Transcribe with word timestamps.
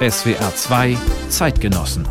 SWR 0.00 0.54
2 0.54 0.96
Zeitgenossen 1.28 2.06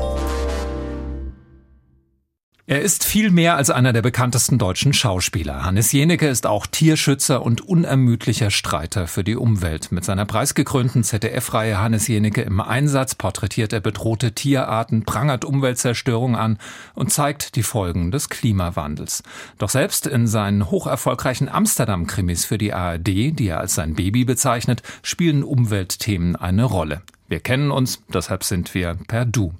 er 2.70 2.82
ist 2.82 3.06
viel 3.06 3.32
mehr 3.32 3.56
als 3.56 3.70
einer 3.70 3.94
der 3.94 4.02
bekanntesten 4.02 4.58
deutschen 4.58 4.92
Schauspieler. 4.92 5.64
Hannes 5.64 5.94
Jenecke 5.94 6.28
ist 6.28 6.46
auch 6.46 6.68
Tierschützer 6.68 7.42
und 7.42 7.62
unermüdlicher 7.62 8.52
Streiter 8.52 9.08
für 9.08 9.24
die 9.24 9.38
Umwelt. 9.38 9.94
Mit 9.94 10.04
seiner 10.04 10.26
preisgekrönten 10.26 11.06
ZDF-Reihe 11.06 11.80
Hannes 11.80 12.10
Jenecke 12.10 12.42
im 12.42 12.60
Einsatz 12.60 13.16
porträtiert 13.16 13.72
er 13.72 13.80
bedrohte 13.80 14.34
Tierarten, 14.34 15.06
prangert 15.06 15.46
Umweltzerstörung 15.46 16.36
an 16.36 16.58
und 16.94 17.14
zeigt 17.14 17.56
die 17.56 17.64
Folgen 17.64 18.12
des 18.12 18.28
Klimawandels. 18.28 19.24
Doch 19.60 19.70
selbst 19.70 20.06
in 20.06 20.28
seinen 20.28 20.70
hocherfolgreichen 20.70 21.48
Amsterdam-Krimis 21.48 22.44
für 22.44 22.58
die 22.58 22.74
ARD, 22.74 23.08
die 23.08 23.48
er 23.48 23.62
als 23.62 23.76
sein 23.76 23.94
Baby 23.96 24.26
bezeichnet, 24.26 24.84
spielen 25.04 25.44
Umweltthemen 25.44 26.36
eine 26.36 26.66
Rolle. 26.66 27.02
Wir 27.30 27.42
kennen 27.42 27.72
uns, 27.72 28.02
deshalb 28.14 28.44
sind 28.46 28.74
wir 28.74 28.98
per 29.08 29.26
Du. 29.26 29.54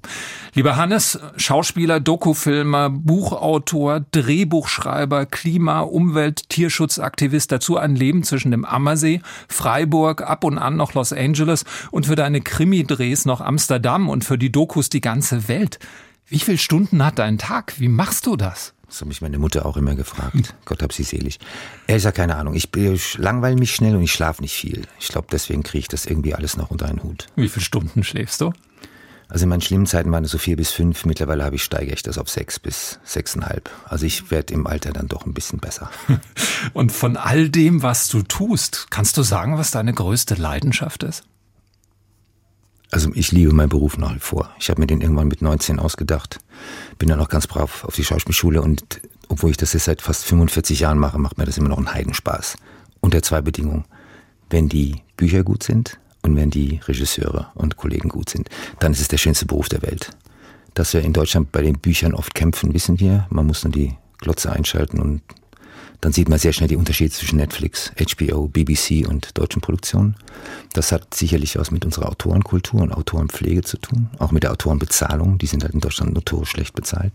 Lieber 0.54 0.76
Hannes, 0.76 1.18
Schauspieler, 1.36 2.00
Dokufilmer, 2.00 2.88
Buchautor, 2.88 4.00
Drehbuchschreiber, 4.00 5.26
Klima-, 5.26 5.80
Umwelt-, 5.80 6.48
Tierschutzaktivist, 6.48 7.52
dazu 7.52 7.76
ein 7.76 7.94
Leben 7.94 8.22
zwischen 8.22 8.52
dem 8.52 8.64
Ammersee, 8.64 9.20
Freiburg, 9.48 10.22
ab 10.22 10.44
und 10.44 10.56
an 10.56 10.76
noch 10.76 10.94
Los 10.94 11.12
Angeles 11.12 11.64
und 11.90 12.06
für 12.06 12.16
deine 12.16 12.40
Krimi-Drehs 12.40 13.26
noch 13.26 13.42
Amsterdam 13.42 14.08
und 14.08 14.24
für 14.24 14.38
die 14.38 14.50
Dokus 14.50 14.88
die 14.88 15.02
ganze 15.02 15.48
Welt. 15.48 15.78
Wie 16.26 16.38
viele 16.38 16.58
Stunden 16.58 17.04
hat 17.04 17.18
dein 17.18 17.36
Tag? 17.36 17.74
Wie 17.78 17.88
machst 17.88 18.26
du 18.26 18.36
das? 18.36 18.74
Das 18.88 19.00
hat 19.02 19.08
mich 19.08 19.20
meine 19.20 19.38
Mutter 19.38 19.66
auch 19.66 19.76
immer 19.76 19.94
gefragt. 19.94 20.54
Gott 20.64 20.82
hab 20.82 20.92
sie 20.92 21.02
selig. 21.02 21.38
Er 21.86 21.96
ist 21.96 22.04
ja 22.04 22.12
keine 22.12 22.36
Ahnung. 22.36 22.54
Ich, 22.54 22.74
ich 22.74 23.18
langweile 23.18 23.56
mich 23.56 23.74
schnell 23.74 23.94
und 23.94 24.02
ich 24.02 24.12
schlafe 24.12 24.40
nicht 24.40 24.54
viel. 24.54 24.86
Ich 24.98 25.08
glaube, 25.08 25.28
deswegen 25.30 25.62
kriege 25.62 25.80
ich 25.80 25.88
das 25.88 26.06
irgendwie 26.06 26.34
alles 26.34 26.56
noch 26.56 26.70
unter 26.70 26.86
einen 26.86 27.02
Hut. 27.02 27.26
Wie 27.36 27.48
viele 27.48 27.64
Stunden 27.64 28.02
schläfst 28.02 28.40
du? 28.40 28.52
Also 29.28 29.42
in 29.42 29.50
meinen 29.50 29.60
schlimmen 29.60 29.86
Zeiten 29.86 30.10
waren 30.10 30.24
es 30.24 30.30
so 30.30 30.38
vier 30.38 30.56
bis 30.56 30.70
fünf. 30.70 31.04
Mittlerweile 31.04 31.44
habe 31.44 31.56
ich 31.56 31.62
steige 31.62 31.92
ich 31.92 32.02
das 32.02 32.16
auf 32.16 32.30
sechs 32.30 32.58
bis 32.58 32.98
sechseinhalb. 33.04 33.68
Also 33.84 34.06
ich 34.06 34.30
werde 34.30 34.54
im 34.54 34.66
Alter 34.66 34.92
dann 34.92 35.06
doch 35.06 35.26
ein 35.26 35.34
bisschen 35.34 35.58
besser. 35.58 35.90
Und 36.72 36.92
von 36.92 37.18
all 37.18 37.50
dem, 37.50 37.82
was 37.82 38.08
du 38.08 38.22
tust, 38.22 38.86
kannst 38.90 39.18
du 39.18 39.22
sagen, 39.22 39.58
was 39.58 39.70
deine 39.70 39.92
größte 39.92 40.34
Leidenschaft 40.34 41.02
ist? 41.02 41.24
Also 42.90 43.10
ich 43.14 43.32
liebe 43.32 43.52
meinen 43.52 43.68
Beruf 43.68 43.98
nach 43.98 44.14
wie 44.14 44.20
vor. 44.20 44.50
Ich 44.58 44.70
habe 44.70 44.80
mir 44.80 44.86
den 44.86 45.00
irgendwann 45.00 45.28
mit 45.28 45.42
19 45.42 45.78
ausgedacht. 45.78 46.38
Bin 46.98 47.08
dann 47.08 47.20
auch 47.20 47.28
ganz 47.28 47.46
brav 47.46 47.84
auf 47.84 47.94
die 47.94 48.04
Schauspielschule 48.04 48.62
und 48.62 49.00
obwohl 49.28 49.50
ich 49.50 49.58
das 49.58 49.74
jetzt 49.74 49.84
seit 49.84 50.00
fast 50.00 50.24
45 50.24 50.80
Jahren 50.80 50.98
mache, 50.98 51.18
macht 51.18 51.36
mir 51.36 51.44
das 51.44 51.58
immer 51.58 51.68
noch 51.68 51.76
einen 51.76 51.92
Heidenspaß. 51.92 52.56
Unter 53.00 53.22
zwei 53.22 53.42
Bedingungen. 53.42 53.84
Wenn 54.48 54.68
die 54.68 55.02
Bücher 55.16 55.44
gut 55.44 55.62
sind 55.62 55.98
und 56.22 56.34
wenn 56.36 56.50
die 56.50 56.80
Regisseure 56.86 57.48
und 57.54 57.76
Kollegen 57.76 58.08
gut 58.08 58.30
sind, 58.30 58.48
dann 58.78 58.92
ist 58.92 59.00
es 59.00 59.08
der 59.08 59.18
schönste 59.18 59.44
Beruf 59.44 59.68
der 59.68 59.82
Welt. 59.82 60.10
Dass 60.72 60.94
wir 60.94 61.02
in 61.02 61.12
Deutschland 61.12 61.52
bei 61.52 61.60
den 61.60 61.78
Büchern 61.78 62.14
oft 62.14 62.34
kämpfen, 62.34 62.72
wissen 62.72 62.98
wir. 63.00 63.26
Man 63.30 63.46
muss 63.46 63.64
nur 63.64 63.72
die 63.72 63.96
Glotze 64.18 64.50
einschalten 64.50 64.98
und 64.98 65.22
dann 66.00 66.12
sieht 66.12 66.28
man 66.28 66.38
sehr 66.38 66.52
schnell 66.52 66.68
die 66.68 66.76
Unterschiede 66.76 67.10
zwischen 67.10 67.38
Netflix, 67.38 67.92
HBO, 67.98 68.46
BBC 68.48 69.06
und 69.08 69.36
deutschen 69.36 69.60
Produktionen. 69.60 70.14
Das 70.72 70.92
hat 70.92 71.14
sicherlich 71.14 71.58
was 71.58 71.70
mit 71.70 71.84
unserer 71.84 72.08
Autorenkultur 72.08 72.80
und 72.82 72.92
Autorenpflege 72.92 73.62
zu 73.62 73.78
tun, 73.78 74.08
auch 74.18 74.30
mit 74.30 74.44
der 74.44 74.52
Autorenbezahlung. 74.52 75.38
Die 75.38 75.46
sind 75.46 75.64
halt 75.64 75.74
in 75.74 75.80
Deutschland 75.80 76.14
notorisch 76.14 76.50
schlecht 76.50 76.74
bezahlt. 76.74 77.12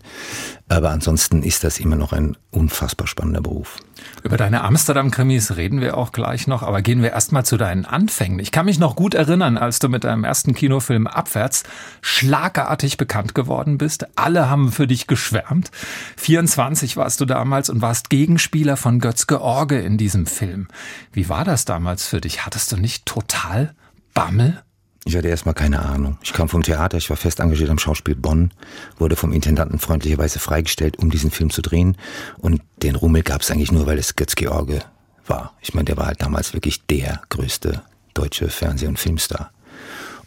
Aber 0.68 0.90
ansonsten 0.90 1.44
ist 1.44 1.64
das 1.64 1.80
immer 1.80 1.96
noch 1.96 2.12
ein 2.12 2.36
unfassbar 2.52 3.08
spannender 3.08 3.42
Beruf. 3.42 3.78
Über 4.24 4.38
deine 4.38 4.64
Amsterdam-Krimis 4.64 5.58
reden 5.58 5.82
wir 5.82 5.98
auch 5.98 6.12
gleich 6.12 6.48
noch, 6.48 6.64
aber 6.64 6.82
gehen 6.82 7.02
wir 7.02 7.12
erstmal 7.12 7.46
zu 7.46 7.58
deinen 7.58 7.86
Anfängen. 7.86 8.40
Ich 8.40 8.52
kann 8.52 8.66
mich 8.66 8.80
noch 8.80 8.96
gut 8.96 9.14
erinnern, 9.14 9.58
als 9.58 9.80
du 9.80 9.90
mit 9.90 10.04
deinem 10.04 10.24
ersten 10.24 10.54
Kinofilm 10.54 11.08
Abwärts 11.08 11.64
schlagartig 12.02 12.98
bekannt 12.98 13.36
geworden 13.36 13.78
bist. 13.78 14.08
Alle 14.16 14.50
haben 14.50 14.72
für 14.72 14.88
dich 14.88 15.08
geschwärmt. 15.08 15.72
24 16.18 16.98
warst 16.98 17.22
du 17.22 17.26
damals 17.26 17.70
und 17.70 17.82
warst 17.82 18.10
Gegenspieler 18.10 18.78
von 18.78 19.00
Götz 19.00 19.28
George 19.28 19.80
in 19.80 19.98
diesem 19.98 20.26
Film. 20.26 20.68
Wie 21.12 21.30
war 21.30 21.44
das 21.44 21.66
damals 21.66 22.08
für 22.08 22.22
dich? 22.22 22.46
Hattest 22.46 22.72
du 22.72 22.78
nicht 22.78 23.06
total 23.06 23.74
Bammel? 24.14 24.64
Ich 25.06 25.18
hatte 25.18 25.28
erstmal 25.28 25.54
keine 25.54 25.82
Ahnung. 25.84 26.18
Ich 26.24 26.32
kam 26.32 26.48
vom 26.48 26.64
Theater, 26.64 26.98
ich 26.98 27.10
war 27.10 27.18
fest 27.18 27.42
engagiert 27.42 27.70
am 27.70 27.78
Schauspiel 27.78 28.16
Bonn, 28.16 28.52
wurde 28.98 29.18
vom 29.18 29.34
Intendanten 29.34 29.80
freundlicherweise 29.80 30.40
freigestellt, 30.40 30.98
um 30.98 31.10
diesen 31.10 31.30
Film 31.30 31.50
zu 31.50 31.62
drehen. 31.62 31.98
Und 32.38 32.62
den 32.82 32.96
Rummel 32.96 33.24
gab 33.24 33.42
es 33.42 33.52
eigentlich 33.52 33.72
nur, 33.72 33.86
weil 33.86 33.98
es 33.98 34.16
Götz 34.16 34.36
George 34.36 34.80
war. 35.26 35.54
Ich 35.62 35.74
meine, 35.74 35.86
der 35.86 35.98
war 35.98 36.08
halt 36.08 36.22
damals 36.22 36.54
wirklich 36.54 36.86
der 36.86 37.22
größte 37.30 37.82
deutsche 38.14 38.50
Fernseh- 38.50 38.88
und 38.88 39.00
Filmstar. 39.00 39.52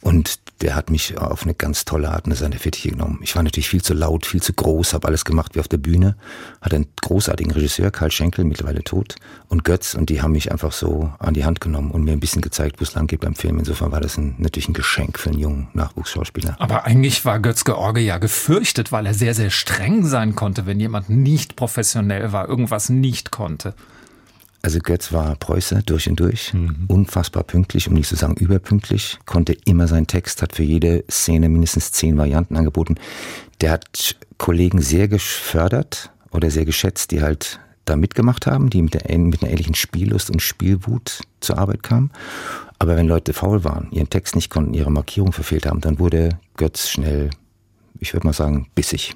Und 0.00 0.38
der 0.62 0.74
hat 0.74 0.90
mich 0.90 1.18
auf 1.18 1.42
eine 1.42 1.54
ganz 1.54 1.84
tolle 1.84 2.10
Art 2.10 2.26
in 2.26 2.34
seine 2.34 2.56
Fittiche 2.58 2.90
genommen. 2.90 3.18
Ich 3.22 3.36
war 3.36 3.42
natürlich 3.42 3.68
viel 3.68 3.82
zu 3.82 3.92
laut, 3.92 4.24
viel 4.24 4.42
zu 4.42 4.52
groß, 4.52 4.94
habe 4.94 5.08
alles 5.08 5.24
gemacht 5.24 5.54
wie 5.54 5.60
auf 5.60 5.68
der 5.68 5.76
Bühne. 5.76 6.16
Hatte 6.60 6.76
einen 6.76 6.86
großartigen 7.02 7.52
Regisseur, 7.52 7.90
Karl 7.90 8.10
Schenkel, 8.10 8.44
mittlerweile 8.44 8.82
tot, 8.82 9.16
und 9.48 9.64
Götz, 9.64 9.94
und 9.94 10.08
die 10.08 10.22
haben 10.22 10.32
mich 10.32 10.52
einfach 10.52 10.72
so 10.72 11.12
an 11.18 11.34
die 11.34 11.44
Hand 11.44 11.60
genommen 11.60 11.90
und 11.90 12.04
mir 12.04 12.12
ein 12.12 12.20
bisschen 12.20 12.42
gezeigt, 12.42 12.80
wo 12.80 12.84
es 12.84 12.94
lang 12.94 13.06
geht 13.06 13.20
beim 13.20 13.34
Film. 13.34 13.58
Insofern 13.58 13.92
war 13.92 14.00
das 14.00 14.16
ein, 14.16 14.34
natürlich 14.38 14.68
ein 14.68 14.74
Geschenk 14.74 15.18
für 15.18 15.30
einen 15.30 15.38
jungen 15.38 15.68
Nachwuchsschauspieler. 15.74 16.56
Aber 16.58 16.84
eigentlich 16.84 17.24
war 17.24 17.38
Götz 17.40 17.64
George 17.64 18.00
ja 18.00 18.18
gefürchtet, 18.18 18.92
weil 18.92 19.06
er 19.06 19.14
sehr, 19.14 19.34
sehr 19.34 19.50
streng 19.50 20.06
sein 20.06 20.34
konnte, 20.34 20.66
wenn 20.66 20.80
jemand 20.80 21.10
nicht 21.10 21.56
professionell 21.56 22.32
war, 22.32 22.48
irgendwas 22.48 22.88
nicht 22.88 23.30
konnte. 23.30 23.74
Also 24.62 24.78
Götz 24.80 25.12
war 25.12 25.36
Preuße 25.36 25.82
durch 25.84 26.08
und 26.08 26.18
durch, 26.18 26.52
mhm. 26.52 26.86
unfassbar 26.88 27.44
pünktlich, 27.44 27.88
um 27.88 27.94
nicht 27.94 28.08
zu 28.08 28.16
sagen 28.16 28.34
überpünktlich, 28.36 29.18
konnte 29.24 29.56
immer 29.64 29.86
seinen 29.86 30.06
Text, 30.06 30.42
hat 30.42 30.54
für 30.54 30.64
jede 30.64 31.04
Szene 31.10 31.48
mindestens 31.48 31.92
zehn 31.92 32.18
Varianten 32.18 32.56
angeboten. 32.56 32.96
Der 33.60 33.72
hat 33.72 34.16
Kollegen 34.38 34.80
sehr 34.82 35.08
gefördert 35.08 36.10
oder 36.30 36.50
sehr 36.50 36.64
geschätzt, 36.64 37.10
die 37.12 37.22
halt 37.22 37.60
da 37.84 37.96
mitgemacht 37.96 38.46
haben, 38.46 38.68
die 38.68 38.82
mit, 38.82 38.94
der, 38.94 39.18
mit 39.18 39.42
einer 39.42 39.52
ähnlichen 39.52 39.74
Spiellust 39.74 40.30
und 40.30 40.42
Spielwut 40.42 41.22
zur 41.40 41.58
Arbeit 41.58 41.82
kamen. 41.82 42.10
Aber 42.78 42.96
wenn 42.96 43.06
Leute 43.06 43.32
faul 43.32 43.64
waren, 43.64 43.88
ihren 43.92 44.10
Text 44.10 44.34
nicht 44.34 44.50
konnten, 44.50 44.74
ihre 44.74 44.90
Markierung 44.90 45.32
verfehlt 45.32 45.66
haben, 45.66 45.80
dann 45.80 45.98
wurde 45.98 46.38
Götz 46.56 46.88
schnell, 46.88 47.30
ich 48.00 48.12
würde 48.12 48.26
mal 48.26 48.32
sagen, 48.32 48.68
bissig. 48.74 49.14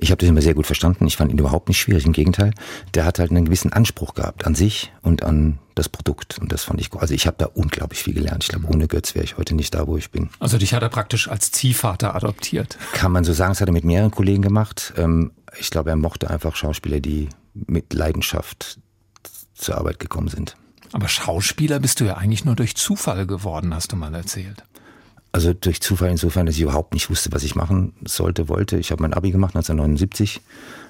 Ich 0.00 0.10
habe 0.10 0.18
das 0.18 0.28
immer 0.28 0.40
sehr 0.40 0.54
gut 0.54 0.66
verstanden. 0.66 1.06
Ich 1.06 1.16
fand 1.16 1.32
ihn 1.32 1.38
überhaupt 1.38 1.68
nicht 1.68 1.78
schwierig. 1.78 2.06
Im 2.06 2.12
Gegenteil, 2.12 2.52
der 2.94 3.04
hat 3.04 3.18
halt 3.18 3.30
einen 3.30 3.44
gewissen 3.44 3.72
Anspruch 3.72 4.14
gehabt 4.14 4.46
an 4.46 4.54
sich 4.54 4.92
und 5.02 5.24
an 5.24 5.58
das 5.74 5.88
Produkt. 5.88 6.38
Und 6.38 6.52
das 6.52 6.64
fand 6.64 6.80
ich, 6.80 6.92
also 6.94 7.12
ich 7.14 7.26
habe 7.26 7.36
da 7.38 7.46
unglaublich 7.46 8.02
viel 8.02 8.14
gelernt. 8.14 8.44
Ich 8.44 8.48
glaube, 8.48 8.66
ohne 8.68 8.86
Götz 8.86 9.14
wäre 9.14 9.24
ich 9.24 9.36
heute 9.36 9.54
nicht 9.54 9.74
da, 9.74 9.86
wo 9.86 9.96
ich 9.96 10.10
bin. 10.10 10.30
Also 10.38 10.56
dich 10.56 10.72
hat 10.72 10.82
er 10.82 10.88
praktisch 10.88 11.28
als 11.28 11.50
Ziehvater 11.50 12.14
adoptiert. 12.14 12.78
Kann 12.92 13.12
man 13.12 13.24
so 13.24 13.32
sagen. 13.32 13.52
Das 13.52 13.60
hat 13.60 13.68
er 13.68 13.72
mit 13.72 13.84
mehreren 13.84 14.10
Kollegen 14.10 14.42
gemacht. 14.42 14.92
Ähm, 14.96 15.32
ich 15.58 15.70
glaube, 15.70 15.90
er 15.90 15.96
mochte 15.96 16.30
einfach 16.30 16.54
Schauspieler, 16.54 17.00
die 17.00 17.28
mit 17.54 17.92
Leidenschaft 17.92 18.78
zur 19.54 19.76
Arbeit 19.78 19.98
gekommen 19.98 20.28
sind. 20.28 20.56
Aber 20.92 21.08
Schauspieler 21.08 21.80
bist 21.80 22.00
du 22.00 22.04
ja 22.04 22.16
eigentlich 22.16 22.44
nur 22.44 22.56
durch 22.56 22.74
Zufall 22.76 23.26
geworden, 23.26 23.74
hast 23.74 23.92
du 23.92 23.96
mal 23.96 24.14
erzählt. 24.14 24.64
Also 25.30 25.52
durch 25.52 25.80
Zufall 25.80 26.10
insofern, 26.10 26.46
dass 26.46 26.54
ich 26.54 26.62
überhaupt 26.62 26.94
nicht 26.94 27.10
wusste, 27.10 27.32
was 27.32 27.42
ich 27.42 27.54
machen 27.54 27.92
sollte, 28.04 28.48
wollte. 28.48 28.78
Ich 28.78 28.90
habe 28.90 29.02
mein 29.02 29.14
Abi 29.14 29.30
gemacht 29.30 29.54
1979, 29.54 30.40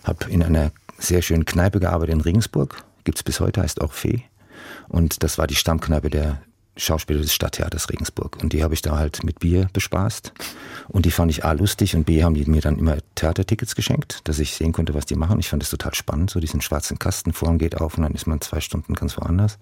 habe 0.04 0.30
in 0.30 0.42
einer 0.42 0.70
sehr 0.98 1.22
schönen 1.22 1.44
Kneipe 1.44 1.80
gearbeitet 1.80 2.14
in 2.14 2.20
Regensburg, 2.20 2.84
gibt's 3.04 3.22
bis 3.22 3.40
heute, 3.40 3.62
heißt 3.62 3.80
auch 3.80 3.92
Fee. 3.92 4.22
Und 4.88 5.22
das 5.22 5.38
war 5.38 5.46
die 5.46 5.54
Stammkneipe 5.54 6.10
der 6.10 6.40
Schauspieler 6.78 7.20
des 7.20 7.34
Stadttheaters 7.34 7.90
Regensburg. 7.90 8.38
Und 8.42 8.52
die 8.52 8.62
habe 8.62 8.74
ich 8.74 8.82
da 8.82 8.96
halt 8.96 9.24
mit 9.24 9.40
Bier 9.40 9.68
bespaßt. 9.72 10.32
Und 10.88 11.04
die 11.04 11.10
fand 11.10 11.30
ich 11.30 11.44
A 11.44 11.52
lustig 11.52 11.94
und 11.94 12.04
B 12.04 12.24
haben 12.24 12.34
die 12.34 12.46
mir 12.46 12.62
dann 12.62 12.78
immer 12.78 12.96
Theatertickets 13.14 13.74
geschenkt, 13.74 14.20
dass 14.24 14.38
ich 14.38 14.54
sehen 14.54 14.72
konnte, 14.72 14.94
was 14.94 15.04
die 15.04 15.16
machen. 15.16 15.38
Ich 15.40 15.48
fand 15.48 15.62
das 15.62 15.70
total 15.70 15.94
spannend, 15.94 16.30
so 16.30 16.40
diesen 16.40 16.60
schwarzen 16.60 16.98
Kasten, 16.98 17.32
vorn 17.32 17.58
geht 17.58 17.76
auf 17.76 17.98
und 17.98 18.04
dann 18.04 18.14
ist 18.14 18.26
man 18.26 18.40
zwei 18.40 18.60
Stunden 18.60 18.94
ganz 18.94 19.16
woanders. 19.18 19.58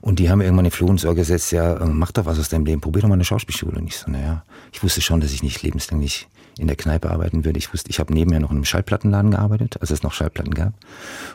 Und 0.00 0.18
die 0.18 0.30
haben 0.30 0.38
mir 0.38 0.44
irgendwann 0.44 0.64
den 0.64 0.72
Floh 0.72 0.88
ins 0.88 1.04
Ohr 1.04 1.14
gesetzt, 1.14 1.52
ja, 1.52 1.78
mach 1.84 2.12
doch 2.12 2.26
was 2.26 2.38
aus 2.38 2.48
deinem 2.48 2.64
Leben, 2.64 2.80
probier 2.80 3.02
doch 3.02 3.08
mal 3.08 3.14
eine 3.14 3.24
Schauspielschule. 3.24 3.78
Und 3.78 3.86
ich 3.86 3.98
so, 3.98 4.10
naja, 4.10 4.44
ich 4.72 4.82
wusste 4.82 5.00
schon, 5.00 5.20
dass 5.20 5.32
ich 5.32 5.42
nicht 5.42 5.62
lebenslänglich 5.62 6.28
in 6.58 6.66
der 6.66 6.76
Kneipe 6.76 7.10
arbeiten 7.10 7.44
würde. 7.44 7.58
Ich 7.58 7.72
wusste, 7.72 7.90
ich 7.90 8.00
habe 8.00 8.12
nebenher 8.12 8.40
noch 8.40 8.50
in 8.50 8.56
einem 8.56 8.64
Schallplattenladen 8.64 9.30
gearbeitet, 9.30 9.80
als 9.80 9.90
es 9.90 10.02
noch 10.02 10.12
Schallplatten 10.12 10.54
gab. 10.54 10.74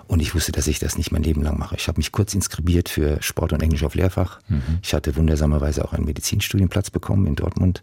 Und 0.08 0.22
ich 0.22 0.36
wusste, 0.36 0.52
dass 0.52 0.68
ich 0.68 0.80
das 0.80 0.98
nicht 0.98 1.12
mein 1.12 1.24
Leben 1.24 1.42
lang 1.42 1.58
mache. 1.58 1.76
Ich 1.76 1.88
habe 1.88 1.98
mich 1.98 2.12
kurz 2.12 2.34
inskribiert 2.34 2.90
für 2.90 3.22
Sport 3.22 3.54
und 3.54 3.64
Englisch 3.64 3.84
auf 3.84 3.96
Lehrfach. 3.96 4.40
Mhm. 4.50 4.80
Ich 4.82 4.94
hatte 4.94 5.03
wundersamerweise 5.16 5.84
auch 5.86 5.94
einen 5.94 6.06
Medizinstudienplatz 6.06 6.90
bekommen 6.90 7.28
in 7.28 7.36
Dortmund 7.36 7.82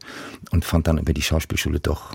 und 0.50 0.64
fand 0.64 0.86
dann 0.86 0.98
über 0.98 1.12
die 1.12 1.22
Schauspielschule 1.22 1.80
doch 1.80 2.14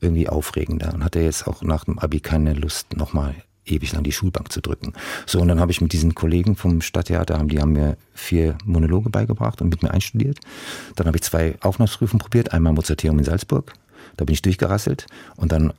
irgendwie 0.00 0.28
aufregender 0.28 0.92
und 0.92 1.04
hatte 1.04 1.20
jetzt 1.20 1.46
auch 1.46 1.62
nach 1.62 1.84
dem 1.84 1.98
Abi 1.98 2.20
keine 2.20 2.54
Lust, 2.54 2.96
nochmal 2.96 3.34
ewig 3.66 3.92
lang 3.92 4.04
die 4.04 4.12
Schulbank 4.12 4.52
zu 4.52 4.60
drücken. 4.60 4.92
So, 5.26 5.40
und 5.40 5.48
dann 5.48 5.60
habe 5.60 5.72
ich 5.72 5.80
mit 5.80 5.92
diesen 5.92 6.14
Kollegen 6.14 6.56
vom 6.56 6.80
Stadttheater, 6.82 7.38
haben, 7.38 7.48
die 7.48 7.60
haben 7.60 7.72
mir 7.72 7.96
vier 8.12 8.58
Monologe 8.64 9.10
beigebracht 9.10 9.62
und 9.62 9.70
mit 9.70 9.82
mir 9.82 9.90
einstudiert. 9.90 10.38
Dann 10.96 11.06
habe 11.06 11.16
ich 11.16 11.22
zwei 11.22 11.56
Aufnahmeprüfungen 11.60 12.20
probiert, 12.20 12.52
einmal 12.52 12.72
Mozarteum 12.72 13.18
in 13.18 13.24
Salzburg 13.24 13.72
Da 14.16 14.24
bin 14.24 14.34
ich 14.34 14.42
durchgerasselt 14.42 15.06
und 15.36 15.52
dann 15.52 15.70
äh, 15.70 15.72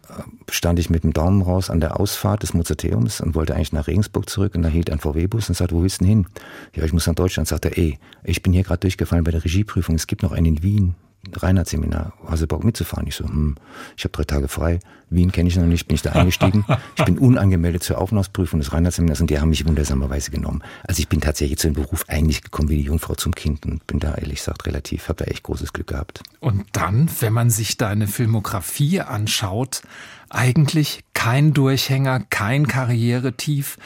stand 0.50 0.80
ich 0.80 0.90
mit 0.90 1.04
dem 1.04 1.14
Daumen 1.14 1.42
raus 1.42 1.70
an 1.70 1.80
der 1.80 2.00
Ausfahrt 2.00 2.44
des 2.44 2.54
Mozarteums 2.54 3.22
und 3.22 3.36
wollte 3.36 3.56
eigentlich 3.56 3.74
nach 3.74 3.88
Regensburg 3.88 4.30
zurück 4.30 4.56
und 4.56 4.64
da 4.64 4.70
hielt 4.70 4.90
ein 4.90 5.00
VW-Bus 5.00 5.50
und 5.50 5.56
sagte, 5.56 5.76
wo 5.76 5.84
willst 5.84 6.02
du 6.02 6.06
denn 6.06 6.10
hin? 6.10 6.28
Ja, 6.76 6.84
ich 6.84 6.94
muss 6.94 7.08
nach 7.08 7.16
Deutschland. 7.16 7.48
Sagt 7.48 7.66
er, 7.66 7.78
ey, 7.78 8.00
ich 8.24 8.42
bin 8.42 8.54
hier 8.54 8.64
gerade 8.64 8.80
durchgefallen 8.80 9.24
bei 9.24 9.32
der 9.32 9.44
Regieprüfung, 9.44 9.96
es 9.96 10.08
gibt 10.08 10.24
noch 10.24 10.32
einen 10.32 10.46
in 10.58 10.64
Wien. 10.64 10.96
Reinhardt-Seminar, 11.34 12.14
hast 12.28 12.42
du 12.42 12.48
Bock 12.48 12.64
mitzufahren? 12.64 13.08
Ich 13.08 13.16
so, 13.16 13.26
hm, 13.26 13.56
ich 13.98 14.04
habe 14.04 14.12
drei 14.12 14.24
Tage 14.24 14.48
frei, 14.48 14.80
Wien 15.10 15.32
kenne 15.32 15.50
ich 15.50 15.56
noch 15.56 15.66
nicht, 15.66 15.88
bin 15.88 15.96
ich 15.96 16.02
da 16.02 16.12
eingestiegen. 16.14 16.66
ich 16.98 17.06
bin 17.06 17.18
unangemeldet 17.18 17.84
zur 17.84 18.00
Aufnahmsprüfung 18.00 18.60
des 18.60 18.74
Reinhardt-Seminars 18.74 19.22
und 19.22 19.30
die 19.30 19.40
haben 19.40 19.50
mich 19.50 19.66
wundersamerweise 19.66 20.32
genommen. 20.32 20.64
Also 20.84 21.00
ich 21.00 21.08
bin 21.08 21.22
tatsächlich 21.22 21.58
zu 21.60 21.68
dem 21.68 21.76
Beruf 21.76 22.06
eigentlich 22.08 22.42
gekommen 22.42 22.70
wie 22.70 22.78
die 22.78 22.84
Jungfrau 22.84 23.16
zum 23.16 23.34
Kind 23.34 23.66
und 23.66 23.86
bin 23.88 24.00
da 24.00 24.16
ehrlich 24.16 24.40
gesagt 24.40 24.66
relativ, 24.66 25.10
habe 25.10 25.24
da 25.24 25.32
echt 25.32 25.44
großes 25.44 25.74
Glück 25.74 25.88
gehabt. 25.88 26.22
Und 26.40 26.66
dann, 26.74 27.10
wenn 27.20 27.34
man 27.34 27.50
sich 27.50 27.78
deine 27.78 28.08
Filmografie 28.08 29.02
anschaut, 29.02 29.82
eigentlich 30.30 31.04
kein 31.14 31.54
Durchhänger, 31.54 32.22
kein 32.30 32.68
Karrieretief. 32.68 33.78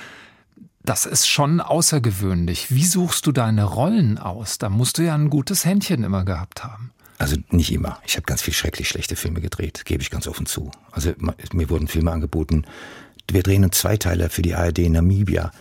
Das 0.83 1.05
ist 1.05 1.27
schon 1.27 1.61
außergewöhnlich. 1.61 2.71
Wie 2.73 2.85
suchst 2.85 3.27
du 3.27 3.31
deine 3.31 3.63
Rollen 3.65 4.17
aus? 4.17 4.57
Da 4.57 4.69
musst 4.69 4.97
du 4.97 5.03
ja 5.03 5.13
ein 5.13 5.29
gutes 5.29 5.65
Händchen 5.65 6.03
immer 6.03 6.23
gehabt 6.23 6.63
haben. 6.63 6.91
Also 7.19 7.35
nicht 7.51 7.71
immer. 7.71 7.99
Ich 8.07 8.15
habe 8.15 8.25
ganz 8.25 8.41
viel 8.41 8.53
schrecklich 8.53 8.87
schlechte 8.87 9.17
Filme 9.17 9.41
gedreht, 9.41 9.83
gebe 9.85 10.01
ich 10.01 10.09
ganz 10.09 10.25
offen 10.25 10.45
zu. 10.45 10.71
Also 10.91 11.13
mir 11.53 11.69
wurden 11.69 11.89
Filme 11.89 12.11
angeboten. 12.11 12.63
Wir 13.29 13.43
drehen 13.43 13.63
einen 13.63 13.73
Zweiteiler 13.73 14.29
für 14.29 14.41
die 14.41 14.55
ARD 14.55 14.79
in 14.79 14.93
Namibia 14.93 15.51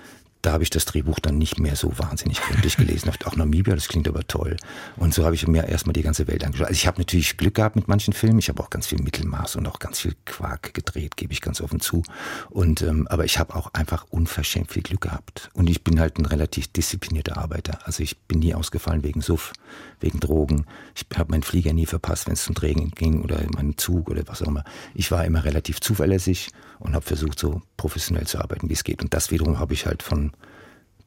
da 0.42 0.52
habe 0.52 0.62
ich 0.62 0.70
das 0.70 0.84
Drehbuch 0.84 1.18
dann 1.20 1.38
nicht 1.38 1.58
mehr 1.58 1.76
so 1.76 1.98
wahnsinnig 1.98 2.40
gründlich 2.40 2.76
gelesen. 2.76 3.10
Auch 3.24 3.36
Namibia, 3.36 3.74
das 3.74 3.88
klingt 3.88 4.06
aber 4.08 4.26
toll. 4.26 4.56
Und 4.96 5.12
so 5.12 5.24
habe 5.24 5.34
ich 5.34 5.46
mir 5.46 5.66
erstmal 5.66 5.92
die 5.92 6.02
ganze 6.02 6.28
Welt 6.28 6.44
angeschaut. 6.44 6.68
Also 6.68 6.78
ich 6.78 6.86
habe 6.86 7.00
natürlich 7.00 7.36
Glück 7.36 7.54
gehabt 7.54 7.76
mit 7.76 7.88
manchen 7.88 8.12
Filmen. 8.12 8.38
Ich 8.38 8.48
habe 8.48 8.62
auch 8.62 8.70
ganz 8.70 8.86
viel 8.86 9.02
Mittelmaß 9.02 9.56
und 9.56 9.66
auch 9.66 9.78
ganz 9.78 10.00
viel 10.00 10.14
Quark 10.24 10.74
gedreht, 10.74 11.16
gebe 11.16 11.32
ich 11.32 11.40
ganz 11.40 11.60
offen 11.60 11.80
zu. 11.80 12.02
Und 12.50 12.82
ähm, 12.82 13.06
aber 13.08 13.24
ich 13.24 13.38
habe 13.38 13.54
auch 13.54 13.74
einfach 13.74 14.06
unverschämt 14.10 14.70
viel 14.72 14.82
Glück 14.82 15.00
gehabt. 15.00 15.50
Und 15.54 15.68
ich 15.68 15.82
bin 15.82 15.98
halt 15.98 16.18
ein 16.18 16.26
relativ 16.26 16.68
disziplinierter 16.68 17.36
Arbeiter. 17.36 17.80
Also 17.84 18.02
ich 18.02 18.16
bin 18.18 18.38
nie 18.38 18.54
ausgefallen 18.54 19.02
wegen 19.02 19.20
Suff, 19.20 19.52
wegen 20.00 20.20
Drogen. 20.20 20.66
Ich 20.94 21.04
habe 21.16 21.30
meinen 21.32 21.42
Flieger 21.42 21.72
nie 21.72 21.86
verpasst, 21.86 22.26
wenn 22.26 22.34
es 22.34 22.44
zum 22.44 22.54
Drehen 22.54 22.90
ging 22.92 23.22
oder 23.22 23.40
meinen 23.54 23.76
Zug 23.76 24.08
oder 24.08 24.22
was 24.26 24.42
auch 24.42 24.48
immer. 24.48 24.64
Ich 24.94 25.10
war 25.10 25.24
immer 25.24 25.44
relativ 25.44 25.80
zuverlässig 25.80 26.50
und 26.78 26.94
habe 26.94 27.04
versucht, 27.04 27.38
so 27.38 27.62
professionell 27.76 28.26
zu 28.26 28.38
arbeiten, 28.38 28.68
wie 28.68 28.74
es 28.74 28.84
geht. 28.84 29.02
Und 29.02 29.14
das 29.14 29.30
wiederum 29.30 29.58
habe 29.58 29.74
ich 29.74 29.86
halt 29.86 30.02
von 30.02 30.27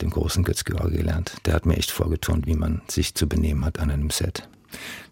dem 0.01 0.09
großen 0.09 0.43
Götz 0.43 0.63
George 0.63 0.97
gelernt. 0.97 1.37
Der 1.45 1.53
hat 1.53 1.65
mir 1.65 1.77
echt 1.77 1.91
vorgeturnt, 1.91 2.47
wie 2.47 2.55
man 2.55 2.81
sich 2.87 3.15
zu 3.15 3.27
benehmen 3.27 3.65
hat 3.65 3.79
an 3.79 3.91
einem 3.91 4.09
Set. 4.09 4.47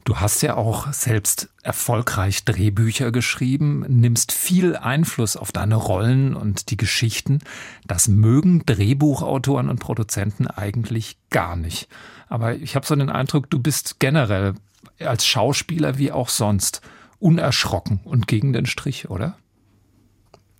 Du 0.05 0.17
hast 0.17 0.41
ja 0.41 0.55
auch 0.55 0.91
selbst 0.93 1.49
erfolgreich 1.61 2.45
Drehbücher 2.45 3.11
geschrieben, 3.11 3.85
nimmst 3.87 4.31
viel 4.31 4.75
Einfluss 4.75 5.35
auf 5.35 5.51
deine 5.51 5.75
Rollen 5.75 6.33
und 6.33 6.71
die 6.71 6.77
Geschichten. 6.77 7.39
Das 7.85 8.07
mögen 8.07 8.65
Drehbuchautoren 8.65 9.69
und 9.69 9.79
Produzenten 9.79 10.47
eigentlich 10.47 11.17
gar 11.29 11.55
nicht. 11.55 11.89
Aber 12.27 12.55
ich 12.55 12.75
habe 12.75 12.85
so 12.85 12.95
den 12.95 13.09
Eindruck, 13.09 13.49
du 13.49 13.59
bist 13.59 13.99
generell 13.99 14.55
als 14.99 15.25
Schauspieler 15.25 15.97
wie 15.97 16.11
auch 16.11 16.29
sonst 16.29 16.81
unerschrocken 17.19 17.99
und 18.03 18.27
gegen 18.27 18.53
den 18.53 18.65
Strich, 18.65 19.09
oder? 19.09 19.37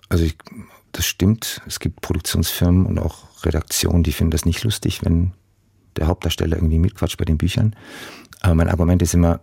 Also 0.10 0.26
ich, 0.26 0.38
das 0.92 1.06
stimmt. 1.06 1.62
Es 1.66 1.80
gibt 1.80 2.02
Produktionsfirmen 2.02 2.86
und 2.86 3.00
auch 3.00 3.29
Redaktionen, 3.46 4.04
die 4.04 4.12
finden 4.12 4.32
das 4.32 4.46
nicht 4.46 4.64
lustig, 4.64 5.04
wenn 5.04 5.32
der 5.98 6.08
Hauptdarsteller 6.08 6.58
irgendwie 6.58 6.80
mitquatscht 6.80 7.18
bei 7.18 7.26
den 7.26 7.38
Büchern. 7.38 7.76
Aber 8.42 8.56
mein 8.56 8.70
Argument 8.70 9.02
ist 9.02 9.14
immer, 9.14 9.42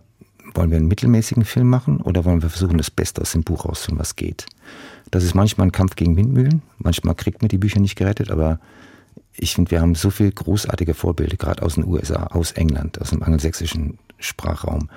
wollen 0.53 0.71
wir 0.71 0.77
einen 0.77 0.87
mittelmäßigen 0.87 1.45
Film 1.45 1.69
machen 1.69 2.01
oder 2.01 2.25
wollen 2.25 2.41
wir 2.41 2.49
versuchen, 2.49 2.77
das 2.77 2.91
Beste 2.91 3.21
aus 3.21 3.31
dem 3.31 3.43
Buch 3.43 3.65
rauszuholen, 3.65 3.99
was 3.99 4.15
geht? 4.15 4.45
Das 5.11 5.23
ist 5.23 5.35
manchmal 5.35 5.67
ein 5.67 5.71
Kampf 5.71 5.95
gegen 5.95 6.17
Windmühlen. 6.17 6.61
Manchmal 6.77 7.15
kriegt 7.15 7.41
man 7.41 7.49
die 7.49 7.57
Bücher 7.57 7.79
nicht 7.79 7.95
gerettet, 7.95 8.31
aber 8.31 8.59
ich 9.33 9.55
finde, 9.55 9.71
wir 9.71 9.81
haben 9.81 9.95
so 9.95 10.09
viele 10.09 10.31
großartige 10.31 10.93
Vorbilder, 10.93 11.37
gerade 11.37 11.63
aus 11.63 11.75
den 11.75 11.85
USA, 11.85 12.27
aus 12.27 12.51
England, 12.53 12.99
aus 12.99 13.11
dem 13.11 13.23
angelsächsischen 13.23 13.99
Sprachraum, 14.17 14.89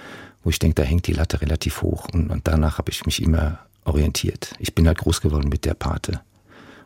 wo 0.42 0.50
ich 0.50 0.58
denke, 0.58 0.76
da 0.76 0.82
hängt 0.82 1.06
die 1.06 1.12
Latte 1.12 1.42
relativ 1.42 1.82
hoch. 1.82 2.08
Und, 2.12 2.30
und 2.30 2.48
danach 2.48 2.78
habe 2.78 2.90
ich 2.90 3.04
mich 3.04 3.22
immer 3.22 3.58
orientiert. 3.84 4.54
Ich 4.58 4.74
bin 4.74 4.86
halt 4.86 4.98
groß 4.98 5.20
geworden 5.20 5.48
mit 5.48 5.64
der 5.64 5.74
Pate. 5.74 6.20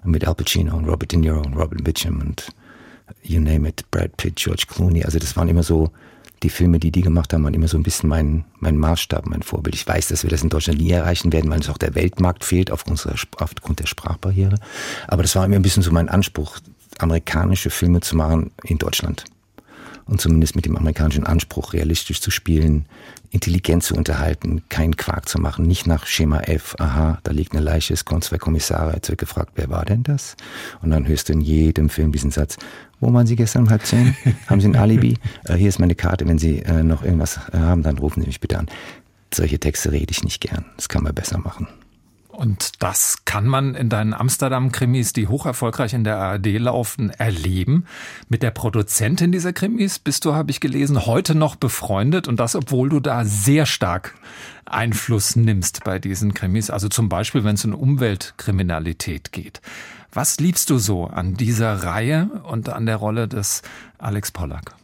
Mit 0.05 0.27
Al 0.27 0.35
Pacino 0.35 0.77
und 0.77 0.87
Robert 0.87 1.12
De 1.12 1.19
Niro 1.19 1.41
und 1.41 1.55
Robert 1.55 1.83
Mitchum 1.83 2.21
und 2.21 2.49
you 3.23 3.41
name 3.41 3.69
it, 3.69 3.85
Brad 3.91 4.17
Pitt, 4.17 4.37
George 4.37 4.65
Clooney. 4.69 5.05
Also 5.05 5.19
das 5.19 5.37
waren 5.37 5.49
immer 5.49 5.62
so, 5.62 5.91
die 6.43 6.51
Filme, 6.51 6.79
die 6.79 6.91
die 6.91 7.01
gemacht 7.01 7.33
haben, 7.33 7.43
waren 7.45 7.55
immer 7.55 7.69
so 7.69 7.79
ein 7.79 7.83
bisschen 7.83 8.09
mein, 8.09 8.45
mein 8.61 8.77
Maßstab, 8.77 9.27
mein 9.27 9.43
Vorbild. 9.43 9.75
Ich 9.75 9.87
weiß, 9.87 10.09
dass 10.09 10.23
wir 10.23 10.31
das 10.31 10.43
in 10.43 10.51
Deutschland 10.51 10.79
nie 10.79 10.91
erreichen 10.91 11.33
werden, 11.33 11.51
weil 11.51 11.61
es 11.61 11.71
auch 11.71 11.79
der 11.79 11.95
Weltmarkt 11.95 12.45
fehlt 12.45 12.71
aufgrund, 12.71 13.06
aufgrund 13.39 13.81
der 13.81 13.87
Sprachbarriere. 13.87 14.56
Aber 15.09 15.23
das 15.23 15.35
war 15.37 15.45
immer 15.45 15.56
ein 15.56 15.62
bisschen 15.62 15.83
so 15.83 15.91
mein 15.91 16.11
Anspruch, 16.11 16.59
amerikanische 16.99 17.71
Filme 17.71 18.00
zu 18.00 18.17
machen 18.17 18.50
in 18.62 18.79
Deutschland 18.79 19.25
und 20.06 20.21
zumindest 20.21 20.56
mit 20.56 20.67
dem 20.67 20.77
amerikanischen 20.77 21.25
Anspruch, 21.25 21.73
realistisch 21.73 22.21
zu 22.21 22.31
spielen, 22.31 22.87
intelligent 23.31 23.83
zu 23.83 23.95
unterhalten, 23.95 24.62
keinen 24.69 24.97
Quark 24.97 25.29
zu 25.29 25.41
machen, 25.41 25.67
nicht 25.67 25.87
nach 25.87 26.06
Schema 26.06 26.41
F, 26.41 26.77
aha, 26.79 27.19
da 27.23 27.33
liegt 27.33 27.53
eine 27.53 27.62
Leiche, 27.62 27.95
es 27.95 28.05
kommen 28.05 28.23
zwei 28.23 28.39
Kommissare, 28.39 28.95
jetzt 28.95 29.09
wird 29.09 29.19
gefragt, 29.19 29.53
wer 29.56 29.71
war 29.71 29.85
denn 29.85 30.03
das? 30.03 30.37
Und 30.83 30.91
dann 30.91 31.06
hörst 31.09 31.29
du 31.29 31.33
in 31.33 31.41
jedem 31.41 31.89
Film 31.89 32.12
diesen 32.12 32.31
Satz, 32.31 32.56
wo 33.01 33.12
waren 33.12 33.27
Sie 33.27 33.37
gestern 33.37 33.62
um 33.65 33.71
halb 33.71 33.85
zehn? 33.85 34.17
haben 34.47 34.61
Sie 34.61 34.69
ein 34.69 34.77
Alibi? 34.77 35.17
Äh, 35.45 35.55
hier 35.55 35.69
ist 35.69 35.79
meine 35.79 35.95
Karte, 35.95 36.27
wenn 36.27 36.39
Sie 36.39 36.61
äh, 36.61 36.83
noch 36.83 37.03
irgendwas 37.03 37.39
äh, 37.53 37.59
haben, 37.59 37.83
dann 37.83 37.99
rufen 37.99 38.21
Sie 38.21 38.27
mich 38.27 38.41
bitte 38.41 38.59
an. 38.59 38.67
Solche 39.33 39.59
Texte 39.59 39.91
rede 39.91 40.11
ich 40.12 40.23
nicht 40.23 40.41
gern, 40.41 40.65
das 40.77 40.89
kann 40.89 41.03
man 41.03 41.15
besser 41.15 41.39
machen. 41.39 41.67
Und 42.37 42.83
das 42.83 43.25
kann 43.25 43.47
man 43.47 43.75
in 43.75 43.89
deinen 43.89 44.13
Amsterdam-Krimis, 44.13 45.13
die 45.13 45.29
hoch 45.29 45.47
erfolgreich 45.47 45.95
in 45.95 46.03
der 46.03 46.19
ARD 46.19 46.59
laufen, 46.59 47.11
erleben. 47.11 47.87
Mit 48.29 48.43
der 48.43 48.51
Produzentin 48.51 49.31
dieser 49.31 49.53
Krimis 49.53 50.01
bist 50.01 50.25
du, 50.25 50.35
habe 50.35 50.51
ich 50.51 50.59
gelesen, 50.59 51.07
heute 51.07 51.37
noch 51.37 51.55
befreundet 51.55 52.27
und 52.27 52.41
das, 52.41 52.57
obwohl 52.57 52.89
du 52.89 52.99
da 52.99 53.25
sehr 53.25 53.67
stark 53.67 54.15
Einfluss 54.67 55.37
nimmst 55.37 55.85
bei 55.85 55.99
diesen 55.99 56.35
Krimis. 56.35 56.71
Also 56.71 56.89
zum 56.89 57.09
Beispiel, 57.09 57.45
wenn 57.45 57.55
es 57.55 57.65
um 57.65 57.75
Umweltkriminalität 57.75 59.31
geht. 59.31 59.61
Was 60.13 60.39
liebst 60.39 60.71
du 60.71 60.79
so 60.79 61.07
an 61.07 61.35
dieser 61.35 61.85
Reihe 61.85 62.31
und 62.45 62.69
an 62.69 62.87
der 62.87 62.97
Rolle 62.97 63.29
des 63.29 63.63
Alex 63.99 64.33
Pollack? 64.33 64.75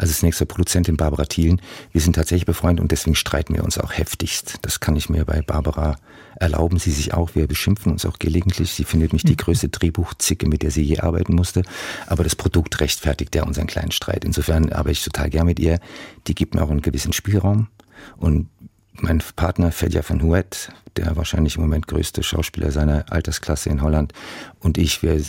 Also 0.00 0.12
das 0.12 0.22
nächste 0.22 0.46
Produzentin 0.46 0.96
Barbara 0.96 1.24
Thielen. 1.24 1.60
Wir 1.92 2.00
sind 2.00 2.14
tatsächlich 2.14 2.46
befreundet 2.46 2.80
und 2.82 2.90
deswegen 2.90 3.14
streiten 3.14 3.54
wir 3.54 3.64
uns 3.64 3.76
auch 3.76 3.92
heftigst. 3.92 4.58
Das 4.62 4.80
kann 4.80 4.96
ich 4.96 5.10
mir 5.10 5.24
bei 5.24 5.42
Barbara 5.42 5.96
erlauben. 6.40 6.78
Sie 6.78 6.90
sich 6.90 7.14
auch. 7.14 7.34
Wir 7.34 7.46
beschimpfen 7.46 7.92
uns 7.92 8.04
auch 8.04 8.18
gelegentlich. 8.18 8.72
Sie 8.72 8.84
findet 8.84 9.12
mich 9.12 9.22
die 9.22 9.32
mhm. 9.32 9.38
größte 9.38 9.68
Drehbuchzicke, 9.68 10.48
mit 10.48 10.62
der 10.62 10.70
sie 10.70 10.82
je 10.82 10.98
arbeiten 10.98 11.34
musste. 11.34 11.62
Aber 12.06 12.24
das 12.24 12.34
Produkt 12.34 12.80
rechtfertigt 12.80 13.34
ja 13.36 13.44
unseren 13.44 13.66
kleinen 13.66 13.92
Streit. 13.92 14.24
Insofern 14.24 14.72
arbeite 14.72 14.92
ich 14.92 15.04
total 15.04 15.30
gern 15.30 15.46
mit 15.46 15.60
ihr. 15.60 15.78
Die 16.26 16.34
gibt 16.34 16.54
mir 16.54 16.62
auch 16.62 16.70
einen 16.70 16.82
gewissen 16.82 17.12
Spielraum. 17.12 17.68
Und 18.16 18.48
mein 18.94 19.22
Partner 19.36 19.72
Fedja 19.72 20.02
van 20.06 20.22
Huet, 20.22 20.72
der 20.96 21.16
wahrscheinlich 21.16 21.56
im 21.56 21.62
Moment 21.62 21.86
größte 21.86 22.22
Schauspieler 22.22 22.70
seiner 22.70 23.10
Altersklasse 23.10 23.70
in 23.70 23.82
Holland, 23.82 24.12
und 24.58 24.78
ich, 24.78 25.02
wir 25.02 25.22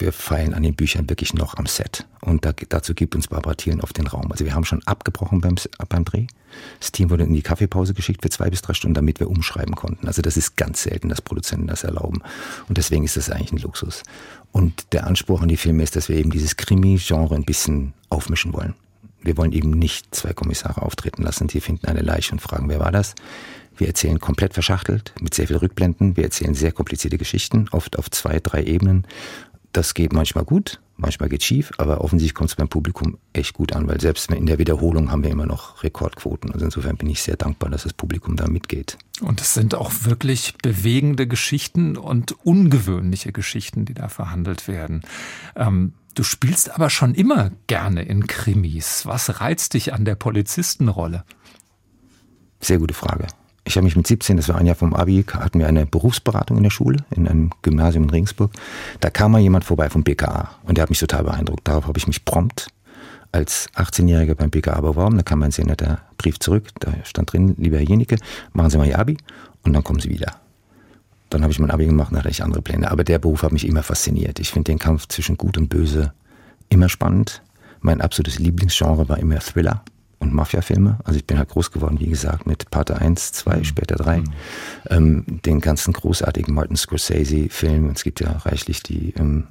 wir 0.00 0.12
feilen 0.12 0.54
an 0.54 0.62
den 0.62 0.74
Büchern 0.74 1.08
wirklich 1.08 1.34
noch 1.34 1.56
am 1.56 1.66
Set. 1.66 2.06
Und 2.20 2.44
da, 2.44 2.52
dazu 2.68 2.94
gibt 2.94 3.14
uns 3.14 3.28
Barbara 3.28 3.54
Thielen 3.54 3.80
auf 3.80 3.92
den 3.92 4.06
Raum. 4.06 4.30
Also 4.30 4.44
wir 4.44 4.54
haben 4.54 4.64
schon 4.64 4.82
abgebrochen 4.86 5.40
beim, 5.40 5.56
beim 5.88 6.04
Dreh. 6.04 6.26
Das 6.78 6.92
Team 6.92 7.10
wurde 7.10 7.24
in 7.24 7.34
die 7.34 7.42
Kaffeepause 7.42 7.94
geschickt 7.94 8.22
für 8.22 8.30
zwei 8.30 8.50
bis 8.50 8.62
drei 8.62 8.74
Stunden, 8.74 8.94
damit 8.94 9.20
wir 9.20 9.28
umschreiben 9.28 9.74
konnten. 9.74 10.06
Also 10.06 10.22
das 10.22 10.36
ist 10.36 10.56
ganz 10.56 10.82
selten, 10.82 11.08
dass 11.08 11.22
Produzenten 11.22 11.66
das 11.66 11.84
erlauben. 11.84 12.22
Und 12.68 12.78
deswegen 12.78 13.04
ist 13.04 13.16
das 13.16 13.30
eigentlich 13.30 13.52
ein 13.52 13.58
Luxus. 13.58 14.02
Und 14.52 14.92
der 14.92 15.06
Anspruch 15.06 15.42
an 15.42 15.48
die 15.48 15.56
Filme 15.56 15.82
ist, 15.82 15.96
dass 15.96 16.08
wir 16.08 16.16
eben 16.16 16.30
dieses 16.30 16.56
Krimi-Genre 16.56 17.34
ein 17.34 17.44
bisschen 17.44 17.94
aufmischen 18.08 18.52
wollen. 18.52 18.74
Wir 19.22 19.36
wollen 19.36 19.52
eben 19.52 19.70
nicht 19.70 20.14
zwei 20.14 20.32
Kommissare 20.32 20.82
auftreten 20.82 21.22
lassen, 21.22 21.46
die 21.46 21.60
finden 21.60 21.86
eine 21.86 22.00
Leiche 22.00 22.32
und 22.32 22.40
fragen, 22.40 22.68
wer 22.68 22.80
war 22.80 22.90
das? 22.90 23.14
Wir 23.76 23.86
erzählen 23.86 24.18
komplett 24.18 24.52
verschachtelt, 24.52 25.14
mit 25.20 25.32
sehr 25.32 25.46
viel 25.46 25.56
Rückblenden. 25.56 26.16
Wir 26.16 26.24
erzählen 26.24 26.54
sehr 26.54 26.72
komplizierte 26.72 27.16
Geschichten, 27.16 27.66
oft 27.70 27.98
auf 27.98 28.10
zwei, 28.10 28.38
drei 28.38 28.62
Ebenen. 28.64 29.06
Das 29.72 29.94
geht 29.94 30.12
manchmal 30.12 30.44
gut, 30.44 30.80
manchmal 30.96 31.28
geht 31.28 31.44
schief, 31.44 31.70
aber 31.78 32.00
offensichtlich 32.00 32.34
kommt 32.34 32.50
es 32.50 32.56
beim 32.56 32.68
Publikum 32.68 33.18
echt 33.32 33.54
gut 33.54 33.72
an, 33.72 33.86
weil 33.86 34.00
selbst 34.00 34.30
in 34.30 34.46
der 34.46 34.58
Wiederholung 34.58 35.12
haben 35.12 35.22
wir 35.22 35.30
immer 35.30 35.46
noch 35.46 35.84
Rekordquoten. 35.84 36.52
Also 36.52 36.64
insofern 36.64 36.96
bin 36.96 37.08
ich 37.08 37.22
sehr 37.22 37.36
dankbar, 37.36 37.70
dass 37.70 37.84
das 37.84 37.92
Publikum 37.92 38.36
da 38.36 38.48
mitgeht. 38.48 38.98
Und 39.20 39.40
es 39.40 39.54
sind 39.54 39.76
auch 39.76 39.92
wirklich 40.02 40.54
bewegende 40.62 41.28
Geschichten 41.28 41.96
und 41.96 42.32
ungewöhnliche 42.44 43.32
Geschichten, 43.32 43.84
die 43.84 43.94
da 43.94 44.08
verhandelt 44.08 44.66
werden. 44.66 45.02
Ähm, 45.54 45.92
du 46.14 46.24
spielst 46.24 46.74
aber 46.74 46.90
schon 46.90 47.14
immer 47.14 47.52
gerne 47.68 48.02
in 48.02 48.26
Krimis. 48.26 49.06
Was 49.06 49.40
reizt 49.40 49.74
dich 49.74 49.94
an 49.94 50.04
der 50.04 50.16
Polizistenrolle? 50.16 51.24
Sehr 52.60 52.78
gute 52.78 52.94
Frage. 52.94 53.28
Ich 53.64 53.76
habe 53.76 53.84
mich 53.84 53.96
mit 53.96 54.06
17, 54.06 54.36
das 54.36 54.48
war 54.48 54.56
ein 54.56 54.66
Jahr 54.66 54.74
vom 54.74 54.94
Abi, 54.94 55.24
hatten 55.32 55.58
wir 55.58 55.68
eine 55.68 55.86
Berufsberatung 55.86 56.56
in 56.56 56.62
der 56.62 56.70
Schule, 56.70 57.04
in 57.14 57.28
einem 57.28 57.50
Gymnasium 57.62 58.04
in 58.04 58.10
Regensburg. 58.10 58.50
Da 59.00 59.10
kam 59.10 59.32
mal 59.32 59.40
jemand 59.40 59.64
vorbei 59.64 59.90
vom 59.90 60.02
BKA 60.02 60.50
und 60.64 60.76
der 60.76 60.82
hat 60.82 60.90
mich 60.90 60.98
total 60.98 61.24
beeindruckt. 61.24 61.68
Darauf 61.68 61.86
habe 61.86 61.98
ich 61.98 62.06
mich 62.06 62.24
prompt 62.24 62.68
als 63.32 63.68
18-Jähriger 63.74 64.34
beim 64.34 64.50
BKA 64.50 64.80
beworben. 64.80 65.16
Da 65.16 65.22
kam 65.22 65.42
ein 65.42 65.50
sehr 65.50 65.66
netter 65.66 65.98
Brief 66.16 66.38
zurück. 66.40 66.68
Da 66.80 66.92
stand 67.04 67.32
drin, 67.32 67.54
lieber 67.58 67.76
Herr 67.76 67.88
Jenicke, 67.88 68.16
machen 68.52 68.70
Sie 68.70 68.78
mal 68.78 68.88
Ihr 68.88 68.98
Abi 68.98 69.16
und 69.62 69.72
dann 69.72 69.84
kommen 69.84 70.00
Sie 70.00 70.10
wieder. 70.10 70.36
Dann 71.28 71.42
habe 71.42 71.52
ich 71.52 71.60
mein 71.60 71.70
Abi 71.70 71.86
gemacht 71.86 72.10
und 72.10 72.18
hatte 72.18 72.28
ich 72.28 72.42
andere 72.42 72.62
Pläne. 72.62 72.90
Aber 72.90 73.04
der 73.04 73.20
Beruf 73.20 73.42
hat 73.42 73.52
mich 73.52 73.66
immer 73.66 73.84
fasziniert. 73.84 74.40
Ich 74.40 74.50
finde 74.50 74.72
den 74.72 74.80
Kampf 74.80 75.06
zwischen 75.06 75.36
Gut 75.36 75.56
und 75.58 75.68
Böse 75.68 76.12
immer 76.70 76.88
spannend. 76.88 77.42
Mein 77.80 78.00
absolutes 78.00 78.40
Lieblingsgenre 78.40 79.08
war 79.08 79.18
immer 79.18 79.38
Thriller 79.38 79.84
und 80.20 80.32
Mafia-Filme. 80.32 80.98
Also 81.04 81.18
ich 81.18 81.26
bin 81.26 81.38
halt 81.38 81.48
groß 81.48 81.72
geworden, 81.72 81.98
wie 81.98 82.06
gesagt, 82.06 82.46
mit 82.46 82.70
Pater 82.70 83.00
1, 83.00 83.32
2, 83.32 83.56
mhm. 83.56 83.64
später 83.64 83.96
3. 83.96 84.18
Mhm. 84.18 84.24
Ähm, 84.88 85.24
den 85.44 85.60
ganzen 85.60 85.92
großartigen 85.92 86.54
Martin 86.54 86.76
Scorsese-Film. 86.76 87.90
Es 87.90 88.04
gibt 88.04 88.20
ja 88.20 88.30
reichlich 88.32 88.82
die, 88.82 89.14
ähm, 89.18 89.48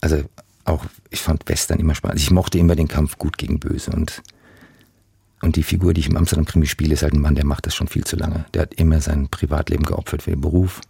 also 0.00 0.22
auch, 0.64 0.84
ich 1.10 1.20
fand 1.20 1.48
Western 1.48 1.80
immer 1.80 1.94
spannend. 1.94 2.14
Also 2.14 2.24
ich 2.24 2.30
mochte 2.30 2.58
immer 2.58 2.76
den 2.76 2.88
Kampf 2.88 3.18
gut 3.18 3.36
gegen 3.38 3.58
böse 3.58 3.90
und 3.90 4.22
und 5.44 5.56
die 5.56 5.64
Figur, 5.64 5.92
die 5.92 6.00
ich 6.00 6.08
im 6.08 6.16
Amsterdam-Krimi 6.16 6.66
spiele, 6.66 6.94
ist 6.94 7.02
halt 7.02 7.14
ein 7.14 7.20
Mann, 7.20 7.34
der 7.34 7.44
macht 7.44 7.66
das 7.66 7.74
schon 7.74 7.88
viel 7.88 8.04
zu 8.04 8.14
lange. 8.14 8.44
Der 8.54 8.62
hat 8.62 8.74
immer 8.74 9.00
sein 9.00 9.26
Privatleben 9.28 9.84
geopfert 9.84 10.22
für 10.22 10.30
den 10.30 10.40
Beruf, 10.40 10.80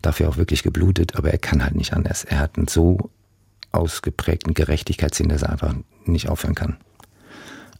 dafür 0.00 0.30
auch 0.30 0.38
wirklich 0.38 0.62
geblutet, 0.62 1.16
aber 1.16 1.30
er 1.30 1.38
kann 1.38 1.62
halt 1.62 1.74
nicht 1.74 1.92
anders. 1.92 2.24
Er 2.24 2.38
hat 2.38 2.56
einen 2.56 2.66
so 2.66 3.10
ausgeprägten 3.72 4.54
Gerechtigkeitssinn, 4.54 5.28
dass 5.28 5.42
er 5.42 5.50
einfach 5.50 5.74
nicht 6.06 6.30
aufhören 6.30 6.54
kann. 6.54 6.78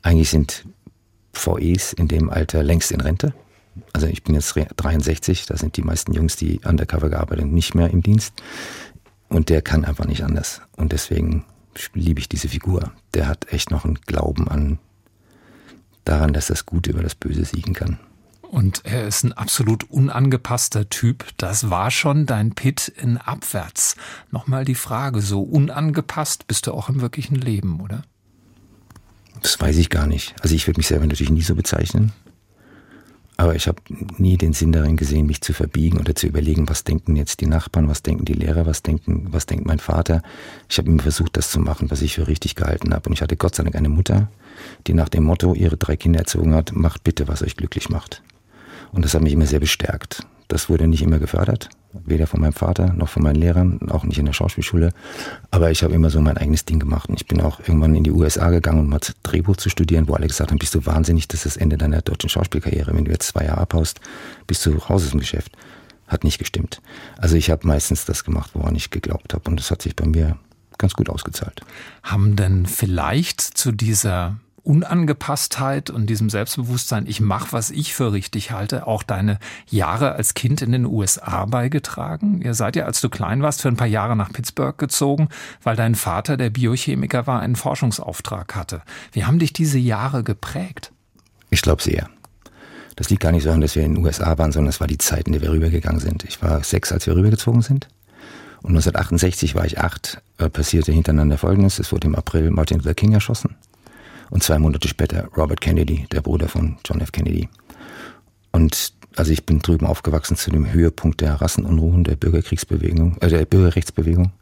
Eigentlich 0.03 0.31
sind 0.31 0.65
VEs 1.33 1.93
in 1.93 2.09
dem 2.09 2.31
Alter 2.31 2.63
längst 2.63 2.91
in 2.93 3.01
Rente. 3.01 3.35
Also 3.93 4.07
ich 4.07 4.23
bin 4.23 4.35
jetzt 4.35 4.55
63, 4.55 5.47
da 5.47 5.57
sind 5.57 5.77
die 5.77 5.83
meisten 5.83 6.13
Jungs, 6.13 6.37
die 6.37 6.61
undercover 6.65 7.09
gearbeitet 7.09 7.45
haben, 7.45 7.55
nicht 7.55 7.75
mehr 7.75 7.91
im 7.91 8.03
Dienst. 8.03 8.35
Und 9.29 9.49
der 9.49 9.63
kann 9.63 9.85
einfach 9.85 10.07
nicht 10.07 10.25
anders. 10.25 10.61
Und 10.77 10.93
deswegen 10.93 11.45
liebe 11.95 12.21
ich 12.21 12.29
diese 12.29 12.49
Figur. 12.49 12.93
Der 13.15 13.29
hat 13.29 13.53
echt 13.53 13.71
noch 13.71 13.85
einen 13.85 14.01
Glauben 14.07 14.49
an 14.49 14.79
daran, 16.05 16.33
dass 16.33 16.49
das 16.49 16.67
Gute 16.67 16.91
über 16.91 17.03
das 17.03 17.15
Böse 17.15 17.45
siegen 17.45 17.75
kann. 17.75 17.99
Und 18.43 18.85
er 18.85 19.07
ist 19.07 19.23
ein 19.23 19.33
absolut 19.33 19.85
unangepasster 19.85 20.91
Typ. 20.91 21.25
Das 21.37 21.71
war 21.71 21.93
schon 21.93 22.27
dein 22.27 22.57
Pit 22.57 22.89
in 22.89 23.17
Abwärts. 23.17 23.95
Nochmal 24.33 24.65
die 24.65 24.75
Frage, 24.75 25.21
so 25.21 25.43
unangepasst 25.43 26.49
bist 26.49 26.67
du 26.67 26.73
auch 26.73 26.89
im 26.89 27.01
wirklichen 27.01 27.37
Leben, 27.37 27.81
oder? 27.81 28.03
Das 29.43 29.61
weiß 29.61 29.77
ich 29.79 29.91
gar 29.91 30.07
nicht. 30.07 30.35
Also 30.41 30.55
ich 30.55 30.67
würde 30.67 30.79
mich 30.79 30.89
selber 30.89 31.07
natürlich 31.07 31.31
nie 31.31 31.43
so 31.43 31.55
bezeichnen. 31.55 32.13
Aber 33.41 33.55
ich 33.55 33.69
habe 33.69 33.81
nie 34.19 34.37
den 34.37 34.53
Sinn 34.53 34.71
darin 34.71 34.99
gesehen, 34.99 35.25
mich 35.25 35.41
zu 35.41 35.55
verbiegen 35.55 35.99
oder 35.99 36.15
zu 36.15 36.27
überlegen, 36.27 36.69
was 36.69 36.85
denken 36.85 37.17
jetzt 37.17 37.41
die 37.41 37.47
Nachbarn, 37.47 37.89
was 37.89 38.03
denken 38.03 38.27
die 38.27 38.35
Lehrer, 38.35 38.67
was 38.67 38.83
denken, 38.83 39.29
was 39.31 39.47
denkt 39.47 39.65
mein 39.65 39.79
Vater. 39.79 40.23
Ich 40.69 40.77
habe 40.77 40.91
immer 40.91 41.03
versucht, 41.03 41.39
das 41.39 41.51
zu 41.51 41.59
machen, 41.59 41.91
was 41.91 42.03
ich 42.03 42.17
für 42.17 42.29
richtig 42.29 42.55
gehalten 42.55 42.93
habe. 42.93 43.09
Und 43.09 43.15
ich 43.15 43.23
hatte 43.23 43.39
Gott 43.39 43.55
sei 43.55 43.63
Dank 43.63 43.77
eine 43.77 43.89
Mutter, 43.89 44.31
die 44.87 44.93
nach 44.93 45.09
dem 45.09 45.25
Motto 45.25 45.55
ihre 45.55 45.79
drei 45.79 45.97
Kinder 45.97 46.19
erzogen 46.19 46.53
hat, 46.53 46.73
macht 46.75 47.03
bitte, 47.03 47.29
was 47.29 47.43
euch 47.43 47.57
glücklich 47.57 47.89
macht. 47.89 48.23
Und 48.93 49.07
das 49.07 49.15
hat 49.15 49.23
mich 49.23 49.33
immer 49.33 49.47
sehr 49.47 49.61
bestärkt. 49.61 50.27
Das 50.51 50.69
wurde 50.69 50.89
nicht 50.89 51.01
immer 51.01 51.21
gefördert, 51.21 51.69
weder 51.93 52.27
von 52.27 52.41
meinem 52.41 52.53
Vater 52.53 52.93
noch 52.93 53.09
von 53.09 53.23
meinen 53.23 53.37
Lehrern, 53.37 53.89
auch 53.89 54.03
nicht 54.03 54.19
in 54.19 54.27
der 54.27 54.33
Schauspielschule. 54.33 54.93
Aber 55.53 55.71
ich 55.71 55.85
habe 55.85 55.95
immer 55.95 56.11
so 56.11 56.21
mein 56.21 56.37
eigenes 56.37 56.65
Ding 56.65 56.81
gemacht. 56.81 57.09
Und 57.09 57.21
ich 57.21 57.29
bin 57.29 57.41
auch 57.41 57.61
irgendwann 57.61 57.95
in 57.95 58.03
die 58.03 58.11
USA 58.11 58.51
gegangen, 58.51 58.81
um 58.81 58.89
mal 58.89 58.99
Drehbuch 59.23 59.57
zu 59.57 59.71
studieren, 59.71 60.09
wo 60.09 60.15
alle 60.15 60.27
gesagt 60.27 60.51
haben, 60.51 60.59
bist 60.59 60.75
du 60.75 60.85
wahnsinnig, 60.85 61.29
das 61.29 61.47
ist 61.47 61.55
das 61.55 61.63
Ende 61.63 61.79
deiner 61.79 62.03
deutschen 62.03 62.29
Schauspielkarriere. 62.29 62.93
Wenn 62.93 63.05
du 63.05 63.13
jetzt 63.13 63.29
zwei 63.29 63.45
Jahre 63.45 63.61
abhaust, 63.61 64.01
bist 64.49 64.67
du 64.67 64.73
raus 64.73 65.05
aus 65.05 65.11
dem 65.11 65.21
Geschäft. 65.21 65.57
Hat 66.09 66.25
nicht 66.25 66.39
gestimmt. 66.39 66.83
Also 67.17 67.37
ich 67.37 67.49
habe 67.49 67.65
meistens 67.65 68.05
das 68.05 68.25
gemacht, 68.25 68.51
woran 68.55 68.75
ich 68.75 68.91
geglaubt 68.91 69.33
habe. 69.33 69.49
Und 69.49 69.61
das 69.61 69.71
hat 69.71 69.83
sich 69.83 69.95
bei 69.95 70.05
mir 70.05 70.37
ganz 70.79 70.95
gut 70.95 71.09
ausgezahlt. 71.09 71.61
Haben 72.03 72.35
denn 72.35 72.67
vielleicht 72.67 73.41
zu 73.41 73.71
dieser 73.71 74.41
Unangepasstheit 74.63 75.91
und 75.91 76.07
diesem 76.07 76.31
Selbstbewusstsein, 76.31 77.07
ich 77.07 77.21
mache, 77.21 77.53
was 77.53 77.71
ich 77.71 77.95
für 77.95 78.13
richtig 78.13 78.51
halte, 78.51 78.87
auch 78.87 79.03
deine 79.03 79.39
Jahre 79.69 80.13
als 80.13 80.35
Kind 80.35 80.63
in 80.63 80.73
den 80.73 80.87
USA 80.87 81.47
beigetragen? 81.47 82.43
Ihr 82.43 82.55
seid 82.55 82.77
ja, 82.77 82.85
als 82.85 83.01
du 83.01 83.09
klein 83.09 83.43
warst, 83.43 83.63
für 83.63 83.69
ein 83.69 83.77
paar 83.77 83.87
Jahre 83.87 84.17
nach 84.17 84.33
Pittsburgh 84.33 84.77
gezogen, 84.77 85.29
weil 85.63 85.77
dein 85.77 85.95
Vater, 85.95 86.37
der 86.37 86.51
Biochemiker 86.51 87.27
war, 87.27 87.41
einen 87.41 87.57
Forschungsauftrag 87.57 88.55
hatte. 88.55 88.83
Wie 89.13 89.25
haben 89.25 89.39
dich 89.39 89.53
diese 89.53 89.79
Jahre 89.79 90.23
geprägt? 90.23 90.93
Ich 91.51 91.63
glaube 91.63 91.83
sehr. 91.83 92.09
Das 92.97 93.09
liegt 93.09 93.23
gar 93.23 93.33
nicht 93.33 93.45
so 93.45 93.51
an, 93.51 93.61
dass 93.61 93.77
wir 93.77 93.85
in 93.85 93.95
den 93.95 94.05
USA 94.05 94.37
waren, 94.37 94.53
sondern 94.53 94.69
es 94.69 94.81
war 94.81 94.87
die 94.87 94.99
Zeit, 94.99 95.27
in 95.27 95.33
der 95.33 95.43
wir 95.43 95.53
rübergegangen 95.53 96.01
sind. 96.01 96.25
Ich 96.25 96.43
war 96.43 96.63
sechs, 96.63 96.93
als 96.93 97.07
wir 97.07 97.17
rübergezogen 97.17 97.63
sind. 97.63 97.89
Und 98.63 98.71
1968 98.71 99.55
war 99.55 99.65
ich 99.65 99.79
acht, 99.81 100.21
äh, 100.37 100.51
passierte 100.51 100.93
hintereinander 100.93 101.39
Folgendes. 101.39 101.79
Es 101.79 101.93
wurde 101.93 102.09
im 102.09 102.15
April 102.15 102.51
Martin 102.51 102.79
Luther 102.79 102.93
King 102.93 103.13
erschossen 103.13 103.57
und 104.31 104.43
zwei 104.43 104.59
Monate 104.59 104.89
später 104.89 105.29
Robert 105.37 105.61
Kennedy, 105.61 106.07
der 106.13 106.21
Bruder 106.21 106.49
von 106.49 106.79
John 106.85 107.01
F. 107.01 107.13
Kennedy. 107.13 107.49
Und 108.53 108.95
also 109.17 109.33
ich 109.33 109.45
bin 109.45 109.61
drüben 109.61 109.87
aufgewachsen 109.87 110.37
zu 110.37 110.51
dem 110.51 110.73
Höhepunkt 110.73 111.21
der 111.21 111.35
Rassenunruhen, 111.35 112.05
der 112.05 112.17
Bürgerkriegsbewegung, 112.17 113.17
äh, 113.21 113.29
der 113.29 113.45
Bürgerrechtsbewegung. 113.45 114.33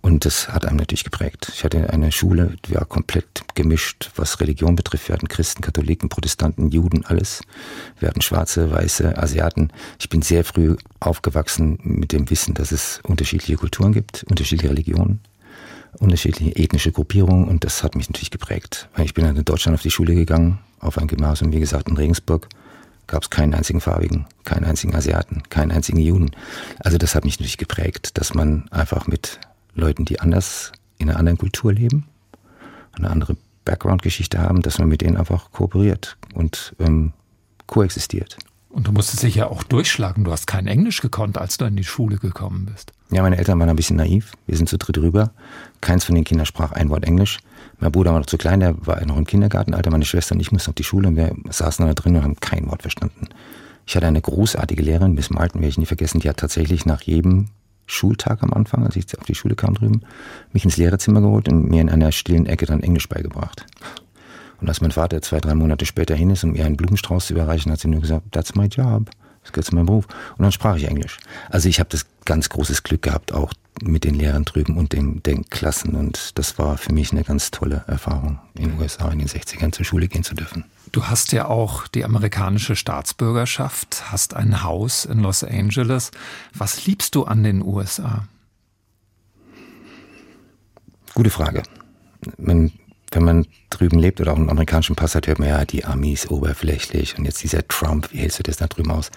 Und 0.00 0.24
das 0.24 0.48
hat 0.48 0.64
einem 0.64 0.78
natürlich 0.78 1.04
geprägt. 1.04 1.50
Ich 1.54 1.62
hatte 1.62 1.90
eine 1.90 2.10
Schule, 2.10 2.56
die 2.64 2.74
war 2.74 2.86
komplett 2.86 3.42
gemischt, 3.54 4.10
was 4.16 4.40
Religion 4.40 4.76
betrifft. 4.76 5.08
Wir 5.08 5.14
hatten 5.14 5.28
Christen, 5.28 5.60
Katholiken, 5.60 6.08
Protestanten, 6.08 6.70
Juden, 6.70 7.04
alles. 7.04 7.42
Wir 7.98 8.08
hatten 8.08 8.22
Schwarze, 8.22 8.70
Weiße, 8.70 9.18
Asiaten. 9.18 9.70
Ich 10.00 10.08
bin 10.08 10.22
sehr 10.22 10.44
früh 10.44 10.76
aufgewachsen 11.00 11.78
mit 11.82 12.12
dem 12.12 12.30
Wissen, 12.30 12.54
dass 12.54 12.72
es 12.72 13.00
unterschiedliche 13.04 13.56
Kulturen 13.56 13.92
gibt, 13.92 14.24
unterschiedliche 14.24 14.70
Religionen 14.70 15.20
unterschiedliche 15.98 16.56
ethnische 16.56 16.92
Gruppierungen 16.92 17.48
und 17.48 17.64
das 17.64 17.82
hat 17.82 17.94
mich 17.94 18.08
natürlich 18.08 18.30
geprägt. 18.30 18.88
Ich 18.98 19.14
bin 19.14 19.24
dann 19.24 19.36
in 19.36 19.44
Deutschland 19.44 19.74
auf 19.74 19.82
die 19.82 19.90
Schule 19.90 20.14
gegangen, 20.14 20.58
auf 20.80 20.98
ein 20.98 21.08
Gymnasium, 21.08 21.52
wie 21.52 21.60
gesagt, 21.60 21.88
in 21.88 21.96
Regensburg. 21.96 22.48
Gab 23.06 23.22
es 23.22 23.30
keinen 23.30 23.54
einzigen 23.54 23.80
Farbigen, 23.80 24.26
keinen 24.44 24.64
einzigen 24.64 24.94
Asiaten, 24.94 25.42
keinen 25.48 25.72
einzigen 25.72 25.98
Juden. 25.98 26.30
Also 26.80 26.98
das 26.98 27.14
hat 27.14 27.24
mich 27.24 27.38
natürlich 27.38 27.56
geprägt, 27.56 28.18
dass 28.18 28.34
man 28.34 28.68
einfach 28.70 29.06
mit 29.06 29.40
Leuten, 29.74 30.04
die 30.04 30.20
anders 30.20 30.72
in 30.98 31.08
einer 31.08 31.18
anderen 31.18 31.38
Kultur 31.38 31.72
leben, 31.72 32.06
eine 32.92 33.08
andere 33.08 33.36
Background-Geschichte 33.64 34.38
haben, 34.38 34.60
dass 34.60 34.78
man 34.78 34.88
mit 34.88 35.00
denen 35.00 35.16
einfach 35.16 35.52
kooperiert 35.52 36.18
und 36.34 36.74
ähm, 36.78 37.12
koexistiert. 37.66 38.36
Und 38.70 38.86
du 38.86 38.92
musstest 38.92 39.22
dich 39.22 39.34
ja 39.34 39.48
auch 39.48 39.62
durchschlagen. 39.62 40.24
Du 40.24 40.32
hast 40.32 40.46
kein 40.46 40.66
Englisch 40.66 41.00
gekonnt, 41.00 41.38
als 41.38 41.56
du 41.56 41.64
in 41.64 41.76
die 41.76 41.84
Schule 41.84 42.18
gekommen 42.18 42.66
bist. 42.66 42.92
Ja, 43.10 43.22
meine 43.22 43.38
Eltern 43.38 43.58
waren 43.58 43.70
ein 43.70 43.76
bisschen 43.76 43.96
naiv. 43.96 44.32
Wir 44.46 44.56
sind 44.56 44.68
zu 44.68 44.76
dritt 44.76 44.98
rüber. 44.98 45.32
Keins 45.80 46.04
von 46.04 46.14
den 46.14 46.24
Kindern 46.24 46.44
sprach 46.44 46.72
ein 46.72 46.90
Wort 46.90 47.04
Englisch. 47.04 47.38
Mein 47.80 47.92
Bruder 47.92 48.12
war 48.12 48.18
noch 48.18 48.26
zu 48.26 48.36
klein, 48.36 48.60
der 48.60 48.74
war 48.86 49.02
noch 49.06 49.16
im 49.16 49.26
Kindergartenalter. 49.26 49.90
Meine 49.90 50.04
Schwester 50.04 50.34
und 50.34 50.40
ich 50.40 50.52
mussten 50.52 50.70
auf 50.70 50.74
die 50.74 50.84
Schule 50.84 51.08
und 51.08 51.16
wir 51.16 51.34
saßen 51.48 51.86
da 51.86 51.94
drin 51.94 52.16
und 52.16 52.24
haben 52.24 52.36
kein 52.40 52.68
Wort 52.68 52.82
verstanden. 52.82 53.28
Ich 53.86 53.96
hatte 53.96 54.06
eine 54.06 54.20
großartige 54.20 54.82
Lehrerin, 54.82 55.14
Miss 55.14 55.30
Martin, 55.30 55.62
werde 55.62 55.70
ich 55.70 55.78
nie 55.78 55.86
vergessen, 55.86 56.20
die 56.20 56.28
hat 56.28 56.36
tatsächlich 56.36 56.84
nach 56.84 57.00
jedem 57.00 57.46
Schultag 57.86 58.42
am 58.42 58.52
Anfang, 58.52 58.84
als 58.84 58.96
ich 58.96 59.18
auf 59.18 59.24
die 59.24 59.34
Schule 59.34 59.54
kam 59.54 59.74
drüben, 59.74 60.02
mich 60.52 60.64
ins 60.64 60.76
Lehrerzimmer 60.76 61.22
geholt 61.22 61.48
und 61.48 61.70
mir 61.70 61.80
in 61.80 61.88
einer 61.88 62.12
stillen 62.12 62.44
Ecke 62.44 62.66
dann 62.66 62.82
Englisch 62.82 63.08
beigebracht. 63.08 63.64
Und 64.60 64.68
als 64.68 64.80
mein 64.80 64.90
Vater 64.90 65.22
zwei, 65.22 65.40
drei 65.40 65.54
Monate 65.54 65.86
später 65.86 66.14
hin 66.14 66.30
ist, 66.30 66.44
um 66.44 66.54
ihr 66.54 66.66
einen 66.66 66.76
Blumenstrauß 66.76 67.26
zu 67.26 67.34
überreichen, 67.34 67.70
hat 67.70 67.80
sie 67.80 67.88
nur 67.88 68.00
gesagt, 68.00 68.32
that's 68.32 68.54
my 68.54 68.66
job. 68.66 69.10
Das 69.42 69.52
gehört 69.52 69.66
zu 69.66 69.74
meinem 69.74 69.86
Beruf. 69.86 70.06
Und 70.36 70.42
dann 70.42 70.52
sprach 70.52 70.76
ich 70.76 70.84
Englisch. 70.84 71.18
Also 71.48 71.68
ich 71.68 71.80
habe 71.80 71.88
das 71.90 72.06
ganz 72.24 72.48
großes 72.48 72.82
Glück 72.82 73.02
gehabt, 73.02 73.32
auch 73.32 73.54
mit 73.82 74.04
den 74.04 74.14
Lehrern 74.14 74.44
drüben 74.44 74.76
und 74.76 74.92
den, 74.92 75.22
den 75.22 75.48
Klassen. 75.48 75.94
Und 75.94 76.38
das 76.38 76.58
war 76.58 76.76
für 76.76 76.92
mich 76.92 77.12
eine 77.12 77.22
ganz 77.22 77.50
tolle 77.50 77.84
Erfahrung, 77.86 78.40
in 78.54 78.70
den 78.70 78.80
USA 78.80 79.10
in 79.10 79.20
den 79.20 79.28
60ern 79.28 79.72
zur 79.72 79.84
Schule 79.84 80.08
gehen 80.08 80.24
zu 80.24 80.34
dürfen. 80.34 80.64
Du 80.92 81.04
hast 81.04 81.32
ja 81.32 81.46
auch 81.46 81.86
die 81.86 82.04
amerikanische 82.04 82.74
Staatsbürgerschaft, 82.74 84.10
hast 84.10 84.34
ein 84.34 84.62
Haus 84.62 85.04
in 85.04 85.20
Los 85.20 85.44
Angeles. 85.44 86.10
Was 86.54 86.86
liebst 86.86 87.14
du 87.14 87.24
an 87.24 87.42
den 87.42 87.62
USA? 87.62 88.26
Gute 91.14 91.30
Frage. 91.30 91.62
Man 92.36 92.72
wenn 93.10 93.24
man 93.24 93.46
drüben 93.70 93.98
lebt 93.98 94.20
oder 94.20 94.32
auch 94.32 94.36
einen 94.36 94.50
amerikanischen 94.50 94.96
Pass 94.96 95.14
hat, 95.14 95.26
hört 95.26 95.38
man 95.38 95.48
ja 95.48 95.64
die 95.64 95.84
Amis 95.84 96.28
oberflächlich 96.28 97.18
und 97.18 97.24
jetzt 97.24 97.42
dieser 97.42 97.66
Trump, 97.66 98.12
wie 98.12 98.18
hältst 98.18 98.38
du 98.38 98.42
das 98.42 98.58
da 98.58 98.66
drüben 98.66 98.90
aus? 98.90 99.10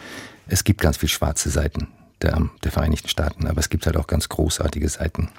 Es 0.48 0.64
gibt 0.64 0.82
ganz 0.82 0.98
viel 0.98 1.10
schwarze 1.10 1.50
Seiten 1.50 1.88
der, 2.22 2.50
der 2.64 2.72
Vereinigten 2.72 3.10
Staaten, 3.10 3.48
aber 3.48 3.60
es 3.60 3.70
gibt 3.70 3.86
halt 3.86 3.98
auch 3.98 4.08
ganz 4.08 4.30
großartige 4.30 4.88
Seiten. 4.88 5.30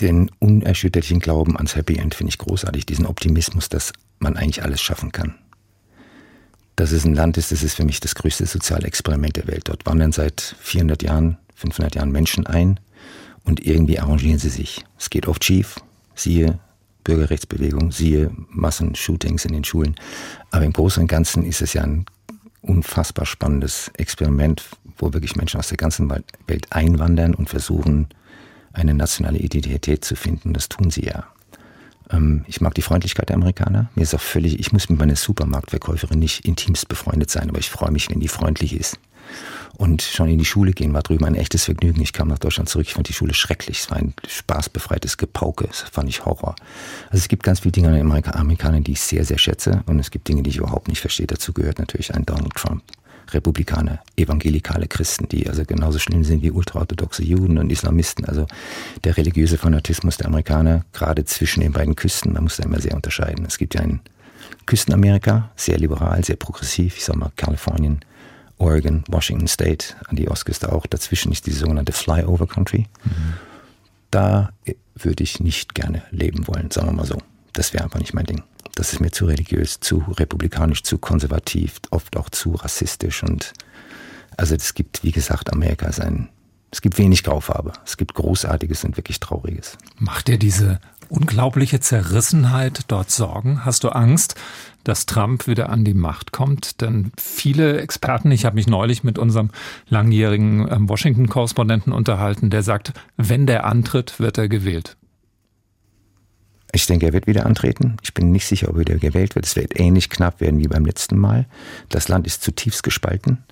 Den 0.00 0.30
unerschütterlichen 0.40 1.20
Glauben 1.20 1.56
ans 1.56 1.76
Happy 1.76 1.96
End 1.96 2.14
finde 2.14 2.30
ich 2.30 2.38
großartig, 2.38 2.86
diesen 2.86 3.06
Optimismus, 3.06 3.68
dass 3.68 3.92
man 4.18 4.36
eigentlich 4.36 4.62
alles 4.62 4.80
schaffen 4.80 5.12
kann. 5.12 5.34
Dass 6.74 6.92
es 6.92 7.04
ein 7.04 7.14
Land 7.14 7.38
ist, 7.38 7.52
das 7.52 7.62
ist 7.62 7.74
für 7.74 7.84
mich 7.84 8.00
das 8.00 8.14
größte 8.14 8.44
soziale 8.46 8.86
Experiment 8.86 9.36
der 9.36 9.46
Welt. 9.46 9.68
Dort 9.68 9.86
wandern 9.86 10.12
seit 10.12 10.56
400 10.60 11.02
Jahren, 11.02 11.38
500 11.54 11.94
Jahren 11.94 12.12
Menschen 12.12 12.46
ein 12.46 12.80
und 13.44 13.64
irgendwie 13.64 13.98
arrangieren 13.98 14.38
sie 14.38 14.50
sich. 14.50 14.84
Es 14.98 15.08
geht 15.08 15.26
oft 15.26 15.44
schief, 15.44 15.76
siehe 16.16 16.58
Bürgerrechtsbewegung, 17.04 17.92
siehe 17.92 18.30
Massenshootings 18.50 19.44
in 19.44 19.52
den 19.52 19.64
Schulen. 19.64 19.94
Aber 20.50 20.64
im 20.64 20.72
Großen 20.72 21.00
und 21.00 21.08
Ganzen 21.08 21.44
ist 21.44 21.62
es 21.62 21.72
ja 21.72 21.82
ein 21.82 22.06
unfassbar 22.62 23.26
spannendes 23.26 23.90
Experiment, 23.96 24.64
wo 24.98 25.12
wirklich 25.12 25.36
Menschen 25.36 25.60
aus 25.60 25.68
der 25.68 25.76
ganzen 25.76 26.10
Welt 26.10 26.66
einwandern 26.70 27.34
und 27.34 27.48
versuchen, 27.48 28.08
eine 28.72 28.92
nationale 28.92 29.38
Identität 29.38 30.04
zu 30.04 30.16
finden. 30.16 30.52
Das 30.52 30.68
tun 30.68 30.90
sie 30.90 31.04
ja. 31.04 31.26
Ähm, 32.10 32.44
ich 32.46 32.60
mag 32.60 32.74
die 32.74 32.82
Freundlichkeit 32.82 33.28
der 33.28 33.36
Amerikaner. 33.36 33.88
Mir 33.94 34.02
ist 34.02 34.14
auch 34.14 34.20
völlig, 34.20 34.58
ich 34.58 34.72
muss 34.72 34.88
mit 34.88 34.98
meiner 34.98 35.16
Supermarktverkäuferin 35.16 36.18
nicht 36.18 36.44
intimst 36.44 36.88
befreundet 36.88 37.30
sein, 37.30 37.48
aber 37.48 37.58
ich 37.58 37.70
freue 37.70 37.90
mich, 37.90 38.10
wenn 38.10 38.20
die 38.20 38.28
freundlich 38.28 38.74
ist. 38.74 38.98
Und 39.76 40.00
schon 40.02 40.28
in 40.28 40.38
die 40.38 40.44
Schule 40.44 40.72
gehen 40.72 40.94
war 40.94 41.02
drüben 41.02 41.26
ein 41.26 41.34
echtes 41.34 41.64
Vergnügen. 41.64 42.00
Ich 42.00 42.14
kam 42.14 42.28
nach 42.28 42.38
Deutschland 42.38 42.68
zurück, 42.68 42.86
ich 42.86 42.94
fand 42.94 43.08
die 43.08 43.12
Schule 43.12 43.34
schrecklich. 43.34 43.80
Es 43.80 43.90
war 43.90 43.98
ein 43.98 44.14
spaßbefreites 44.26 45.18
Gepauke, 45.18 45.66
das 45.66 45.80
fand 45.80 46.08
ich 46.08 46.24
Horror. 46.24 46.56
Also 47.10 47.18
es 47.18 47.28
gibt 47.28 47.42
ganz 47.42 47.60
viele 47.60 47.72
Dinge 47.72 47.88
an 47.88 47.94
den 47.94 48.10
Amerikanern, 48.10 48.84
die 48.84 48.92
ich 48.92 49.00
sehr, 49.00 49.24
sehr 49.24 49.38
schätze. 49.38 49.82
Und 49.86 49.98
es 49.98 50.10
gibt 50.10 50.28
Dinge, 50.28 50.42
die 50.42 50.50
ich 50.50 50.56
überhaupt 50.56 50.88
nicht 50.88 51.00
verstehe. 51.00 51.26
Dazu 51.26 51.52
gehört 51.52 51.78
natürlich 51.78 52.14
ein 52.14 52.24
Donald 52.24 52.54
Trump. 52.54 52.82
Republikaner, 53.32 54.00
evangelikale 54.16 54.86
Christen, 54.86 55.28
die 55.28 55.48
also 55.48 55.64
genauso 55.64 55.98
schlimm 55.98 56.22
sind 56.22 56.42
wie 56.42 56.52
ultraorthodoxe 56.52 57.24
Juden 57.24 57.58
und 57.58 57.70
Islamisten. 57.70 58.24
Also 58.24 58.46
der 59.04 59.16
religiöse 59.16 59.58
Fanatismus 59.58 60.16
der 60.16 60.28
Amerikaner, 60.28 60.84
gerade 60.92 61.24
zwischen 61.24 61.60
den 61.60 61.72
beiden 61.72 61.96
Küsten, 61.96 62.34
da 62.34 62.40
muss 62.40 62.58
man 62.58 62.68
immer 62.68 62.80
sehr 62.80 62.94
unterscheiden. 62.94 63.44
Es 63.44 63.58
gibt 63.58 63.74
ja 63.74 63.80
ein 63.80 64.00
Küstenamerika, 64.64 65.50
sehr 65.56 65.78
liberal, 65.78 66.24
sehr 66.24 66.36
progressiv, 66.36 66.96
ich 66.96 67.04
sag 67.04 67.16
mal 67.16 67.32
Kalifornien, 67.36 68.00
Oregon, 68.58 69.04
Washington 69.08 69.48
State, 69.48 69.94
an 70.06 70.16
die 70.16 70.28
Ostküste 70.28 70.72
auch. 70.72 70.86
Dazwischen 70.86 71.32
ist 71.32 71.46
die 71.46 71.52
sogenannte 71.52 71.92
Flyover 71.92 72.46
Country. 72.46 72.86
Mhm. 73.04 73.34
Da 74.10 74.50
würde 74.94 75.22
ich 75.22 75.40
nicht 75.40 75.74
gerne 75.74 76.02
leben 76.10 76.46
wollen, 76.46 76.70
sagen 76.70 76.88
wir 76.88 76.92
mal 76.92 77.06
so. 77.06 77.18
Das 77.52 77.72
wäre 77.72 77.84
einfach 77.84 77.98
nicht 77.98 78.14
mein 78.14 78.26
Ding 78.26 78.42
das 78.76 78.92
ist 78.92 79.00
mir 79.00 79.10
zu 79.10 79.24
religiös, 79.24 79.80
zu 79.80 80.04
republikanisch, 80.06 80.82
zu 80.82 80.98
konservativ, 80.98 81.80
oft 81.90 82.16
auch 82.16 82.28
zu 82.30 82.52
rassistisch. 82.52 83.22
Und 83.22 83.54
also 84.36 84.54
es 84.54 84.74
gibt, 84.74 85.02
wie 85.02 85.12
gesagt, 85.12 85.52
Amerika 85.52 85.86
ist 85.86 86.00
ein, 86.00 86.28
es 86.70 86.82
gibt 86.82 86.98
wenig 86.98 87.24
Graufarbe. 87.24 87.72
Es 87.86 87.96
gibt 87.96 88.14
Großartiges 88.14 88.84
und 88.84 88.98
wirklich 88.98 89.18
Trauriges. 89.18 89.78
Macht 89.98 90.28
dir 90.28 90.38
diese 90.38 90.78
unglaubliche 91.08 91.80
Zerrissenheit 91.80 92.84
dort 92.88 93.10
Sorgen? 93.10 93.64
Hast 93.64 93.84
du 93.84 93.90
Angst, 93.90 94.34
dass 94.84 95.06
Trump 95.06 95.46
wieder 95.46 95.70
an 95.70 95.84
die 95.84 95.94
Macht 95.94 96.32
kommt? 96.32 96.80
Denn 96.80 97.12
viele 97.18 97.80
Experten, 97.80 98.30
ich 98.30 98.44
habe 98.44 98.56
mich 98.56 98.66
neulich 98.66 99.04
mit 99.04 99.18
unserem 99.18 99.50
langjährigen 99.88 100.66
ähm, 100.70 100.88
Washington-Korrespondenten 100.88 101.92
unterhalten, 101.92 102.50
der 102.50 102.62
sagt, 102.62 102.92
wenn 103.16 103.46
der 103.46 103.64
antritt, 103.64 104.20
wird 104.20 104.38
er 104.38 104.48
gewählt. 104.48 104.96
Ich 106.72 106.86
denke, 106.86 107.06
er 107.06 107.12
wird 107.12 107.26
wieder 107.26 107.46
antreten. 107.46 107.96
Ich 108.02 108.12
bin 108.12 108.32
nicht 108.32 108.46
sicher, 108.46 108.68
ob 108.68 108.74
er 108.74 108.80
wieder 108.80 108.98
gewählt 108.98 109.34
wird. 109.34 109.46
Es 109.46 109.56
wird 109.56 109.78
ähnlich 109.80 110.10
knapp 110.10 110.40
werden 110.40 110.60
wie 110.60 110.68
beim 110.68 110.84
letzten 110.84 111.16
Mal. 111.16 111.46
Das 111.88 112.08
Land 112.08 112.26
ist 112.26 112.42
zutiefst 112.42 112.82
gespalten. 112.82 113.44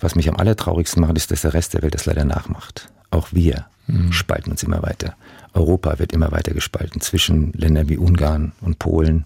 Was 0.00 0.14
mich 0.14 0.28
am 0.28 0.36
allertraurigsten 0.36 1.02
macht, 1.02 1.16
ist, 1.16 1.30
dass 1.30 1.42
der 1.42 1.52
Rest 1.52 1.74
der 1.74 1.82
Welt 1.82 1.94
das 1.94 2.06
leider 2.06 2.24
nachmacht. 2.24 2.88
Auch 3.10 3.28
wir 3.32 3.66
mhm. 3.86 4.12
spalten 4.12 4.50
uns 4.50 4.62
immer 4.62 4.82
weiter. 4.82 5.14
Europa 5.54 5.98
wird 5.98 6.12
immer 6.12 6.32
weiter 6.32 6.54
gespalten 6.54 7.00
zwischen 7.00 7.52
Ländern 7.52 7.88
wie 7.88 7.98
Ungarn 7.98 8.52
und 8.60 8.78
Polen, 8.78 9.24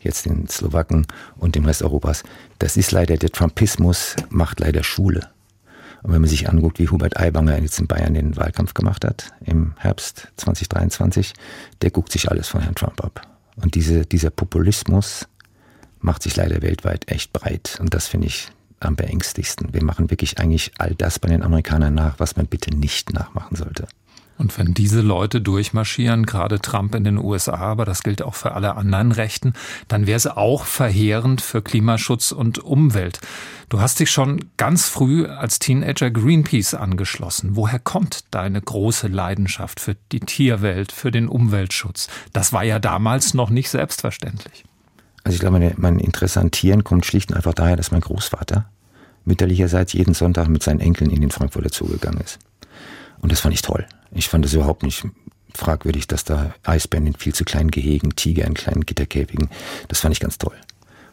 jetzt 0.00 0.26
den 0.26 0.48
Slowaken 0.48 1.06
und 1.36 1.54
dem 1.54 1.64
Rest 1.64 1.82
Europas. 1.82 2.22
Das 2.58 2.76
ist 2.76 2.92
leider, 2.92 3.16
der 3.16 3.30
Trumpismus 3.30 4.16
macht 4.30 4.60
leider 4.60 4.82
Schule. 4.82 5.28
Und 6.02 6.12
wenn 6.12 6.20
man 6.20 6.30
sich 6.30 6.48
anguckt, 6.48 6.78
wie 6.78 6.88
Hubert 6.88 7.18
Aiwanger 7.18 7.60
jetzt 7.60 7.78
in 7.80 7.86
Bayern 7.86 8.14
den 8.14 8.36
Wahlkampf 8.36 8.74
gemacht 8.74 9.04
hat 9.04 9.32
im 9.44 9.74
Herbst 9.78 10.28
2023, 10.36 11.34
der 11.82 11.90
guckt 11.90 12.12
sich 12.12 12.30
alles 12.30 12.48
von 12.48 12.60
Herrn 12.60 12.76
Trump 12.76 13.02
ab. 13.04 13.26
Und 13.56 13.74
diese, 13.74 14.06
dieser 14.06 14.30
Populismus 14.30 15.26
macht 16.00 16.22
sich 16.22 16.36
leider 16.36 16.62
weltweit 16.62 17.10
echt 17.10 17.32
breit. 17.32 17.78
Und 17.80 17.94
das 17.94 18.06
finde 18.06 18.28
ich 18.28 18.50
am 18.80 18.94
beängstigsten. 18.94 19.74
Wir 19.74 19.82
machen 19.82 20.10
wirklich 20.10 20.38
eigentlich 20.38 20.72
all 20.78 20.94
das 20.94 21.18
bei 21.18 21.28
den 21.28 21.42
Amerikanern 21.42 21.94
nach, 21.94 22.20
was 22.20 22.36
man 22.36 22.46
bitte 22.46 22.74
nicht 22.74 23.12
nachmachen 23.12 23.56
sollte. 23.56 23.88
Und 24.48 24.56
wenn 24.56 24.72
diese 24.72 25.02
Leute 25.02 25.42
durchmarschieren, 25.42 26.24
gerade 26.24 26.58
Trump 26.58 26.94
in 26.94 27.04
den 27.04 27.18
USA, 27.18 27.56
aber 27.56 27.84
das 27.84 28.02
gilt 28.02 28.22
auch 28.22 28.34
für 28.34 28.52
alle 28.52 28.76
anderen 28.76 29.12
Rechten, 29.12 29.52
dann 29.88 30.06
wäre 30.06 30.16
es 30.16 30.26
auch 30.26 30.64
verheerend 30.64 31.42
für 31.42 31.60
Klimaschutz 31.60 32.32
und 32.32 32.58
Umwelt. 32.58 33.20
Du 33.68 33.82
hast 33.82 34.00
dich 34.00 34.10
schon 34.10 34.46
ganz 34.56 34.88
früh 34.88 35.26
als 35.26 35.58
Teenager 35.58 36.10
Greenpeace 36.10 36.72
angeschlossen. 36.72 37.56
Woher 37.56 37.78
kommt 37.78 38.24
deine 38.30 38.62
große 38.62 39.08
Leidenschaft 39.08 39.80
für 39.80 39.96
die 40.12 40.20
Tierwelt, 40.20 40.92
für 40.92 41.10
den 41.10 41.28
Umweltschutz? 41.28 42.08
Das 42.32 42.54
war 42.54 42.64
ja 42.64 42.78
damals 42.78 43.34
noch 43.34 43.50
nicht 43.50 43.68
selbstverständlich. 43.68 44.64
Also 45.24 45.34
ich 45.34 45.40
glaube, 45.40 45.74
mein 45.76 45.98
Interesse 45.98 46.40
an 46.40 46.52
Tieren 46.52 46.84
kommt 46.84 47.04
schlicht 47.04 47.32
und 47.32 47.36
einfach 47.36 47.52
daher, 47.52 47.76
dass 47.76 47.90
mein 47.90 48.00
Großvater 48.00 48.64
mütterlicherseits 49.26 49.92
jeden 49.92 50.14
Sonntag 50.14 50.48
mit 50.48 50.62
seinen 50.62 50.80
Enkeln 50.80 51.10
in 51.10 51.20
den 51.20 51.30
Frankfurter 51.30 51.68
Zoo 51.70 51.84
gegangen 51.84 52.22
ist. 52.24 52.38
Und 53.20 53.30
das 53.30 53.40
fand 53.40 53.52
ich 53.52 53.60
toll. 53.60 53.84
Ich 54.12 54.28
fand 54.28 54.44
es 54.44 54.54
überhaupt 54.54 54.82
nicht 54.82 55.04
fragwürdig, 55.54 56.06
dass 56.06 56.24
da 56.24 56.54
Eisbären 56.64 57.06
in 57.06 57.14
viel 57.14 57.34
zu 57.34 57.44
kleinen 57.44 57.70
Gehegen, 57.70 58.16
Tiger 58.16 58.46
in 58.46 58.54
kleinen 58.54 58.86
Gitterkäfigen, 58.86 59.50
das 59.88 60.00
fand 60.00 60.14
ich 60.14 60.20
ganz 60.20 60.38
toll. 60.38 60.56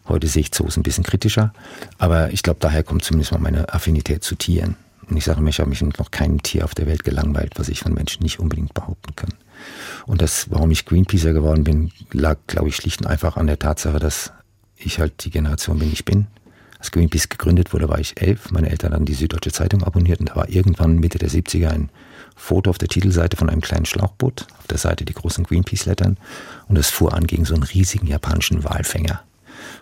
Heute 0.08 0.28
sehe 0.28 0.42
ich 0.42 0.52
Zoos 0.52 0.78
ein 0.78 0.84
bisschen 0.84 1.04
kritischer, 1.04 1.52
aber 1.98 2.32
ich 2.32 2.44
glaube, 2.44 2.60
daher 2.60 2.84
kommt 2.84 3.04
zumindest 3.04 3.32
mal 3.32 3.40
meine 3.40 3.74
Affinität 3.74 4.24
zu 4.24 4.36
Tieren. 4.36 4.76
Und 5.10 5.18
ich 5.18 5.26
sage 5.26 5.42
mir, 5.42 5.50
ich 5.50 5.60
habe 5.60 5.70
mich 5.70 5.82
noch 5.82 6.12
keinem 6.12 6.42
Tier 6.42 6.64
auf 6.64 6.76
der 6.76 6.88
Welt 6.88 7.04
gelangweilt, 7.04 7.54
was 7.58 7.70
ich 7.70 7.80
von 7.80 7.94
Menschen 7.94 8.24
nicht 8.24 8.40
unbedingt 8.40 8.74
behaupten 8.74 9.16
kann. 9.16 9.34
Und 10.06 10.22
das, 10.22 10.50
warum 10.52 10.72
ich 10.72 10.86
Greenpeacer 10.86 11.34
geworden 11.34 11.64
bin, 11.64 11.92
lag, 12.12 12.38
glaube 12.48 12.70
ich, 12.70 12.76
schlicht 12.76 13.02
und 13.02 13.08
einfach 13.08 13.38
an 13.38 13.48
der 13.48 13.60
Tatsache, 13.60 14.00
dass 14.00 14.32
ich 14.78 15.00
halt 15.00 15.24
die 15.24 15.30
Generation 15.30 15.80
bin, 15.80 15.90
die 15.90 15.94
ich 15.94 16.06
bin. 16.06 16.28
Als 16.80 16.92
Greenpeace 16.92 17.30
gegründet 17.30 17.74
wurde, 17.74 17.90
war 17.90 18.00
ich 18.00 18.22
elf. 18.22 18.52
Meine 18.52 18.70
Eltern 18.70 18.94
haben 18.94 19.06
die 19.06 19.14
Süddeutsche 19.14 19.52
Zeitung 19.52 19.84
abonniert 19.84 20.20
und 20.20 20.30
da 20.30 20.36
war 20.36 20.50
irgendwann 20.50 21.00
Mitte 21.00 21.18
der 21.18 21.30
70er 21.30 21.70
ein 21.70 21.90
Foto 22.36 22.69
auf 22.69 22.78
der 22.78 22.89
Titelseite 22.89 23.38
von 23.38 23.50
einem 23.50 23.62
kleinen 23.62 23.86
Schlauchboot, 23.86 24.48
auf 24.60 24.67
der 24.67 24.78
Seite 24.78 25.06
die 25.06 25.13
großen 25.13 25.43
Greenpeace-Lettern 25.43 26.17
und 26.67 26.78
es 26.78 26.89
fuhr 26.89 27.13
an 27.13 27.28
gegen 27.28 27.45
so 27.45 27.54
einen 27.54 27.63
riesigen 27.63 28.08
japanischen 28.08 28.63
Walfänger. 28.63 29.21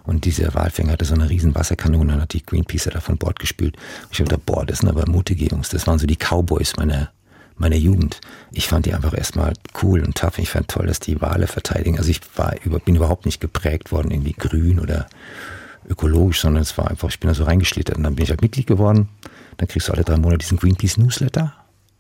Und 0.05 0.25
dieser 0.25 0.53
Walfänger 0.53 0.93
hatte 0.93 1.05
so 1.05 1.13
eine 1.13 1.29
riesen 1.29 1.55
Wasserkanone 1.55 2.13
und 2.13 2.21
hat 2.21 2.33
die 2.33 2.45
Greenpeacer 2.45 2.91
da 2.91 2.99
von 2.99 3.17
Bord 3.17 3.39
gespült. 3.39 3.77
Ich 4.11 4.17
dachte, 4.17 4.37
boah, 4.37 4.65
das 4.65 4.79
sind 4.79 4.89
aber 4.89 5.09
mutige 5.09 5.45
Jungs. 5.45 5.69
Das 5.69 5.87
waren 5.87 5.99
so 5.99 6.07
die 6.07 6.17
Cowboys 6.17 6.75
meiner, 6.77 7.11
meiner 7.55 7.75
Jugend. 7.75 8.19
Ich 8.51 8.67
fand 8.67 8.85
die 8.85 8.93
einfach 8.93 9.17
erstmal 9.17 9.53
cool 9.81 10.01
und 10.01 10.15
tough. 10.15 10.39
Ich 10.39 10.49
fand 10.49 10.67
toll, 10.67 10.87
dass 10.87 10.99
die 10.99 11.21
Wale 11.21 11.47
verteidigen. 11.47 11.97
Also 11.97 12.11
ich 12.11 12.21
war, 12.35 12.53
bin 12.85 12.95
überhaupt 12.95 13.25
nicht 13.25 13.39
geprägt 13.39 13.91
worden, 13.91 14.11
irgendwie 14.11 14.33
grün 14.33 14.79
oder 14.79 15.07
ökologisch, 15.89 16.41
sondern 16.41 16.63
es 16.63 16.77
war 16.77 16.89
einfach, 16.89 17.09
ich 17.09 17.19
bin 17.19 17.29
da 17.29 17.33
so 17.33 17.43
reingeschlittert. 17.43 17.97
Und 17.97 18.03
dann 18.03 18.15
bin 18.15 18.23
ich 18.23 18.29
halt 18.29 18.41
Mitglied 18.41 18.67
geworden. 18.67 19.09
Dann 19.57 19.67
kriegst 19.67 19.87
du 19.87 19.93
alle 19.93 20.03
drei 20.03 20.17
Monate 20.17 20.39
diesen 20.39 20.57
Greenpeace 20.57 20.97
Newsletter. 20.97 21.53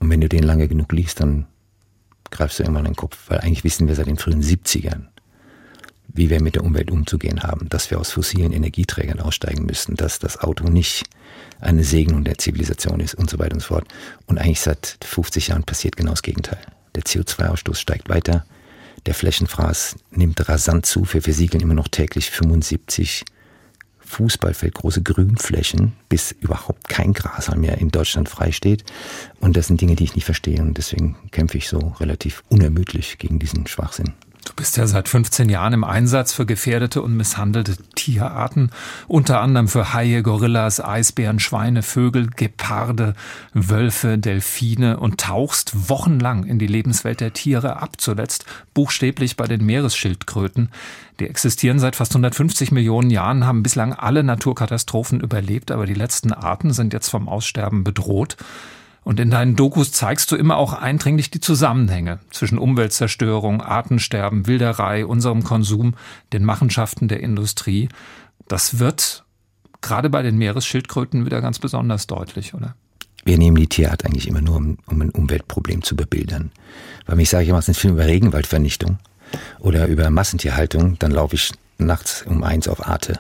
Und 0.03 0.09
wenn 0.09 0.19
du 0.19 0.27
den 0.27 0.43
lange 0.43 0.67
genug 0.67 0.91
liest, 0.91 1.21
dann 1.21 1.47
greifst 2.29 2.59
du 2.59 2.63
irgendwann 2.63 2.85
in 2.85 2.91
den 2.91 2.97
Kopf. 2.97 3.17
Weil 3.29 3.39
eigentlich 3.39 3.63
wissen 3.63 3.87
wir 3.87 3.95
seit 3.95 4.07
den 4.07 4.17
frühen 4.17 4.43
70ern, 4.43 5.03
wie 6.09 6.29
wir 6.29 6.41
mit 6.41 6.55
der 6.55 6.65
Umwelt 6.65 6.91
umzugehen 6.91 7.41
haben, 7.41 7.69
dass 7.69 7.89
wir 7.89 7.97
aus 8.01 8.11
fossilen 8.11 8.51
Energieträgern 8.51 9.21
aussteigen 9.21 9.65
müssen, 9.65 9.95
dass 9.95 10.19
das 10.19 10.41
Auto 10.41 10.65
nicht 10.65 11.05
eine 11.61 11.85
Segnung 11.85 12.25
der 12.25 12.37
Zivilisation 12.37 12.99
ist 12.99 13.15
und 13.15 13.29
so 13.29 13.39
weiter 13.39 13.53
und 13.53 13.61
so 13.61 13.67
fort. 13.67 13.87
Und 14.25 14.39
eigentlich 14.39 14.59
seit 14.59 14.97
50 15.05 15.47
Jahren 15.47 15.63
passiert 15.63 15.95
genau 15.95 16.11
das 16.11 16.21
Gegenteil. 16.21 16.59
Der 16.95 17.03
CO2-Ausstoß 17.03 17.75
steigt 17.77 18.09
weiter, 18.09 18.45
der 19.05 19.13
Flächenfraß 19.13 19.95
nimmt 20.11 20.49
rasant 20.49 20.85
zu. 20.85 21.07
Wir 21.13 21.21
versiegeln 21.21 21.63
immer 21.63 21.75
noch 21.75 21.87
täglich 21.87 22.29
75 22.29 23.23
Fußballfeld, 24.05 24.73
große 24.73 25.01
Grünflächen, 25.01 25.93
bis 26.09 26.31
überhaupt 26.31 26.89
kein 26.89 27.13
Gras 27.13 27.53
mehr 27.55 27.77
in 27.77 27.89
Deutschland 27.89 28.29
freisteht. 28.29 28.83
Und 29.39 29.57
das 29.57 29.67
sind 29.67 29.81
Dinge, 29.81 29.95
die 29.95 30.03
ich 30.03 30.15
nicht 30.15 30.25
verstehe. 30.25 30.61
Und 30.61 30.77
deswegen 30.77 31.15
kämpfe 31.31 31.57
ich 31.57 31.67
so 31.67 31.93
relativ 31.99 32.43
unermüdlich 32.49 33.17
gegen 33.17 33.39
diesen 33.39 33.67
Schwachsinn. 33.67 34.13
Du 34.45 34.51
bist 34.55 34.75
ja 34.75 34.85
seit 34.87 35.07
15 35.07 35.47
Jahren 35.47 35.71
im 35.71 35.83
Einsatz 35.85 36.33
für 36.33 36.45
gefährdete 36.45 37.01
und 37.01 37.15
misshandelte 37.15 37.77
Tierarten, 37.95 38.71
unter 39.07 39.39
anderem 39.39 39.69
für 39.69 39.93
Haie, 39.93 40.21
Gorillas, 40.21 40.83
Eisbären, 40.83 41.39
Schweine, 41.39 41.81
Vögel, 41.81 42.27
Geparde, 42.27 43.15
Wölfe, 43.53 44.17
Delfine 44.17 44.99
und 44.99 45.21
tauchst 45.21 45.89
wochenlang 45.89 46.43
in 46.43 46.59
die 46.59 46.67
Lebenswelt 46.67 47.21
der 47.21 47.31
Tiere 47.31 47.81
ab, 47.81 48.01
zuletzt 48.01 48.45
buchstäblich 48.73 49.37
bei 49.37 49.47
den 49.47 49.65
Meeresschildkröten. 49.65 50.69
Die 51.19 51.29
existieren 51.29 51.79
seit 51.79 51.95
fast 51.95 52.11
150 52.11 52.71
Millionen 52.71 53.11
Jahren, 53.11 53.45
haben 53.45 53.63
bislang 53.63 53.93
alle 53.93 54.23
Naturkatastrophen 54.23 55.21
überlebt, 55.21 55.71
aber 55.71 55.85
die 55.85 55.93
letzten 55.93 56.33
Arten 56.33 56.73
sind 56.73 56.91
jetzt 56.91 57.09
vom 57.09 57.29
Aussterben 57.29 57.85
bedroht. 57.85 58.35
Und 59.03 59.19
in 59.19 59.29
deinen 59.29 59.55
Dokus 59.55 59.91
zeigst 59.91 60.31
du 60.31 60.35
immer 60.35 60.57
auch 60.57 60.73
eindringlich 60.73 61.29
die 61.29 61.41
Zusammenhänge 61.41 62.19
zwischen 62.31 62.57
Umweltzerstörung, 62.57 63.61
Artensterben, 63.61 64.47
Wilderei, 64.47 65.05
unserem 65.05 65.43
Konsum, 65.43 65.95
den 66.31 66.45
Machenschaften 66.45 67.07
der 67.07 67.19
Industrie. 67.19 67.89
Das 68.47 68.79
wird 68.79 69.25
gerade 69.81 70.09
bei 70.09 70.21
den 70.21 70.37
Meeresschildkröten 70.37 71.25
wieder 71.25 71.41
ganz 71.41 71.59
besonders 71.59 72.07
deutlich, 72.07 72.53
oder? 72.53 72.75
Wir 73.25 73.37
nehmen 73.37 73.55
die 73.55 73.67
Tierart 73.67 74.05
eigentlich 74.05 74.27
immer 74.27 74.41
nur, 74.41 74.57
um, 74.57 74.77
um 74.85 75.01
ein 75.01 75.09
Umweltproblem 75.09 75.81
zu 75.81 75.95
bebildern. 75.95 76.51
Weil 77.05 77.19
ich 77.19 77.29
sage, 77.29 77.45
ich 77.45 77.51
mache 77.51 77.67
einen 77.67 77.75
Film 77.75 77.93
über 77.93 78.05
Regenwaldvernichtung 78.05 78.99
oder 79.59 79.87
über 79.87 80.09
Massentierhaltung, 80.09 80.97
dann 80.99 81.11
laufe 81.11 81.35
ich 81.35 81.51
nachts 81.77 82.23
um 82.23 82.43
eins 82.43 82.67
auf 82.67 82.85
Arte. 82.85 83.19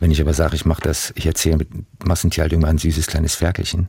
Wenn 0.00 0.10
ich 0.10 0.20
aber 0.20 0.34
sage, 0.34 0.54
ich 0.54 0.64
mache 0.64 0.82
das, 0.82 1.12
ich 1.16 1.26
erzähle 1.26 1.58
mit 1.58 1.68
Massentierhaltung 2.04 2.60
über 2.60 2.68
ein 2.68 2.78
süßes 2.78 3.06
kleines 3.06 3.34
Ferkelchen, 3.34 3.88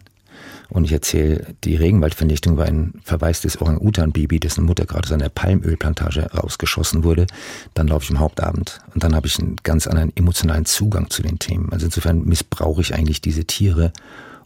Und 0.70 0.84
ich 0.84 0.92
erzähle, 0.92 1.56
die 1.64 1.76
Regenwaldvernichtung 1.76 2.58
war 2.58 2.66
ein 2.66 2.94
verwaistes 3.04 3.60
Orang-Utan-Baby, 3.60 4.40
dessen 4.40 4.66
Mutter 4.66 4.86
gerade 4.86 5.08
aus 5.08 5.12
einer 5.12 5.30
Palmölplantage 5.30 6.32
rausgeschossen 6.32 7.04
wurde. 7.04 7.26
Dann 7.74 7.88
laufe 7.88 8.04
ich 8.04 8.12
im 8.12 8.20
Hauptabend 8.20 8.80
und 8.94 9.04
dann 9.04 9.16
habe 9.16 9.26
ich 9.26 9.40
einen 9.40 9.56
ganz 9.64 9.88
anderen 9.88 10.16
emotionalen 10.16 10.66
Zugang 10.66 11.10
zu 11.10 11.24
den 11.24 11.40
Themen. 11.40 11.72
Also 11.72 11.86
insofern 11.86 12.24
missbrauche 12.24 12.82
ich 12.82 12.94
eigentlich 12.94 13.22
diese 13.22 13.46
Tiere, 13.46 13.92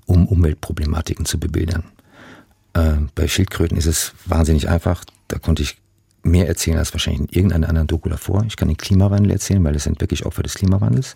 um 0.05 0.27
Umweltproblematiken 0.27 1.25
zu 1.25 1.39
bebildern. 1.39 1.83
Äh, 2.73 2.93
bei 3.15 3.27
Schildkröten 3.27 3.77
ist 3.77 3.86
es 3.86 4.13
wahnsinnig 4.25 4.69
einfach. 4.69 5.03
Da 5.27 5.39
konnte 5.39 5.63
ich 5.63 5.77
mehr 6.23 6.47
erzählen 6.47 6.77
als 6.77 6.93
wahrscheinlich 6.93 7.21
in 7.21 7.38
irgendeiner 7.38 7.67
anderen 7.67 7.88
Doku 7.88 8.07
davor. 8.07 8.45
Ich 8.47 8.55
kann 8.55 8.69
den 8.69 8.77
Klimawandel 8.77 9.31
erzählen, 9.31 9.63
weil 9.63 9.75
es 9.75 9.83
sind 9.83 9.99
wirklich 9.99 10.25
Opfer 10.25 10.43
des 10.43 10.55
Klimawandels. 10.55 11.13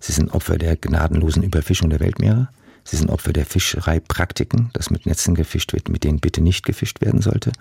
Sie 0.00 0.12
sind 0.12 0.32
Opfer 0.34 0.58
der 0.58 0.76
gnadenlosen 0.76 1.42
Überfischung 1.42 1.90
der 1.90 2.00
Weltmeere. 2.00 2.48
Sie 2.90 2.96
sind 2.96 3.08
Opfer 3.08 3.32
der 3.32 3.46
Fischereipraktiken, 3.46 4.70
dass 4.72 4.90
mit 4.90 5.06
Netzen 5.06 5.36
gefischt 5.36 5.72
wird, 5.72 5.88
mit 5.88 6.02
denen 6.02 6.18
bitte 6.18 6.40
nicht 6.40 6.66
gefischt 6.66 7.00
werden 7.00 7.22
sollte. 7.22 7.52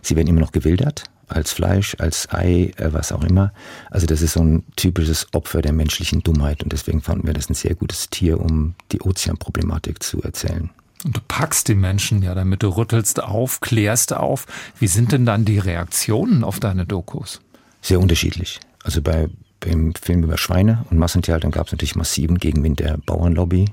Sie 0.00 0.14
werden 0.14 0.28
immer 0.28 0.38
noch 0.38 0.52
gewildert, 0.52 1.02
als 1.26 1.50
Fleisch, 1.50 1.96
als 1.98 2.32
Ei, 2.32 2.72
äh, 2.76 2.92
was 2.92 3.10
auch 3.10 3.24
immer. 3.24 3.52
Also 3.90 4.06
das 4.06 4.22
ist 4.22 4.34
so 4.34 4.44
ein 4.44 4.62
typisches 4.76 5.26
Opfer 5.34 5.60
der 5.60 5.72
menschlichen 5.72 6.22
Dummheit 6.22 6.62
und 6.62 6.72
deswegen 6.72 7.02
fanden 7.02 7.26
wir 7.26 7.34
das 7.34 7.50
ein 7.50 7.54
sehr 7.54 7.74
gutes 7.74 8.10
Tier, 8.10 8.40
um 8.40 8.76
die 8.92 9.00
Ozeanproblematik 9.00 10.04
zu 10.04 10.22
erzählen. 10.22 10.70
Und 11.04 11.16
du 11.16 11.20
packst 11.26 11.66
die 11.66 11.74
Menschen 11.74 12.22
ja 12.22 12.36
damit, 12.36 12.62
du 12.62 12.68
rüttelst 12.68 13.20
auf, 13.20 13.60
klärst 13.60 14.12
auf. 14.12 14.46
Wie 14.78 14.86
sind 14.86 15.10
denn 15.10 15.26
dann 15.26 15.44
die 15.44 15.58
Reaktionen 15.58 16.44
auf 16.44 16.60
deine 16.60 16.86
Dokus? 16.86 17.40
Sehr 17.82 17.98
unterschiedlich. 17.98 18.60
Also 18.84 19.02
bei, 19.02 19.28
beim 19.58 19.94
Film 20.00 20.22
über 20.22 20.38
Schweine 20.38 20.86
und 20.90 20.98
Massentierhaltung 20.98 21.50
gab 21.50 21.66
es 21.66 21.72
natürlich 21.72 21.96
massiven 21.96 22.38
Gegenwind 22.38 22.78
der 22.78 22.98
Bauernlobby, 22.98 23.64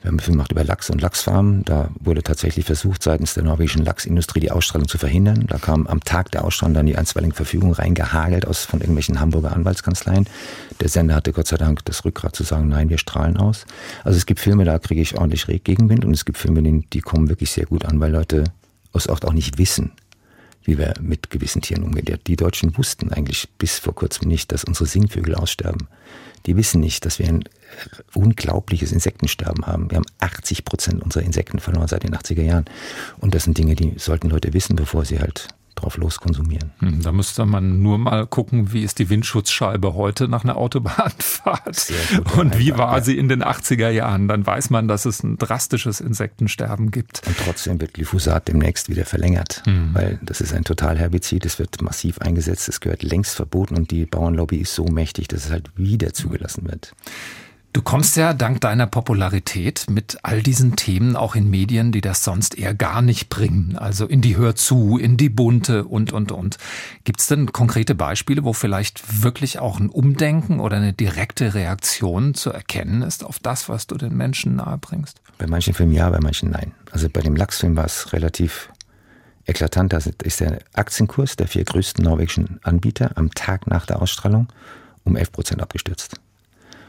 wir 0.00 0.08
haben 0.08 0.14
einen 0.14 0.20
Film 0.20 0.36
gemacht 0.36 0.52
über 0.52 0.62
Lachs 0.62 0.90
und 0.90 1.00
Lachsfarmen. 1.00 1.64
Da 1.64 1.90
wurde 1.98 2.22
tatsächlich 2.22 2.64
versucht, 2.64 3.02
seitens 3.02 3.34
der 3.34 3.42
norwegischen 3.42 3.84
Lachsindustrie 3.84 4.38
die 4.38 4.52
Ausstrahlung 4.52 4.86
zu 4.86 4.96
verhindern. 4.96 5.46
Da 5.48 5.58
kam 5.58 5.88
am 5.88 6.00
Tag 6.00 6.30
der 6.30 6.44
Ausstrahlung 6.44 6.74
dann 6.74 6.86
die 6.86 6.96
einstweiligen 6.96 7.34
Verfügung 7.34 7.72
reingehagelt 7.72 8.46
aus 8.46 8.64
von 8.64 8.80
irgendwelchen 8.80 9.18
Hamburger 9.18 9.52
Anwaltskanzleien. 9.52 10.28
Der 10.80 10.88
Sender 10.88 11.16
hatte 11.16 11.32
Gott 11.32 11.48
sei 11.48 11.56
Dank 11.56 11.84
das 11.84 12.04
Rückgrat 12.04 12.36
zu 12.36 12.44
sagen, 12.44 12.68
nein, 12.68 12.90
wir 12.90 12.98
strahlen 12.98 13.36
aus. 13.36 13.66
Also 14.04 14.16
es 14.16 14.26
gibt 14.26 14.38
Filme, 14.38 14.64
da 14.64 14.78
kriege 14.78 15.00
ich 15.00 15.18
ordentlich 15.18 15.46
Gegenwind 15.64 16.04
und 16.04 16.14
es 16.14 16.24
gibt 16.24 16.38
Filme, 16.38 16.62
die 16.62 17.00
kommen 17.00 17.28
wirklich 17.28 17.50
sehr 17.50 17.66
gut 17.66 17.84
an, 17.84 17.98
weil 17.98 18.12
Leute 18.12 18.44
aus 18.92 19.08
auch 19.08 19.32
nicht 19.32 19.58
wissen, 19.58 19.92
wie 20.64 20.78
wir 20.78 20.94
mit 21.00 21.30
gewissen 21.30 21.62
Tieren 21.62 21.84
umgehen. 21.84 22.18
Die 22.26 22.36
Deutschen 22.36 22.76
wussten 22.76 23.12
eigentlich 23.12 23.48
bis 23.58 23.78
vor 23.78 23.94
kurzem 23.94 24.28
nicht, 24.28 24.52
dass 24.52 24.64
unsere 24.64 24.86
Singvögel 24.86 25.34
aussterben. 25.34 25.88
Die 26.46 26.56
wissen 26.56 26.80
nicht, 26.80 27.04
dass 27.04 27.18
wir 27.18 27.28
ein 27.28 27.44
unglaubliches 28.14 28.92
Insektensterben 28.92 29.66
haben. 29.66 29.90
Wir 29.90 29.96
haben 29.96 30.06
80 30.20 30.64
Prozent 30.64 31.02
unserer 31.02 31.24
Insekten 31.24 31.58
verloren 31.58 31.88
seit 31.88 32.04
den 32.04 32.14
80er 32.14 32.42
Jahren. 32.42 32.64
Und 33.18 33.34
das 33.34 33.44
sind 33.44 33.58
Dinge, 33.58 33.74
die 33.74 33.98
sollten 33.98 34.30
Leute 34.30 34.52
wissen, 34.54 34.76
bevor 34.76 35.04
sie 35.04 35.18
halt 35.18 35.48
drauf 35.78 35.96
loskonsumieren. 35.96 36.72
Hm, 36.80 37.02
da 37.02 37.12
müsste 37.12 37.46
man 37.46 37.82
nur 37.82 37.98
mal 37.98 38.26
gucken, 38.26 38.72
wie 38.72 38.82
ist 38.82 38.98
die 38.98 39.08
Windschutzscheibe 39.10 39.94
heute 39.94 40.28
nach 40.28 40.44
einer 40.44 40.56
Autobahnfahrt 40.56 41.92
und 42.36 42.58
wie 42.58 42.76
war 42.76 43.00
sie 43.02 43.16
in 43.16 43.28
den 43.28 43.42
80er 43.42 43.90
Jahren. 43.90 44.28
Dann 44.28 44.46
weiß 44.46 44.70
man, 44.70 44.88
dass 44.88 45.04
es 45.04 45.22
ein 45.22 45.38
drastisches 45.38 46.00
Insektensterben 46.00 46.90
gibt. 46.90 47.22
Und 47.26 47.36
trotzdem 47.44 47.80
wird 47.80 47.94
Glyphosat 47.94 48.48
demnächst 48.48 48.88
wieder 48.88 49.04
verlängert, 49.04 49.62
mhm. 49.66 49.90
weil 49.92 50.18
das 50.22 50.40
ist 50.40 50.52
ein 50.52 50.64
Totalherbizid, 50.64 51.46
es 51.46 51.58
wird 51.58 51.80
massiv 51.82 52.18
eingesetzt, 52.18 52.68
es 52.68 52.80
gehört 52.80 53.02
längst 53.02 53.34
verboten 53.34 53.76
und 53.76 53.90
die 53.90 54.06
Bauernlobby 54.06 54.56
ist 54.56 54.74
so 54.74 54.84
mächtig, 54.84 55.28
dass 55.28 55.46
es 55.46 55.50
halt 55.50 55.70
wieder 55.76 56.12
zugelassen 56.12 56.68
wird. 56.68 56.94
Du 57.78 57.84
kommst 57.84 58.16
ja 58.16 58.34
dank 58.34 58.60
deiner 58.60 58.88
Popularität 58.88 59.86
mit 59.88 60.18
all 60.24 60.42
diesen 60.42 60.74
Themen 60.74 61.14
auch 61.14 61.36
in 61.36 61.48
Medien, 61.48 61.92
die 61.92 62.00
das 62.00 62.24
sonst 62.24 62.58
eher 62.58 62.74
gar 62.74 63.02
nicht 63.02 63.28
bringen. 63.28 63.78
Also 63.78 64.04
in 64.06 64.20
die 64.20 64.36
Hör 64.36 64.56
zu, 64.56 64.98
in 64.98 65.16
die 65.16 65.28
Bunte 65.28 65.84
und, 65.84 66.12
und, 66.12 66.32
und. 66.32 66.58
Gibt 67.04 67.20
es 67.20 67.28
denn 67.28 67.52
konkrete 67.52 67.94
Beispiele, 67.94 68.42
wo 68.42 68.52
vielleicht 68.52 69.22
wirklich 69.22 69.60
auch 69.60 69.78
ein 69.78 69.90
Umdenken 69.90 70.58
oder 70.58 70.78
eine 70.78 70.92
direkte 70.92 71.54
Reaktion 71.54 72.34
zu 72.34 72.50
erkennen 72.50 73.02
ist 73.02 73.24
auf 73.24 73.38
das, 73.38 73.68
was 73.68 73.86
du 73.86 73.94
den 73.94 74.16
Menschen 74.16 74.56
nahebringst? 74.56 75.20
Bei 75.38 75.46
manchen 75.46 75.72
Filmen 75.72 75.92
ja, 75.92 76.10
bei 76.10 76.18
manchen 76.18 76.50
nein. 76.50 76.72
Also 76.90 77.08
bei 77.08 77.20
dem 77.20 77.36
Lachsfilm 77.36 77.76
war 77.76 77.84
es 77.84 78.12
relativ 78.12 78.70
eklatant. 79.46 79.92
Da 79.92 79.98
ist 79.98 80.40
der 80.40 80.58
Aktienkurs 80.72 81.36
der 81.36 81.46
vier 81.46 81.62
größten 81.62 82.04
norwegischen 82.04 82.58
Anbieter 82.64 83.12
am 83.14 83.30
Tag 83.30 83.68
nach 83.68 83.86
der 83.86 84.02
Ausstrahlung 84.02 84.48
um 85.04 85.14
11 85.14 85.30
Prozent 85.30 85.62
abgestürzt. 85.62 86.20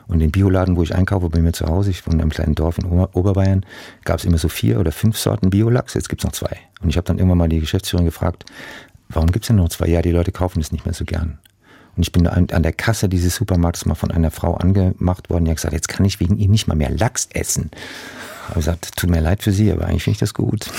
Und 0.09 0.21
im 0.21 0.31
Bioladen, 0.31 0.75
wo 0.75 0.81
ich 0.81 0.95
einkaufe, 0.95 1.29
bei 1.29 1.39
mir 1.39 1.53
zu 1.53 1.67
Hause, 1.67 1.91
ich 1.91 2.05
wohne 2.05 2.15
in 2.15 2.21
einem 2.21 2.31
kleinen 2.31 2.55
Dorf 2.55 2.79
in 2.79 2.85
Oberbayern, 2.85 3.63
gab 4.05 4.17
es 4.17 4.25
immer 4.25 4.39
so 4.39 4.49
vier 4.49 4.79
oder 4.79 4.91
fünf 4.91 5.17
Sorten 5.17 5.51
Biolachs, 5.51 5.93
jetzt 5.93 6.09
gibt 6.09 6.21
es 6.21 6.25
noch 6.25 6.33
zwei. 6.33 6.57
Und 6.81 6.89
ich 6.89 6.97
habe 6.97 7.05
dann 7.05 7.19
irgendwann 7.19 7.37
mal 7.37 7.47
die 7.47 7.59
Geschäftsführerin 7.59 8.07
gefragt, 8.07 8.45
warum 9.07 9.31
gibt 9.31 9.45
es 9.45 9.47
denn 9.47 9.57
noch 9.57 9.69
zwei? 9.69 9.87
Ja, 9.87 10.01
die 10.01 10.11
Leute 10.11 10.31
kaufen 10.31 10.59
das 10.59 10.71
nicht 10.71 10.85
mehr 10.85 10.95
so 10.95 11.05
gern. 11.05 11.37
Und 11.95 12.01
ich 12.01 12.11
bin 12.11 12.25
an, 12.25 12.47
der 12.47 12.73
Kasse 12.73 13.07
dieses 13.07 13.35
Supermarktes 13.35 13.85
mal 13.85 13.93
von 13.93 14.09
einer 14.09 14.31
Frau 14.31 14.55
angemacht 14.55 15.29
worden, 15.29 15.45
die 15.45 15.51
hat 15.51 15.57
gesagt, 15.57 15.73
jetzt 15.73 15.89
kann 15.89 16.05
ich 16.05 16.19
wegen 16.19 16.37
ihm 16.37 16.49
nicht 16.49 16.67
mal 16.67 16.75
mehr 16.75 16.89
Lachs 16.89 17.27
essen. 17.31 17.69
Ich 17.73 18.49
habe 18.49 18.59
gesagt, 18.61 18.97
tut 18.97 19.11
mir 19.11 19.21
leid 19.21 19.43
für 19.43 19.51
Sie, 19.51 19.71
aber 19.71 19.85
eigentlich 19.85 20.03
finde 20.05 20.15
ich 20.15 20.19
das 20.19 20.33
gut. 20.33 20.71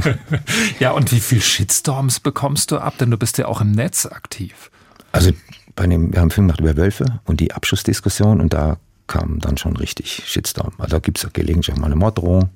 ja, 0.80 0.90
und 0.90 1.12
wie 1.12 1.20
viel 1.20 1.40
Shitstorms 1.40 2.18
bekommst 2.18 2.72
du 2.72 2.78
ab? 2.78 2.94
Denn 2.98 3.12
du 3.12 3.16
bist 3.16 3.38
ja 3.38 3.46
auch 3.46 3.60
im 3.60 3.70
Netz 3.70 4.04
aktiv. 4.06 4.72
Also 5.12 5.30
bei 5.74 5.86
dem, 5.86 6.12
wir 6.12 6.18
haben 6.18 6.24
einen 6.24 6.30
Film 6.30 6.46
gemacht 6.46 6.60
über 6.60 6.76
Wölfe 6.76 7.20
und 7.24 7.40
die 7.40 7.52
Abschussdiskussion 7.52 8.40
und 8.40 8.52
da 8.52 8.78
kam 9.06 9.38
dann 9.40 9.58
schon 9.58 9.76
richtig 9.76 10.22
Shitstorm. 10.26 10.72
Also 10.78 10.96
da 10.96 10.98
gibt 10.98 11.18
es 11.18 11.26
auch 11.26 11.32
gelegentlich 11.32 11.74
auch 11.74 11.78
mal 11.78 11.86
eine 11.86 11.96
Morddrohung. 11.96 12.50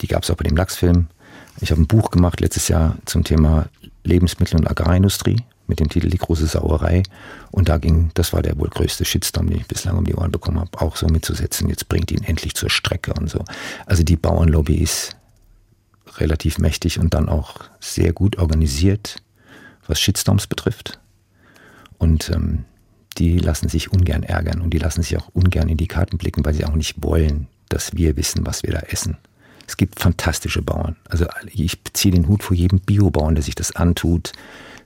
Die 0.00 0.06
gab 0.06 0.22
es 0.22 0.30
auch 0.30 0.36
bei 0.36 0.44
dem 0.44 0.56
Lachsfilm. 0.56 1.08
Ich 1.60 1.70
habe 1.70 1.80
ein 1.80 1.86
Buch 1.86 2.10
gemacht 2.10 2.40
letztes 2.40 2.68
Jahr 2.68 2.96
zum 3.04 3.22
Thema 3.22 3.66
Lebensmittel- 4.02 4.58
und 4.58 4.68
Agrarindustrie 4.68 5.36
mit 5.66 5.80
dem 5.80 5.88
Titel 5.88 6.10
Die 6.10 6.18
große 6.18 6.46
Sauerei. 6.46 7.02
Und 7.50 7.68
da 7.68 7.78
ging, 7.78 8.10
das 8.14 8.32
war 8.32 8.42
der 8.42 8.58
wohl 8.58 8.68
größte 8.68 9.04
Shitstorm, 9.04 9.48
den 9.48 9.60
ich 9.60 9.66
bislang 9.66 9.96
um 9.96 10.04
die 10.04 10.14
Ohren 10.14 10.32
bekommen 10.32 10.60
habe, 10.60 10.80
auch 10.80 10.96
so 10.96 11.06
mitzusetzen. 11.06 11.68
Jetzt 11.68 11.88
bringt 11.88 12.10
ihn 12.10 12.24
endlich 12.24 12.54
zur 12.54 12.70
Strecke 12.70 13.14
und 13.14 13.30
so. 13.30 13.44
Also 13.86 14.02
die 14.02 14.16
Bauernlobby 14.16 14.76
ist 14.76 15.16
relativ 16.18 16.58
mächtig 16.58 16.98
und 16.98 17.14
dann 17.14 17.28
auch 17.28 17.60
sehr 17.80 18.12
gut 18.12 18.38
organisiert, 18.38 19.22
was 19.86 20.00
Shitstorms 20.00 20.46
betrifft. 20.46 20.98
Und 22.04 22.28
ähm, 22.28 22.66
die 23.16 23.38
lassen 23.38 23.70
sich 23.70 23.90
ungern 23.90 24.24
ärgern 24.24 24.60
und 24.60 24.74
die 24.74 24.78
lassen 24.78 25.02
sich 25.02 25.16
auch 25.16 25.28
ungern 25.32 25.70
in 25.70 25.78
die 25.78 25.86
Karten 25.86 26.18
blicken, 26.18 26.44
weil 26.44 26.52
sie 26.52 26.66
auch 26.66 26.74
nicht 26.74 27.02
wollen, 27.02 27.46
dass 27.70 27.96
wir 27.96 28.18
wissen, 28.18 28.46
was 28.46 28.62
wir 28.62 28.72
da 28.72 28.80
essen. 28.80 29.16
Es 29.66 29.78
gibt 29.78 29.98
fantastische 29.98 30.60
Bauern. 30.60 30.96
Also 31.08 31.24
ich 31.50 31.82
ziehe 31.94 32.12
den 32.12 32.28
Hut 32.28 32.42
vor 32.42 32.54
jedem 32.54 32.80
Biobauern, 32.80 33.36
der 33.36 33.42
sich 33.42 33.54
das 33.54 33.74
antut, 33.74 34.32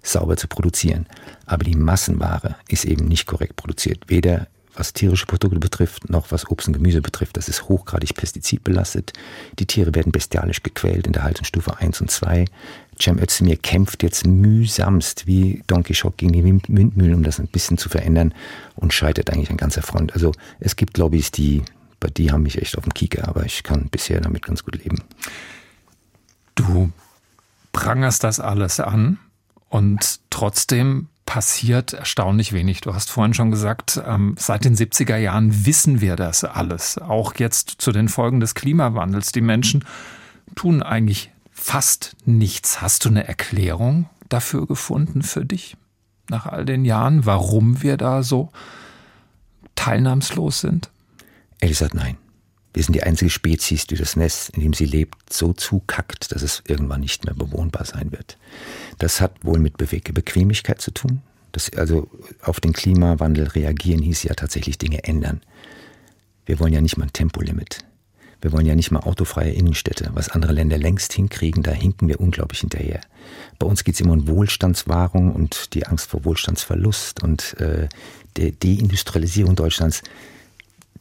sauber 0.01 0.37
zu 0.37 0.47
produzieren. 0.47 1.07
Aber 1.45 1.65
die 1.65 1.75
Massenware 1.75 2.55
ist 2.69 2.85
eben 2.85 3.07
nicht 3.07 3.27
korrekt 3.27 3.57
produziert. 3.57 4.05
Weder 4.07 4.47
was 4.77 4.93
tierische 4.93 5.27
Produkte 5.27 5.59
betrifft, 5.59 6.09
noch 6.09 6.31
was 6.31 6.49
Obst 6.49 6.69
und 6.69 6.75
Gemüse 6.75 7.03
betrifft. 7.03 7.37
Das 7.37 7.49
ist 7.49 7.69
hochgradig 7.69 8.15
pestizidbelastet. 8.15 9.13
Die 9.59 9.67
Tiere 9.67 9.93
werden 9.97 10.13
bestialisch 10.13 10.63
gequält 10.63 11.09
in 11.09 11.13
der 11.13 11.25
Haltungsstufe 11.25 11.79
1 11.79 12.01
und 12.01 12.13
2. 12.13 12.45
Cem 13.01 13.19
Özdemir 13.19 13.57
kämpft 13.57 14.03
jetzt 14.03 14.27
mühsamst 14.27 15.27
wie 15.27 15.63
Don 15.67 15.83
Quixote 15.83 16.17
gegen 16.17 16.33
die 16.33 16.45
Windmühlen, 16.45 17.15
um 17.15 17.23
das 17.23 17.39
ein 17.39 17.47
bisschen 17.49 17.79
zu 17.79 17.89
verändern 17.89 18.35
und 18.75 18.93
scheitert 18.93 19.31
eigentlich 19.31 19.51
an 19.51 19.57
ganzer 19.57 19.83
Front. 19.83 20.13
Also 20.15 20.33
es 20.61 20.77
gibt 20.77 20.99
Lobbys, 20.99 21.31
die, 21.31 21.63
bei 22.01 22.09
die 22.09 22.33
haben 22.33 22.43
mich 22.43 22.61
echt 22.61 22.77
auf 22.77 22.85
dem 22.85 22.95
Kieker, 22.95 23.29
aber 23.29 23.45
ich 23.47 23.63
kann 23.63 23.89
bisher 23.89 24.21
damit 24.21 24.43
ganz 24.43 24.65
gut 24.65 24.83
leben. 24.83 25.03
Du 26.55 26.91
prangerst 27.73 28.25
das 28.25 28.41
alles 28.41 28.81
an 28.81 29.19
und 29.69 30.21
trotzdem 30.31 31.09
passiert 31.29 31.93
erstaunlich 31.93 32.55
wenig. 32.55 32.81
Du 32.81 32.95
hast 32.95 33.11
vorhin 33.11 33.35
schon 33.35 33.51
gesagt, 33.51 34.01
ähm, 34.07 34.35
seit 34.39 34.65
den 34.65 34.75
70er 34.75 35.19
Jahren 35.19 35.67
wissen 35.67 36.01
wir 36.01 36.17
das 36.17 36.43
alles. 36.43 36.97
Auch 36.97 37.35
jetzt 37.37 37.83
zu 37.83 37.93
den 37.93 38.09
Folgen 38.09 38.41
des 38.41 38.55
Klimawandels. 38.55 39.31
Die 39.33 39.43
Menschen 39.43 39.85
tun 40.55 40.83
eigentlich 40.83 41.31
fast 41.69 42.17
nichts. 42.25 42.81
Hast 42.81 43.05
du 43.05 43.11
eine 43.11 43.29
Erklärung 43.29 44.09
dafür 44.31 44.67
gefunden 44.67 45.21
für 45.21 45.45
dich 45.45 45.77
nach 46.31 46.47
all 46.47 46.65
den 46.65 46.87
Jahren, 46.87 47.27
warum 47.27 47.83
wir 47.83 47.99
da 47.99 48.23
so 48.23 48.49
teilnahmslos 49.75 50.61
sind? 50.61 50.91
Ehrlich 51.61 51.79
gesagt, 51.79 51.95
nein. 51.95 52.17
Wir 52.73 52.83
sind 52.83 52.95
die 52.95 53.03
einzige 53.03 53.31
Spezies, 53.31 53.87
die 53.87 53.97
das 53.97 54.17
Nest, 54.17 54.51
in 54.51 54.63
dem 54.63 54.73
sie 54.73 54.87
lebt, 54.87 55.31
so 55.31 55.53
zukackt, 55.53 56.33
dass 56.33 56.41
es 56.41 56.63
irgendwann 56.67 57.01
nicht 57.01 57.27
mehr 57.27 57.35
bewohnbar 57.35 57.85
sein 57.85 58.13
wird. 58.13 58.39
Das 58.97 59.21
hat 59.21 59.33
wohl 59.45 59.59
mit 59.59 59.77
Bequemlichkeit 59.77 60.81
zu 60.81 60.91
tun. 60.91 61.21
Das, 61.53 61.71
also 61.75 62.09
auf 62.41 62.61
den 62.61 62.73
Klimawandel 62.73 63.47
reagieren 63.47 64.03
hieß 64.03 64.23
ja 64.23 64.35
tatsächlich 64.35 64.79
Dinge 64.79 65.05
ändern. 65.05 65.43
Wir 66.47 66.61
wollen 66.61 66.73
ja 66.73 66.81
nicht 66.81 66.97
mal 66.97 67.05
ein 67.07 67.13
Tempolimit. 67.13 67.85
Wir 68.41 68.53
wollen 68.53 68.67
ja 68.67 68.77
nicht 68.77 68.91
mal 68.91 69.01
autofreie 69.01 69.51
Innenstädte, 69.51 70.11
was 70.15 70.29
andere 70.29 70.53
Länder 70.53 70.79
längst 70.79 71.13
hinkriegen, 71.13 71.63
da 71.63 71.73
hinken 71.73 72.09
wir 72.09 72.21
unglaublich 72.21 72.61
hinterher. 72.61 73.01
Bei 73.59 73.67
uns 73.67 73.83
geht 73.83 73.95
es 73.95 74.01
immer 74.01 74.13
um 74.13 74.29
Wohlstandswahrung 74.29 75.33
und 75.33 75.75
die 75.75 75.87
Angst 75.87 76.11
vor 76.11 76.25
Wohlstandsverlust 76.25 77.23
und 77.23 77.59
äh, 77.61 77.89
der 78.37 78.53
Deindustrialisierung 78.53 79.57
Deutschlands. 79.57 80.03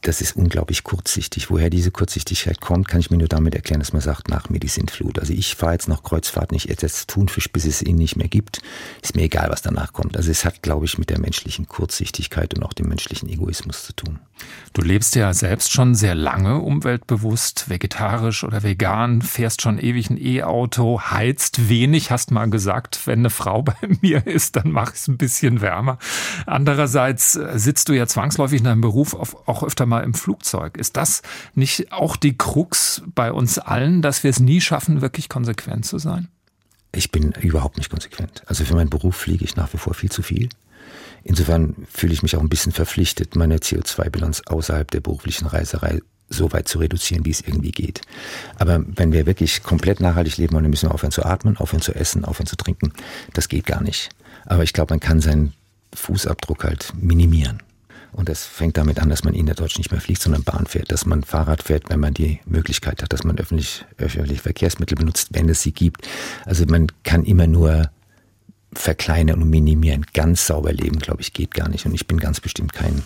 Das 0.02 0.20
ist 0.20 0.36
unglaublich 0.36 0.84
kurzsichtig. 0.84 1.50
Woher 1.50 1.70
diese 1.70 1.90
Kurzsichtigkeit 1.90 2.60
kommt, 2.60 2.88
kann 2.88 3.00
ich 3.00 3.10
mir 3.10 3.18
nur 3.18 3.28
damit 3.28 3.54
erklären, 3.54 3.80
dass 3.80 3.92
man 3.92 4.02
sagt, 4.02 4.28
nach 4.28 4.48
mir 4.48 4.60
die 4.60 4.68
Sintflut. 4.68 5.18
Also 5.18 5.32
ich 5.32 5.54
fahre 5.56 5.72
jetzt 5.72 5.88
noch 5.88 6.02
Kreuzfahrt 6.02 6.52
nicht 6.52 6.68
jetzt 6.68 7.08
Thunfisch, 7.08 7.50
bis 7.50 7.64
es 7.64 7.82
ihn 7.82 7.96
nicht 7.96 8.16
mehr 8.16 8.28
gibt. 8.28 8.62
Ist 9.02 9.16
mir 9.16 9.22
egal, 9.22 9.48
was 9.50 9.62
danach 9.62 9.92
kommt. 9.92 10.16
Also 10.16 10.30
es 10.30 10.44
hat, 10.44 10.62
glaube 10.62 10.86
ich, 10.86 10.98
mit 10.98 11.10
der 11.10 11.18
menschlichen 11.18 11.66
Kurzsichtigkeit 11.66 12.54
und 12.54 12.62
auch 12.62 12.72
dem 12.72 12.88
menschlichen 12.88 13.28
Egoismus 13.28 13.84
zu 13.84 13.92
tun. 13.92 14.20
Du 14.72 14.82
lebst 14.82 15.16
ja 15.16 15.34
selbst 15.34 15.72
schon 15.72 15.94
sehr 15.94 16.14
lange 16.14 16.60
umweltbewusst, 16.60 17.68
vegetarisch 17.68 18.44
oder 18.44 18.62
vegan, 18.62 19.22
fährst 19.22 19.62
schon 19.62 19.78
ewig 19.78 20.10
ein 20.10 20.18
E-Auto, 20.20 21.00
heizt 21.00 21.68
wenig, 21.68 22.12
hast 22.12 22.30
mal 22.30 22.48
gesagt, 22.48 23.00
wenn 23.06 23.20
eine 23.20 23.30
Frau 23.30 23.62
bei 23.62 23.74
mir 24.00 24.26
ist, 24.26 24.56
dann 24.56 24.70
mach 24.70 24.92
ich 24.92 25.00
es 25.00 25.08
ein 25.08 25.18
bisschen 25.18 25.60
wärmer. 25.60 25.98
Andererseits 26.46 27.34
äh, 27.34 27.58
sitzt 27.58 27.88
du 27.88 27.94
ja 27.94 28.06
zwangsläufig 28.06 28.60
in 28.60 28.64
deinem 28.64 28.80
Beruf 28.80 29.14
auch 29.14 29.62
öfter 29.64 29.86
mal 29.88 30.04
im 30.04 30.14
Flugzeug. 30.14 30.76
Ist 30.76 30.96
das 30.96 31.22
nicht 31.54 31.92
auch 31.92 32.16
die 32.16 32.36
Krux 32.36 33.02
bei 33.14 33.32
uns 33.32 33.58
allen, 33.58 34.02
dass 34.02 34.22
wir 34.22 34.30
es 34.30 34.40
nie 34.40 34.60
schaffen, 34.60 35.00
wirklich 35.00 35.28
konsequent 35.28 35.84
zu 35.86 35.98
sein? 35.98 36.28
Ich 36.92 37.10
bin 37.10 37.32
überhaupt 37.32 37.76
nicht 37.76 37.90
konsequent. 37.90 38.42
Also 38.46 38.64
für 38.64 38.74
meinen 38.74 38.90
Beruf 38.90 39.16
fliege 39.16 39.44
ich 39.44 39.56
nach 39.56 39.72
wie 39.72 39.78
vor 39.78 39.94
viel 39.94 40.10
zu 40.10 40.22
viel. 40.22 40.48
Insofern 41.24 41.74
fühle 41.90 42.12
ich 42.12 42.22
mich 42.22 42.36
auch 42.36 42.40
ein 42.40 42.48
bisschen 42.48 42.72
verpflichtet, 42.72 43.36
meine 43.36 43.58
CO2-Bilanz 43.58 44.42
außerhalb 44.46 44.90
der 44.90 45.00
beruflichen 45.00 45.46
Reiserei 45.46 46.00
so 46.30 46.52
weit 46.52 46.68
zu 46.68 46.78
reduzieren, 46.78 47.24
wie 47.24 47.30
es 47.30 47.40
irgendwie 47.40 47.72
geht. 47.72 48.02
Aber 48.58 48.82
wenn 48.86 49.12
wir 49.12 49.26
wirklich 49.26 49.62
komplett 49.62 50.00
nachhaltig 50.00 50.36
leben 50.36 50.54
wollen, 50.54 50.64
dann 50.64 50.70
müssen 50.70 50.88
wir 50.88 50.94
aufhören 50.94 51.12
zu 51.12 51.24
atmen, 51.24 51.56
aufhören 51.56 51.82
zu 51.82 51.94
essen, 51.94 52.24
aufhören 52.24 52.46
zu 52.46 52.56
trinken. 52.56 52.92
Das 53.32 53.48
geht 53.48 53.66
gar 53.66 53.82
nicht. 53.82 54.10
Aber 54.46 54.62
ich 54.62 54.72
glaube, 54.72 54.92
man 54.92 55.00
kann 55.00 55.20
seinen 55.20 55.54
Fußabdruck 55.94 56.64
halt 56.64 56.92
minimieren. 57.00 57.62
Und 58.18 58.28
das 58.28 58.44
fängt 58.44 58.76
damit 58.76 58.98
an, 58.98 59.10
dass 59.10 59.22
man 59.22 59.32
in 59.32 59.46
der 59.46 59.54
Deutsch 59.54 59.78
nicht 59.78 59.92
mehr 59.92 60.00
fliegt, 60.00 60.20
sondern 60.20 60.42
Bahn 60.42 60.66
fährt, 60.66 60.90
dass 60.90 61.06
man 61.06 61.22
Fahrrad 61.22 61.62
fährt, 61.62 61.88
wenn 61.88 62.00
man 62.00 62.14
die 62.14 62.40
Möglichkeit 62.46 63.00
hat, 63.00 63.12
dass 63.12 63.22
man 63.22 63.38
öffentlich, 63.38 63.84
öffentliche 63.96 64.42
Verkehrsmittel 64.42 64.96
benutzt, 64.96 65.28
wenn 65.30 65.48
es 65.48 65.62
sie 65.62 65.70
gibt. 65.70 66.08
Also 66.44 66.66
man 66.66 66.88
kann 67.04 67.22
immer 67.22 67.46
nur 67.46 67.92
verkleinern 68.72 69.40
und 69.40 69.50
minimieren. 69.50 70.04
Ganz 70.14 70.48
sauber 70.48 70.72
leben, 70.72 70.98
glaube 70.98 71.20
ich, 71.20 71.32
geht 71.32 71.54
gar 71.54 71.68
nicht. 71.68 71.86
Und 71.86 71.94
ich 71.94 72.08
bin 72.08 72.18
ganz 72.18 72.40
bestimmt 72.40 72.72
kein 72.72 73.04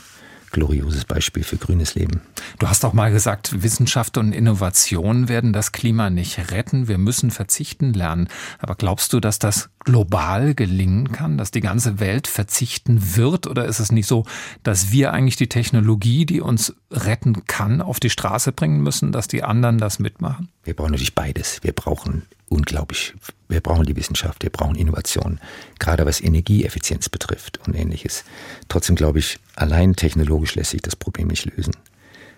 glorioses 0.53 1.05
Beispiel 1.05 1.43
für 1.43 1.57
grünes 1.57 1.95
Leben. 1.95 2.21
Du 2.59 2.69
hast 2.69 2.85
auch 2.85 2.93
mal 2.93 3.11
gesagt, 3.11 3.63
Wissenschaft 3.63 4.19
und 4.19 4.33
Innovation 4.33 5.29
werden 5.29 5.53
das 5.53 5.73
Klima 5.73 6.11
nicht 6.11 6.53
retten. 6.53 6.87
Wir 6.87 6.99
müssen 6.99 7.31
verzichten 7.31 7.93
lernen. 7.93 8.29
Aber 8.59 8.75
glaubst 8.75 9.13
du, 9.13 9.21
dass 9.21 9.39
das 9.39 9.71
global 9.81 10.55
gelingen 10.55 11.11
kann, 11.11 11.39
dass 11.39 11.51
die 11.51 11.61
ganze 11.61 11.99
Welt 11.99 12.29
verzichten 12.29 13.17
wird? 13.17 13.47
Oder 13.47 13.65
ist 13.65 13.81
es 13.81 13.91
nicht 13.91 14.07
so, 14.07 14.25
dass 14.63 14.93
wir 14.93 15.13
eigentlich 15.13 15.37
die 15.37 15.49
Technologie, 15.49 16.27
die 16.27 16.41
uns 16.41 16.75
retten 16.91 17.47
kann, 17.47 17.81
auf 17.81 17.99
die 17.99 18.11
Straße 18.11 18.53
bringen 18.53 18.83
müssen, 18.83 19.11
dass 19.11 19.29
die 19.29 19.43
anderen 19.43 19.79
das 19.79 19.99
mitmachen? 19.99 20.51
Wir 20.65 20.75
brauchen 20.75 20.93
natürlich 20.93 21.15
beides. 21.15 21.63
Wir 21.63 21.73
brauchen 21.73 22.23
unglaublich, 22.53 23.15
wir 23.49 23.61
brauchen 23.61 23.87
die 23.87 23.97
Wissenschaft, 23.97 24.43
wir 24.43 24.51
brauchen 24.51 24.77
Innovation, 24.77 25.41
gerade 25.79 26.07
was 26.07 26.21
Energieeffizienz 26.21 27.09
betrifft 27.09 27.61
und 27.67 27.75
ähnliches. 27.75 28.25
Trotzdem 28.69 28.97
glaube 28.97 29.19
ich, 29.19 29.39
allein 29.57 29.97
technologisch 29.97 30.55
lässt 30.55 30.71
sich 30.71 30.83
das 30.83 30.97
Problem 30.97 31.29
nicht 31.29 31.47
lösen. 31.47 31.75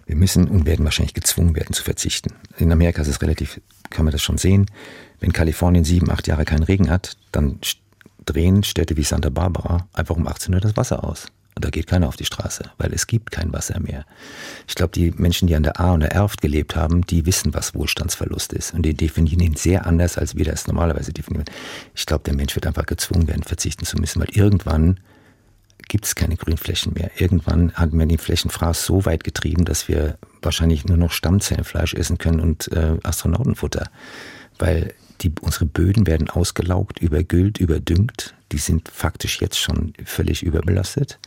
Wir 0.06 0.16
müssen 0.16 0.48
und 0.48 0.66
werden 0.66 0.84
wahrscheinlich 0.84 1.14
gezwungen 1.14 1.56
werden 1.56 1.72
zu 1.72 1.82
verzichten. 1.82 2.34
In 2.58 2.72
Amerika 2.72 3.02
ist 3.02 3.08
es 3.08 3.22
relativ, 3.22 3.60
kann 3.90 4.04
man 4.04 4.12
das 4.12 4.22
schon 4.22 4.38
sehen. 4.38 4.66
Wenn 5.20 5.32
Kalifornien 5.32 5.84
sieben, 5.84 6.10
acht 6.10 6.26
Jahre 6.26 6.44
keinen 6.44 6.62
Regen 6.62 6.90
hat, 6.90 7.16
dann 7.32 7.58
drehen 8.26 8.64
Städte 8.64 8.96
wie 8.96 9.04
Santa 9.04 9.30
Barbara 9.30 9.88
einfach 9.92 10.16
um 10.16 10.26
18 10.26 10.54
Uhr 10.54 10.60
das 10.60 10.76
Wasser 10.76 11.04
aus. 11.04 11.26
Und 11.56 11.64
da 11.64 11.70
geht 11.70 11.86
keiner 11.86 12.08
auf 12.08 12.16
die 12.16 12.24
Straße, 12.24 12.70
weil 12.78 12.92
es 12.92 13.06
gibt 13.06 13.30
kein 13.30 13.52
Wasser 13.52 13.78
mehr. 13.78 14.04
Ich 14.66 14.74
glaube, 14.74 14.92
die 14.92 15.12
Menschen, 15.12 15.46
die 15.46 15.54
an 15.54 15.62
der 15.62 15.78
A 15.78 15.92
und 15.92 16.00
der 16.00 16.12
Erft 16.12 16.40
gelebt 16.40 16.74
haben, 16.74 17.06
die 17.06 17.26
wissen, 17.26 17.54
was 17.54 17.74
Wohlstandsverlust 17.74 18.52
ist. 18.52 18.74
Und 18.74 18.82
die 18.82 18.94
definieren 18.94 19.40
ihn 19.40 19.54
sehr 19.54 19.86
anders, 19.86 20.18
als 20.18 20.34
wir 20.34 20.44
das 20.44 20.66
normalerweise 20.66 21.12
definieren. 21.12 21.44
Ich 21.94 22.06
glaube, 22.06 22.24
der 22.24 22.34
Mensch 22.34 22.54
wird 22.56 22.66
einfach 22.66 22.86
gezwungen 22.86 23.28
werden, 23.28 23.44
verzichten 23.44 23.84
zu 23.84 23.96
müssen, 23.98 24.20
weil 24.20 24.30
irgendwann 24.30 24.98
gibt 25.88 26.06
es 26.06 26.14
keine 26.14 26.36
Grünflächen 26.36 26.94
mehr. 26.94 27.10
Irgendwann 27.16 27.72
hat 27.74 27.92
man 27.92 28.08
die 28.08 28.18
Flächenfraß 28.18 28.84
so 28.84 29.04
weit 29.04 29.22
getrieben, 29.22 29.64
dass 29.64 29.86
wir 29.86 30.18
wahrscheinlich 30.42 30.86
nur 30.86 30.96
noch 30.96 31.12
Stammzellenfleisch 31.12 31.94
essen 31.94 32.18
können 32.18 32.40
und 32.40 32.72
äh, 32.72 32.96
Astronautenfutter. 33.02 33.88
Weil 34.58 34.94
die, 35.24 35.32
unsere 35.40 35.64
Böden 35.64 36.06
werden 36.06 36.30
ausgelaugt, 36.30 37.00
übergüllt, 37.00 37.58
überdüngt. 37.58 38.34
Die 38.52 38.58
sind 38.58 38.88
faktisch 38.88 39.40
jetzt 39.40 39.58
schon 39.58 39.94
völlig 40.04 40.42
überbelastet. 40.42 41.18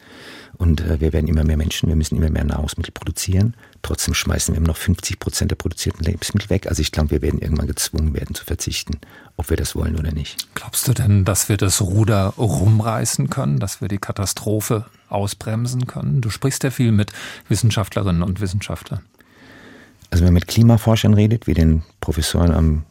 Und 0.57 0.81
äh, 0.81 1.01
wir 1.01 1.13
werden 1.13 1.27
immer 1.27 1.43
mehr 1.43 1.57
Menschen, 1.57 1.89
wir 1.89 1.95
müssen 1.95 2.15
immer 2.15 2.29
mehr 2.29 2.43
Nahrungsmittel 2.43 2.93
produzieren. 2.93 3.55
Trotzdem 3.81 4.13
schmeißen 4.13 4.53
wir 4.53 4.60
immer 4.60 4.67
noch 4.67 4.77
50 4.77 5.19
Prozent 5.19 5.51
der 5.51 5.55
produzierten 5.55 6.03
Lebensmittel 6.03 6.49
weg. 6.49 6.67
Also 6.67 6.81
ich 6.81 6.91
glaube, 6.91 7.12
wir 7.12 7.21
werden 7.21 7.39
irgendwann 7.39 7.67
gezwungen 7.67 8.13
werden 8.13 8.36
zu 8.36 8.45
verzichten, 8.45 8.99
ob 9.36 9.49
wir 9.49 9.57
das 9.57 9.75
wollen 9.75 9.97
oder 9.97 10.12
nicht. 10.12 10.47
Glaubst 10.55 10.88
du 10.88 10.93
denn, 10.93 11.25
dass 11.25 11.49
wir 11.49 11.57
das 11.57 11.81
Ruder 11.81 12.33
rumreißen 12.38 13.29
können, 13.29 13.60
dass 13.60 13.81
wir 13.81 13.88
die 13.88 13.97
Katastrophe 13.97 14.86
ausbremsen 15.10 15.88
können? 15.88 16.21
Du 16.21 16.29
sprichst 16.29 16.63
ja 16.63 16.71
viel 16.71 16.91
mit 16.91 17.12
Wissenschaftlerinnen 17.49 18.23
und 18.23 18.41
Wissenschaftlern. 18.41 19.01
Also 20.10 20.21
wenn 20.23 20.33
man 20.33 20.36
mit 20.36 20.47
Klimaforschern 20.47 21.13
redet, 21.13 21.47
wie 21.47 21.53
den 21.53 21.83
Professoren 21.99 22.51
am 22.51 22.83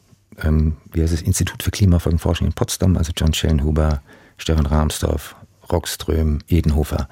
ähm, 0.43 0.77
wie 0.93 1.03
heißt 1.03 1.13
das 1.13 1.23
Institut 1.23 1.63
für 1.63 1.71
Klimafolgenforschung 1.71 2.47
in 2.47 2.53
Potsdam, 2.53 2.97
also 2.97 3.13
John 3.17 3.35
Schellenhuber, 3.35 4.03
Stefan 4.39 4.67
Rahmsdorf, 4.67 5.37
Rockström, 5.71 6.41
Edenhofer. 6.49 7.09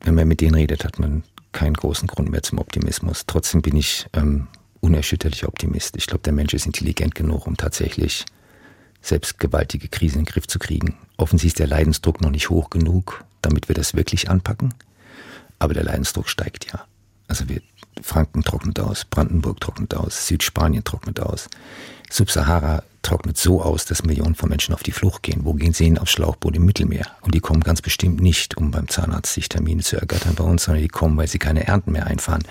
Wenn 0.00 0.14
man 0.14 0.28
mit 0.28 0.40
denen 0.40 0.54
redet, 0.54 0.84
hat 0.84 0.98
man 0.98 1.24
keinen 1.52 1.74
großen 1.74 2.06
Grund 2.06 2.30
mehr 2.30 2.42
zum 2.42 2.58
Optimismus. 2.58 3.24
Trotzdem 3.26 3.62
bin 3.62 3.76
ich 3.76 4.06
ähm, 4.12 4.48
unerschütterlicher 4.80 5.48
Optimist. 5.48 5.96
Ich 5.96 6.06
glaube, 6.06 6.22
der 6.22 6.32
Mensch 6.32 6.54
ist 6.54 6.66
intelligent 6.66 7.14
genug, 7.14 7.46
um 7.46 7.56
tatsächlich 7.56 8.26
selbst 9.00 9.38
gewaltige 9.38 9.88
Krisen 9.88 10.20
in 10.20 10.24
den 10.24 10.32
Griff 10.32 10.46
zu 10.46 10.58
kriegen. 10.58 10.96
Offensichtlich 11.16 11.54
ist 11.54 11.58
der 11.58 11.66
Leidensdruck 11.66 12.20
noch 12.20 12.30
nicht 12.30 12.50
hoch 12.50 12.70
genug, 12.70 13.24
damit 13.42 13.68
wir 13.68 13.74
das 13.74 13.94
wirklich 13.94 14.30
anpacken. 14.30 14.74
Aber 15.58 15.74
der 15.74 15.84
Leidensdruck 15.84 16.28
steigt 16.28 16.70
ja. 16.70 16.84
Also 17.26 17.48
wir, 17.48 17.60
Franken 18.02 18.42
trocknet 18.42 18.80
aus, 18.80 19.04
Brandenburg 19.04 19.60
trocknet 19.60 19.94
aus, 19.94 20.26
Südspanien 20.26 20.84
trocknet 20.84 21.20
aus. 21.20 21.48
Subsahara 22.10 22.82
trocknet 23.02 23.36
so 23.36 23.62
aus, 23.62 23.84
dass 23.84 24.02
Millionen 24.02 24.34
von 24.34 24.48
Menschen 24.48 24.74
auf 24.74 24.82
die 24.82 24.92
Flucht 24.92 25.22
gehen. 25.22 25.44
Wo 25.44 25.54
gehen 25.54 25.72
sie 25.72 25.84
hin? 25.84 25.98
Aufs 25.98 26.12
Schlauchboot 26.12 26.56
im 26.56 26.64
Mittelmeer. 26.64 27.06
Und 27.20 27.34
die 27.34 27.40
kommen 27.40 27.60
ganz 27.60 27.82
bestimmt 27.82 28.20
nicht, 28.20 28.56
um 28.56 28.70
beim 28.70 28.88
Zahnarzt 28.88 29.34
sich 29.34 29.48
Termine 29.48 29.82
zu 29.82 29.96
ergattern 29.96 30.34
bei 30.34 30.44
uns, 30.44 30.64
sondern 30.64 30.82
die 30.82 30.88
kommen, 30.88 31.16
weil 31.16 31.28
sie 31.28 31.38
keine 31.38 31.66
Ernten 31.66 31.92
mehr 31.92 32.06
einfahren. 32.06 32.42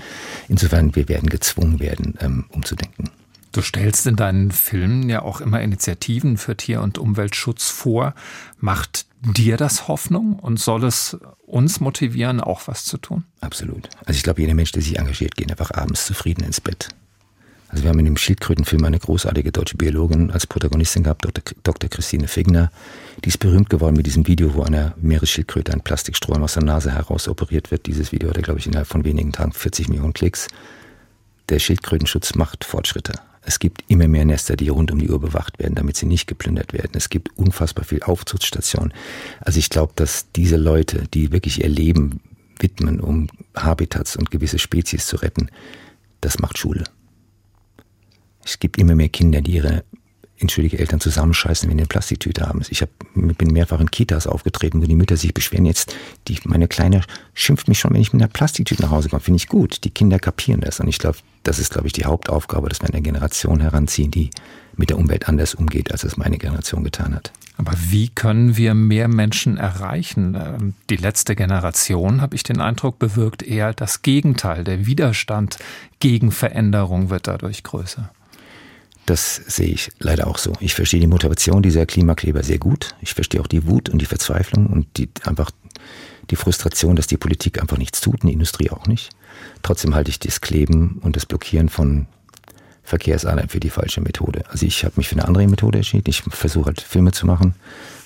Insofern, 0.48 0.96
wir 0.96 1.10
werden 1.10 1.30
gezwungen 1.30 1.80
werden, 1.80 2.16
ähm, 2.20 2.46
umzudenken. 2.50 3.10
Du 3.52 3.62
stellst 3.64 4.06
in 4.06 4.16
deinen 4.16 4.52
Filmen 4.52 5.10
ja 5.10 5.24
auch 5.24 5.42
immer 5.42 5.62
Initiativen 5.62 6.38
für 6.38 6.56
Tier- 6.56 6.82
und 6.82 7.00
Umweltschutz 7.00 7.70
vor. 7.70 8.14
Macht 8.60 9.07
dir 9.34 9.58
das 9.58 9.88
Hoffnung 9.88 10.40
und 10.40 10.60
soll 10.60 10.84
es 10.84 11.18
uns 11.46 11.80
motivieren, 11.80 12.42
auch 12.42 12.68
was 12.68 12.86
zu 12.86 12.98
tun? 12.98 13.24
Absolut. 13.42 13.90
Also 14.06 14.18
ich 14.18 14.24
glaube, 14.24 14.42
jeder 14.42 14.54
Mensch, 14.54 14.72
der 14.72 14.82
sich 14.82 14.98
engagiert, 14.98 15.36
geht 15.36 15.50
einfach 15.50 15.72
abends 15.72 16.06
zufrieden 16.06 16.44
ins 16.44 16.62
Bett. 16.62 16.90
Also 17.70 17.84
wir 17.84 17.90
haben 17.90 18.00
in 18.00 18.06
dem 18.06 18.18
Schildkrötenfilm 18.18 18.86
eine 18.86 18.98
großartige 18.98 19.52
deutsche 19.52 19.76
Biologin 19.76 20.32
als 20.32 20.48
Protagonistin 20.48 21.04
gehabt, 21.04 21.28
Dr. 21.64 21.90
Christine 21.90 22.30
Figner. 22.30 22.72
Die 23.26 23.30
ist 23.30 23.40
berühmt 23.40 23.70
geworden 23.70 23.98
mit 23.98 24.06
diesem 24.06 24.26
Video, 24.26 24.54
wo 24.54 24.64
einer 24.64 24.94
Meeresschildkröte 25.02 25.74
ein 25.74 25.82
Plastikstrom 25.82 26.42
aus 26.42 26.54
der 26.54 26.64
Nase 26.64 26.92
heraus 26.94 27.28
operiert 27.28 27.70
wird. 27.70 27.86
Dieses 27.86 28.14
Video 28.14 28.30
hatte, 28.30 28.42
glaube 28.42 28.60
ich, 28.60 28.68
innerhalb 28.68 28.88
von 28.88 29.04
wenigen 29.04 29.34
Tagen 29.34 29.52
40 29.52 29.90
Millionen 29.90 30.14
Klicks. 30.14 30.48
Der 31.50 31.60
Schildkrötenschutz 31.60 32.36
macht 32.36 32.64
Fortschritte. 32.64 33.14
Es 33.48 33.60
gibt 33.60 33.86
immer 33.88 34.10
mehr 34.10 34.26
Nester, 34.26 34.58
die 34.58 34.68
rund 34.68 34.92
um 34.92 35.00
die 35.00 35.10
Uhr 35.10 35.22
bewacht 35.22 35.58
werden, 35.58 35.74
damit 35.76 35.96
sie 35.96 36.06
nicht 36.06 36.28
geplündert 36.28 36.74
werden. 36.74 36.92
Es 36.96 37.08
gibt 37.08 37.30
unfassbar 37.38 37.86
viel 37.86 38.04
Aufzuchtstationen. 38.04 38.94
Also 39.40 39.58
ich 39.58 39.70
glaube, 39.70 39.94
dass 39.96 40.30
diese 40.34 40.58
Leute, 40.58 41.06
die 41.14 41.32
wirklich 41.32 41.64
ihr 41.64 41.70
Leben 41.70 42.20
widmen, 42.60 43.00
um 43.00 43.30
Habitats 43.56 44.18
und 44.18 44.32
gewisse 44.32 44.60
Spezies 44.60 45.08
zu 45.08 45.16
retten, 45.16 45.50
das 46.20 46.40
macht 46.40 46.58
Schule. 46.58 46.84
Es 48.44 48.60
gibt 48.60 48.78
immer 48.78 48.96
mehr 48.96 49.08
Kinder, 49.08 49.40
die 49.40 49.54
ihre 49.54 49.86
entschuldige 50.40 50.80
Eltern 50.80 51.00
zusammenscheißen, 51.00 51.70
wenn 51.70 51.78
die 51.78 51.82
eine 51.82 51.88
Plastiktüte 51.88 52.48
haben. 52.48 52.62
Ich 52.70 52.82
hab, 52.82 52.90
bin 53.14 53.52
mehrfach 53.52 53.80
in 53.80 53.92
Kitas 53.92 54.28
aufgetreten, 54.28 54.82
wo 54.82 54.86
die 54.86 54.96
Mütter 54.96 55.18
sich 55.18 55.34
beschweren. 55.34 55.66
Jetzt, 55.66 55.96
die, 56.28 56.38
meine 56.46 56.68
Kleine 56.68 57.02
schimpft 57.34 57.68
mich 57.68 57.80
schon, 57.80 57.94
wenn 57.94 58.02
ich 58.02 58.14
mit 58.14 58.22
einer 58.22 58.30
Plastiktüte 58.30 58.82
nach 58.84 58.92
Hause 58.92 59.10
komme. 59.10 59.22
Finde 59.22 59.38
ich 59.38 59.48
gut. 59.48 59.84
Die 59.84 59.90
Kinder 59.90 60.20
kapieren 60.20 60.62
das. 60.62 60.80
Und 60.80 60.88
ich 60.88 61.00
glaube, 61.00 61.18
das 61.44 61.60
ist, 61.60 61.72
glaube 61.72 61.88
ich, 61.88 61.94
die 61.94 62.06
Hauptaufgabe, 62.06 62.70
dass 62.70 62.82
wir 62.82 62.90
eine 62.90 63.02
Generation 63.02 63.60
heranziehen, 63.60 64.12
die 64.12 64.30
mit 64.76 64.90
der 64.90 64.98
Umwelt 64.98 65.28
anders 65.28 65.56
umgeht, 65.56 65.92
als 65.92 66.04
es 66.04 66.18
meine 66.18 66.38
Generation 66.38 66.84
getan 66.84 67.16
hat. 67.16 67.32
Aber 67.58 67.74
wie 67.90 68.10
können 68.10 68.56
wir 68.56 68.76
mehr 68.76 69.08
Menschen 69.08 69.58
erreichen? 69.58 70.36
Ähm, 70.36 70.74
die 70.92 70.96
letzte 70.96 71.36
Generation, 71.36 72.22
habe 72.22 72.36
ich 72.36 72.44
den 72.44 72.62
Eindruck, 72.62 73.00
bewirkt 73.00 73.42
eher 73.42 73.74
das 73.74 74.04
Gegenteil. 74.04 74.64
Der 74.64 74.86
Widerstand 74.86 75.58
gegen 76.00 76.32
Veränderung 76.32 77.10
wird 77.10 77.28
dadurch 77.28 77.64
größer. 77.64 78.12
Das 79.08 79.38
sehe 79.48 79.70
ich 79.70 79.90
leider 80.00 80.28
auch 80.28 80.38
so. 80.38 80.52
Ich 80.60 80.76
verstehe 80.76 81.00
die 81.00 81.08
Motivation 81.08 81.64
dieser 81.64 81.86
Klimakleber 81.86 82.44
sehr 82.44 82.58
gut. 82.58 82.94
Ich 83.00 83.14
verstehe 83.14 83.40
auch 83.40 83.48
die 83.48 83.66
Wut 83.66 83.88
und 83.88 84.00
die 84.02 84.06
Verzweiflung 84.06 84.68
und 84.68 84.98
die 84.98 85.10
einfach 85.24 85.50
die 86.30 86.36
Frustration, 86.36 86.98
dass 86.98 87.08
die 87.08 87.16
Politik 87.16 87.62
einfach 87.62 87.78
nichts 87.78 88.02
tut 88.02 88.22
und 88.22 88.28
die 88.28 88.34
Industrie 88.34 88.70
auch 88.70 88.86
nicht. 88.86 89.12
Trotzdem 89.64 89.96
halte 89.96 90.10
ich 90.10 90.20
das 90.20 90.42
Kleben 90.42 91.00
und 91.02 91.16
das 91.16 91.26
Blockieren 91.26 91.70
von 91.70 92.08
Verkehrsadern 92.84 93.48
für 93.48 93.62
die 93.62 93.70
falsche 93.70 94.02
Methode. 94.02 94.44
Also 94.50 94.66
ich 94.66 94.84
habe 94.84 94.96
mich 94.98 95.08
für 95.08 95.16
eine 95.16 95.26
andere 95.26 95.48
Methode 95.48 95.78
entschieden. 95.78 96.10
Ich 96.10 96.24
versuche 96.24 96.66
halt 96.66 96.82
Filme 96.82 97.14
zu 97.14 97.26
machen. 97.26 97.56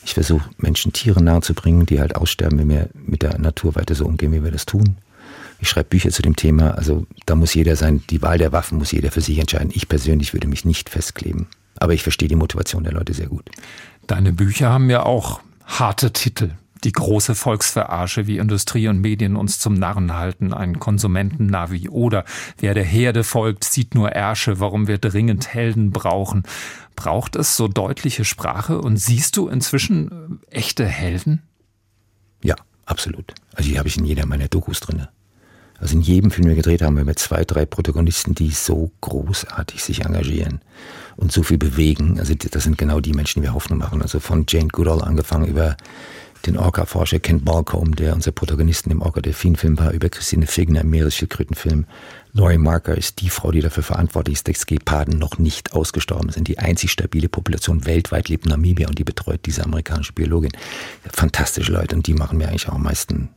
Ich 0.05 0.13
versuche 0.13 0.51
Menschen 0.59 0.93
Tiere 0.93 1.23
nahezubringen, 1.23 1.87
die 1.87 1.99
halt 1.99 2.15
aussterben, 2.15 2.59
wenn 2.59 2.69
wir 2.69 2.89
mit 2.93 3.23
der 3.23 3.39
Natur 3.39 3.73
weiter 3.73 3.95
so 3.95 4.05
umgehen, 4.05 4.33
wie 4.33 4.43
wir 4.43 4.51
das 4.51 4.67
tun. 4.67 4.97
Ich 5.61 5.69
schreibe 5.69 5.89
Bücher 5.89 6.09
zu 6.09 6.23
dem 6.23 6.35
Thema. 6.35 6.71
Also 6.71 7.05
da 7.27 7.35
muss 7.35 7.53
jeder 7.53 7.75
sein, 7.75 8.03
die 8.09 8.23
Wahl 8.23 8.39
der 8.39 8.51
Waffen 8.51 8.79
muss 8.79 8.91
jeder 8.91 9.11
für 9.11 9.21
sich 9.21 9.37
entscheiden. 9.37 9.69
Ich 9.73 9.87
persönlich 9.87 10.33
würde 10.33 10.47
mich 10.47 10.65
nicht 10.65 10.89
festkleben. 10.89 11.47
Aber 11.79 11.93
ich 11.93 12.01
verstehe 12.01 12.27
die 12.27 12.35
Motivation 12.35 12.83
der 12.83 12.93
Leute 12.93 13.13
sehr 13.13 13.27
gut. 13.27 13.47
Deine 14.07 14.33
Bücher 14.33 14.71
haben 14.71 14.89
ja 14.89 15.03
auch 15.03 15.39
harte 15.65 16.11
Titel. 16.11 16.51
Die 16.83 16.91
große 16.91 17.35
Volksverarsche, 17.35 18.25
wie 18.25 18.39
Industrie 18.39 18.87
und 18.87 19.01
Medien 19.01 19.35
uns 19.35 19.59
zum 19.59 19.75
Narren 19.75 20.17
halten, 20.17 20.51
ein 20.51 20.79
Konsumentennavi 20.79 21.89
oder 21.89 22.25
wer 22.57 22.73
der 22.73 22.83
Herde 22.83 23.23
folgt, 23.23 23.63
sieht 23.63 23.93
nur 23.93 24.13
Ärsche, 24.13 24.59
warum 24.59 24.87
wir 24.87 24.97
dringend 24.97 25.53
Helden 25.53 25.91
brauchen. 25.91 26.41
Braucht 26.95 27.35
es 27.35 27.55
so 27.55 27.67
deutliche 27.67 28.25
Sprache 28.25 28.81
und 28.81 28.97
siehst 28.97 29.37
du 29.37 29.47
inzwischen 29.47 30.39
echte 30.49 30.87
Helden? 30.87 31.43
Ja, 32.43 32.55
absolut. 32.87 33.35
Also 33.53 33.69
die 33.69 33.77
habe 33.77 33.87
ich 33.87 33.97
in 33.97 34.05
jeder 34.05 34.25
meiner 34.25 34.47
Dokus 34.47 34.79
drinne. 34.79 35.09
Also 35.81 35.95
in 35.95 36.01
jedem 36.01 36.29
Film, 36.29 36.45
den 36.45 36.49
wir 36.49 36.55
gedreht 36.55 36.83
haben, 36.83 36.97
haben 36.97 37.07
wir 37.07 37.15
zwei, 37.15 37.43
drei 37.43 37.65
Protagonisten, 37.65 38.35
die 38.35 38.51
so 38.51 38.91
großartig 39.01 39.83
sich 39.83 40.05
engagieren 40.05 40.61
und 41.17 41.31
so 41.31 41.41
viel 41.41 41.57
bewegen. 41.57 42.19
Also 42.19 42.35
das 42.35 42.63
sind 42.63 42.77
genau 42.77 42.99
die 42.99 43.13
Menschen, 43.13 43.41
die 43.41 43.47
wir 43.47 43.53
Hoffnung 43.55 43.79
machen. 43.79 44.01
Also 44.01 44.19
von 44.19 44.45
Jane 44.47 44.67
Goodall 44.67 45.01
angefangen 45.01 45.47
über 45.47 45.75
den 46.45 46.57
Orca-Forscher 46.57 47.19
Kent 47.19 47.45
Balcombe, 47.45 47.95
der 47.95 48.13
unser 48.13 48.31
Protagonisten 48.31 48.91
im 48.91 49.01
Orca-Delfin-Film 49.01 49.77
war, 49.79 49.91
über 49.91 50.09
Christine 50.09 50.47
Figner 50.47 50.81
im 50.81 50.89
Meeresschildkrötenfilm. 50.89 51.85
Laurie 52.33 52.57
Marker 52.57 52.97
ist 52.97 53.21
die 53.21 53.29
Frau, 53.29 53.51
die 53.51 53.61
dafür 53.61 53.83
verantwortlich 53.83 54.35
ist, 54.35 54.47
dass 54.47 54.65
Geparden 54.65 55.19
noch 55.19 55.37
nicht 55.37 55.73
ausgestorben 55.73 56.29
sind. 56.31 56.47
Die 56.47 56.59
einzig 56.59 56.91
stabile 56.91 57.29
Population 57.29 57.85
weltweit 57.85 58.29
lebt 58.29 58.45
in 58.45 58.51
Namibia 58.51 58.87
und 58.87 58.97
die 58.97 59.03
betreut 59.03 59.41
diese 59.45 59.63
amerikanische 59.63 60.13
Biologin. 60.13 60.51
Fantastische 61.11 61.71
Leute 61.71 61.95
und 61.95 62.07
die 62.07 62.13
machen 62.13 62.37
mir 62.37 62.47
eigentlich 62.47 62.69
auch 62.69 62.75
am 62.75 62.83
meisten 62.83 63.29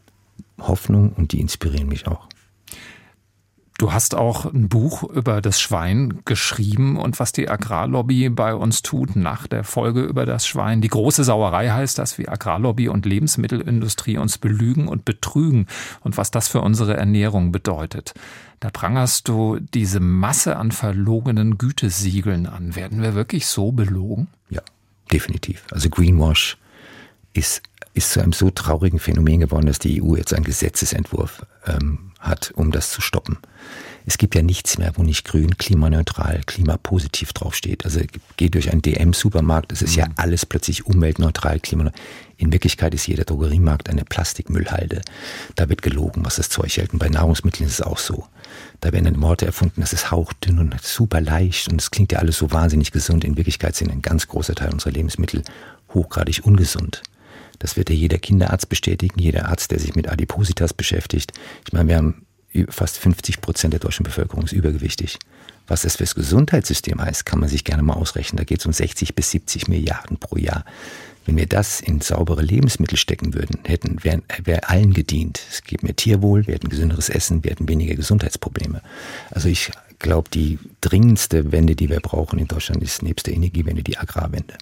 Hoffnung 0.61 1.12
und 1.12 1.33
die 1.33 1.40
inspirieren 1.40 1.88
mich 1.88 2.07
auch. 2.07 2.28
Du 3.85 3.92
hast 3.92 4.14
auch 4.14 4.47
ein 4.47 4.70
Buch 4.70 5.03
über 5.03 5.42
das 5.42 5.61
Schwein 5.61 6.23
geschrieben 6.25 6.97
und 6.97 7.20
was 7.20 7.33
die 7.33 7.51
Agrarlobby 7.51 8.31
bei 8.31 8.55
uns 8.55 8.81
tut 8.81 9.14
nach 9.14 9.47
der 9.47 9.62
Folge 9.62 10.01
über 10.01 10.25
das 10.25 10.47
Schwein. 10.47 10.81
Die 10.81 10.88
große 10.88 11.23
Sauerei 11.23 11.68
heißt 11.68 11.99
das, 11.99 12.16
wie 12.16 12.27
Agrarlobby 12.27 12.88
und 12.88 13.05
Lebensmittelindustrie 13.05 14.16
uns 14.16 14.38
belügen 14.38 14.88
und 14.88 15.05
betrügen 15.05 15.66
und 16.01 16.16
was 16.16 16.31
das 16.31 16.49
für 16.49 16.62
unsere 16.62 16.97
Ernährung 16.97 17.53
bedeutet. 17.53 18.14
Da 18.59 18.70
prangerst 18.70 19.29
du 19.29 19.59
diese 19.61 20.01
Masse 20.01 20.57
an 20.57 20.73
verlogenen 20.73 21.59
Gütesiegeln 21.59 22.47
an. 22.47 22.77
Werden 22.77 23.03
wir 23.03 23.14
wirklich 23.14 23.44
so 23.44 23.70
belogen? 23.70 24.29
Ja, 24.49 24.62
definitiv. 25.12 25.62
Also 25.70 25.90
Greenwash 25.90 26.57
ist 27.35 27.61
ist 27.92 28.12
zu 28.12 28.20
einem 28.20 28.33
so 28.33 28.51
traurigen 28.51 28.99
Phänomen 28.99 29.40
geworden, 29.40 29.66
dass 29.66 29.79
die 29.79 30.03
EU 30.03 30.16
jetzt 30.16 30.35
einen 30.35 30.44
Gesetzesentwurf 30.44 31.47
ähm, 31.66 32.11
hat, 32.24 32.52
um 32.54 32.72
das 32.72 32.90
zu 32.90 33.00
stoppen. 33.00 33.38
Es 34.06 34.18
gibt 34.18 34.34
ja 34.34 34.42
nichts 34.42 34.76
mehr, 34.76 34.92
wo 34.96 35.02
nicht 35.02 35.24
grün, 35.24 35.56
klimaneutral, 35.56 36.42
klimapositiv 36.44 37.32
draufsteht. 37.32 37.87
Also 37.87 38.00
geht 38.37 38.54
durch 38.54 38.70
einen 38.70 38.82
DM-Supermarkt, 38.82 39.72
es 39.72 39.80
ist 39.80 39.92
mhm. 39.92 39.98
ja 39.98 40.06
alles 40.16 40.44
plötzlich 40.44 40.84
umweltneutral, 40.84 41.60
klimaneutral. 41.60 42.00
In 42.37 42.52
Wirklichkeit 42.52 42.92
ist 42.92 43.06
jeder 43.06 43.24
Drogeriemarkt 43.24 43.88
eine 43.88 44.04
Plastikmüllhalde. 44.04 45.00
Da 45.54 45.68
wird 45.68 45.82
gelogen, 45.82 46.24
was 46.24 46.37
das 46.37 46.50
Zeug 46.50 46.76
hält. 46.76 46.92
Und 46.92 46.98
bei 46.98 47.08
Nahrungsmitteln 47.08 47.66
ist 47.66 47.74
es 47.74 47.82
auch 47.82 47.98
so. 47.98 48.26
Da 48.80 48.92
werden 48.92 49.04
dann 49.04 49.22
Worte 49.22 49.46
erfunden, 49.46 49.80
das 49.80 49.92
ist 49.92 50.10
hauchdünn 50.10 50.58
und 50.58 50.78
super 50.82 51.20
leicht 51.20 51.68
und 51.68 51.80
es 51.80 51.90
klingt 51.90 52.12
ja 52.12 52.18
alles 52.18 52.37
so 52.37 52.50
wahnsinnig 52.50 52.92
gesund. 52.92 53.24
In 53.24 53.37
Wirklichkeit 53.37 53.76
sind 53.76 53.90
ein 53.90 54.02
ganz 54.02 54.28
großer 54.28 54.54
Teil 54.54 54.72
unserer 54.72 54.92
Lebensmittel 54.92 55.42
hochgradig 55.94 56.44
ungesund. 56.44 57.02
Das 57.59 57.77
wird 57.77 57.90
ja 57.90 57.97
jeder 57.97 58.19
Kinderarzt 58.19 58.69
bestätigen, 58.69 59.19
jeder 59.19 59.49
Arzt, 59.49 59.71
der 59.71 59.79
sich 59.79 59.95
mit 59.95 60.09
Adipositas 60.09 60.75
beschäftigt. 60.75 61.33
Ich 61.67 61.73
meine, 61.73 61.88
wir 61.88 61.97
haben 61.97 62.27
fast 62.69 62.99
50 62.99 63.40
Prozent 63.40 63.73
der 63.73 63.81
deutschen 63.81 64.05
Bevölkerung 64.05 64.45
ist 64.45 64.53
übergewichtig. 64.53 65.19
Was 65.67 65.83
das 65.83 65.97
fürs 65.97 66.14
Gesundheitssystem 66.14 67.01
heißt, 67.01 67.25
kann 67.25 67.40
man 67.40 67.49
sich 67.49 67.64
gerne 67.64 67.83
mal 67.83 67.95
ausrechnen. 67.95 68.37
Da 68.37 68.45
geht 68.45 68.61
es 68.61 68.67
um 68.67 68.73
60 68.73 69.14
bis 69.14 69.31
70 69.31 69.69
Milliarden 69.69 70.19
pro 70.19 70.37
Jahr. 70.37 70.64
Wenn 71.27 71.38
wir 71.38 71.47
das 71.47 71.81
in 71.81 72.03
saubere 72.03 72.43
Lebensmittel 72.43 72.99
stecken 72.99 73.33
würden, 73.33 73.61
hätten, 73.64 74.05
wäre 74.05 74.23
wär 74.45 74.69
allen 74.71 74.93
gedient. 74.93 75.40
Es 75.51 75.62
gibt 75.62 75.83
mehr 75.83 75.97
Tierwohl, 75.97 76.47
wir 76.47 76.55
hätten 76.55 76.69
gesünderes 76.69 77.09
Essen, 77.09 77.43
wir 77.45 77.51
hätten 77.51 77.67
weniger 77.67 77.95
Gesundheitsprobleme. 77.95 78.83
Also 79.31 79.49
ich 79.49 79.71
glaube, 79.99 80.29
die 80.29 80.59
dringendste 80.83 81.51
Wende, 81.51 81.77
die 81.77 81.88
wir 81.88 82.01
brauchen 82.01 82.38
in 82.38 82.47
Deutschland, 82.47 82.83
ist 82.83 83.03
nebst 83.03 83.27
der 83.27 83.35
Energiewende 83.35 83.83
die 83.83 83.97
Agrarwende. 83.97 84.55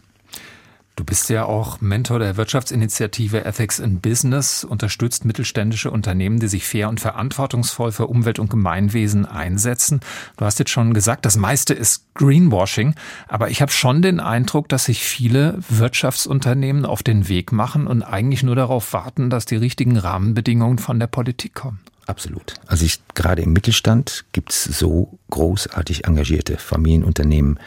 Du 0.95 1.05
bist 1.05 1.31
ja 1.31 1.47
auch 1.47 1.81
Mentor 1.81 2.19
der 2.19 2.37
Wirtschaftsinitiative 2.37 3.47
Ethics 3.47 3.79
in 3.79 4.01
Business, 4.01 4.63
unterstützt 4.63 5.25
mittelständische 5.25 5.91
Unternehmen, 5.91 6.39
die 6.39 6.49
sich 6.49 6.65
fair 6.65 6.91
und 6.91 7.01
verantwortungsvoll 7.01 7.93
für 7.93 8.09
Umwelt 8.09 8.39
und 8.39 8.51
Gemeinwesen 8.51 9.25
einsetzen. 9.25 10.01
Du 10.37 10.45
hast 10.45 10.59
jetzt 10.59 10.71
schon 10.71 10.93
gesagt, 10.93 11.25
das 11.25 11.39
meiste 11.39 11.73
ist 11.73 12.05
Greenwashing, 12.13 12.95
aber 13.27 13.49
ich 13.49 13.63
habe 13.63 13.73
schon 13.73 14.03
den 14.03 14.21
Eindruck, 14.21 14.69
dass 14.69 14.85
sich 14.85 15.03
viele 15.03 15.59
Wirtschaftsunternehmen 15.71 16.85
auf 16.85 17.03
den 17.03 17.27
Weg 17.27 17.53
machen 17.53 17.87
und 17.87 18.03
eigentlich 18.03 18.43
nur 18.43 18.57
darauf 18.57 18.93
warten, 18.93 19.31
dass 19.31 19.47
die 19.47 19.57
richtigen 19.57 19.97
Rahmenbedingungen 19.97 20.77
von 20.77 21.01
der 21.01 21.07
Politik 21.07 21.55
kommen. 21.55 21.81
Absolut. 22.05 22.55
Also 22.67 22.85
ich, 22.85 23.01
gerade 23.15 23.41
im 23.41 23.55
Mittelstand 23.55 24.27
gibt 24.33 24.51
es 24.51 24.65
so 24.65 25.19
großartig 25.31 26.05
engagierte 26.05 26.59
Familienunternehmen, 26.59 27.59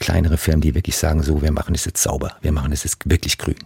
kleinere 0.00 0.38
Firmen, 0.38 0.62
die 0.62 0.74
wirklich 0.74 0.96
sagen, 0.96 1.22
so, 1.22 1.42
wir 1.42 1.52
machen 1.52 1.74
es 1.74 1.84
jetzt 1.84 2.02
sauber, 2.02 2.36
wir 2.40 2.52
machen 2.52 2.72
es 2.72 2.82
jetzt 2.82 2.98
wirklich 3.08 3.38
grün. 3.38 3.58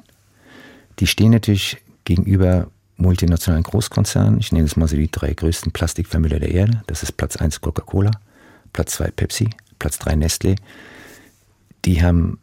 Die 0.98 1.06
stehen 1.06 1.30
natürlich 1.30 1.78
gegenüber 2.04 2.68
multinationalen 2.96 3.62
Großkonzernen. 3.64 4.38
Ich 4.38 4.52
nenne 4.52 4.66
es 4.66 4.76
mal 4.76 4.88
so 4.88 4.96
die 4.96 5.10
drei 5.10 5.32
größten 5.32 5.72
Plastikvermüller 5.72 6.38
der 6.38 6.50
Erde. 6.50 6.82
Das 6.86 7.02
ist 7.02 7.12
Platz 7.12 7.36
1 7.36 7.60
Coca-Cola, 7.60 8.10
Platz 8.72 8.92
2 8.94 9.10
Pepsi, 9.12 9.50
Platz 9.78 9.98
3 9.98 10.16
Nestle. 10.16 10.56
Die 11.84 12.02
haben 12.02 12.38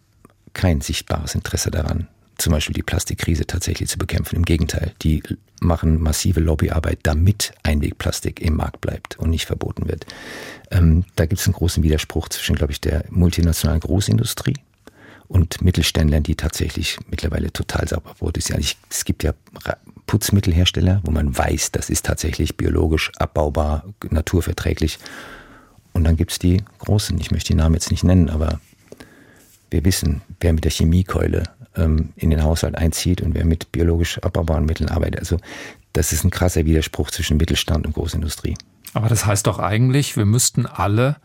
kein 0.53 0.81
sichtbares 0.81 1.35
Interesse 1.35 1.71
daran, 1.71 2.07
zum 2.41 2.53
Beispiel 2.53 2.73
die 2.73 2.83
Plastikkrise 2.83 3.45
tatsächlich 3.45 3.89
zu 3.89 3.97
bekämpfen. 3.97 4.35
Im 4.35 4.45
Gegenteil, 4.45 4.93
die 5.01 5.23
machen 5.61 6.01
massive 6.01 6.39
Lobbyarbeit, 6.39 6.99
damit 7.03 7.53
Einwegplastik 7.63 8.41
im 8.41 8.55
Markt 8.55 8.81
bleibt 8.81 9.17
und 9.19 9.29
nicht 9.29 9.45
verboten 9.45 9.87
wird. 9.87 10.05
Ähm, 10.71 11.05
da 11.15 11.25
gibt 11.25 11.39
es 11.39 11.47
einen 11.47 11.53
großen 11.53 11.83
Widerspruch 11.83 12.29
zwischen, 12.29 12.55
glaube 12.55 12.73
ich, 12.73 12.81
der 12.81 13.05
multinationalen 13.09 13.79
Großindustrie 13.79 14.55
und 15.27 15.61
Mittelständlern, 15.61 16.23
die 16.23 16.35
tatsächlich 16.35 16.97
mittlerweile 17.09 17.53
total 17.53 17.87
sauber 17.87 18.13
produzieren. 18.15 18.63
Es 18.89 19.05
gibt 19.05 19.23
ja 19.23 19.33
Putzmittelhersteller, 20.07 21.01
wo 21.05 21.11
man 21.11 21.37
weiß, 21.37 21.71
das 21.71 21.89
ist 21.89 22.05
tatsächlich 22.05 22.57
biologisch 22.57 23.11
abbaubar, 23.17 23.85
naturverträglich. 24.09 24.99
Und 25.93 26.03
dann 26.03 26.17
gibt 26.17 26.31
es 26.31 26.39
die 26.39 26.63
großen, 26.79 27.17
ich 27.19 27.31
möchte 27.31 27.53
die 27.53 27.57
Namen 27.57 27.75
jetzt 27.75 27.91
nicht 27.91 28.03
nennen, 28.03 28.29
aber 28.29 28.59
wir 29.69 29.85
wissen, 29.85 30.21
wer 30.41 30.51
mit 30.51 30.65
der 30.65 30.71
Chemiekeule 30.71 31.43
ähm, 31.75 32.09
in 32.15 32.29
den 32.29 32.43
Haushalt 32.43 32.75
einzieht 32.75 33.21
und 33.21 33.33
wer 33.33 33.45
mit 33.45 33.71
biologisch 33.71 34.19
abbaubaren 34.19 34.65
Mitteln 34.65 34.89
arbeitet. 34.89 35.19
Also 35.19 35.37
das 35.93 36.13
ist 36.13 36.23
ein 36.23 36.31
krasser 36.31 36.65
Widerspruch 36.65 37.11
zwischen 37.11 37.37
Mittelstand 37.37 37.85
und 37.85 37.93
Großindustrie. 37.93 38.55
Aber 38.93 39.09
das 39.09 39.25
heißt 39.25 39.47
doch 39.47 39.59
eigentlich, 39.59 40.17
wir 40.17 40.25
müssten 40.25 40.65
alle 40.65 41.17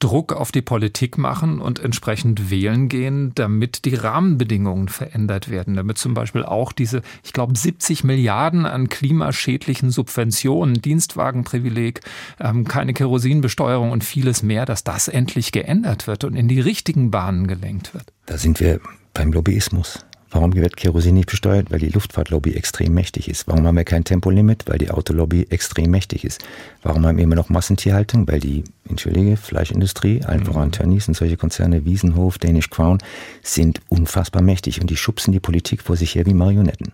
Druck 0.00 0.32
auf 0.32 0.52
die 0.52 0.60
Politik 0.60 1.16
machen 1.16 1.60
und 1.60 1.78
entsprechend 1.78 2.50
wählen 2.50 2.88
gehen, 2.88 3.32
damit 3.34 3.84
die 3.84 3.94
Rahmenbedingungen 3.94 4.88
verändert 4.88 5.48
werden, 5.48 5.76
damit 5.76 5.98
zum 5.98 6.12
Beispiel 6.12 6.44
auch 6.44 6.72
diese, 6.72 7.00
ich 7.22 7.32
glaube, 7.32 7.56
70 7.56 8.04
Milliarden 8.04 8.66
an 8.66 8.88
klimaschädlichen 8.88 9.90
Subventionen, 9.90 10.82
Dienstwagenprivileg, 10.82 12.00
ähm, 12.38 12.64
keine 12.64 12.92
Kerosinbesteuerung 12.92 13.92
und 13.92 14.04
vieles 14.04 14.42
mehr, 14.42 14.66
dass 14.66 14.84
das 14.84 15.08
endlich 15.08 15.52
geändert 15.52 16.06
wird 16.06 16.24
und 16.24 16.34
in 16.34 16.48
die 16.48 16.60
richtigen 16.60 17.10
Bahnen 17.10 17.46
gelenkt 17.46 17.94
wird. 17.94 18.12
Da 18.26 18.36
sind 18.36 18.60
wir 18.60 18.80
beim 19.14 19.32
Lobbyismus. 19.32 20.04
Warum 20.34 20.52
wird 20.56 20.76
Kerosin 20.76 21.14
nicht 21.14 21.30
besteuert? 21.30 21.70
Weil 21.70 21.78
die 21.78 21.90
Luftfahrtlobby 21.90 22.54
extrem 22.54 22.92
mächtig 22.92 23.28
ist. 23.28 23.46
Warum 23.46 23.64
haben 23.68 23.76
wir 23.76 23.84
kein 23.84 24.02
Tempolimit? 24.02 24.64
Weil 24.66 24.78
die 24.78 24.90
Autolobby 24.90 25.46
extrem 25.48 25.92
mächtig 25.92 26.24
ist. 26.24 26.44
Warum 26.82 27.06
haben 27.06 27.16
wir 27.18 27.22
immer 27.22 27.36
noch 27.36 27.50
Massentierhaltung? 27.50 28.26
Weil 28.26 28.40
die, 28.40 28.64
entschuldige, 28.88 29.36
Fleischindustrie, 29.36 30.24
allen 30.24 30.40
mhm. 30.40 30.46
voran 30.46 30.72
Tönnies 30.72 31.06
und 31.06 31.14
solche 31.14 31.36
Konzerne, 31.36 31.84
Wiesenhof, 31.84 32.38
Danish 32.38 32.68
Crown, 32.68 32.98
sind 33.44 33.80
unfassbar 33.88 34.42
mächtig 34.42 34.80
und 34.80 34.90
die 34.90 34.96
schubsen 34.96 35.30
die 35.30 35.38
Politik 35.38 35.82
vor 35.82 35.96
sich 35.96 36.16
her 36.16 36.26
wie 36.26 36.34
Marionetten. 36.34 36.92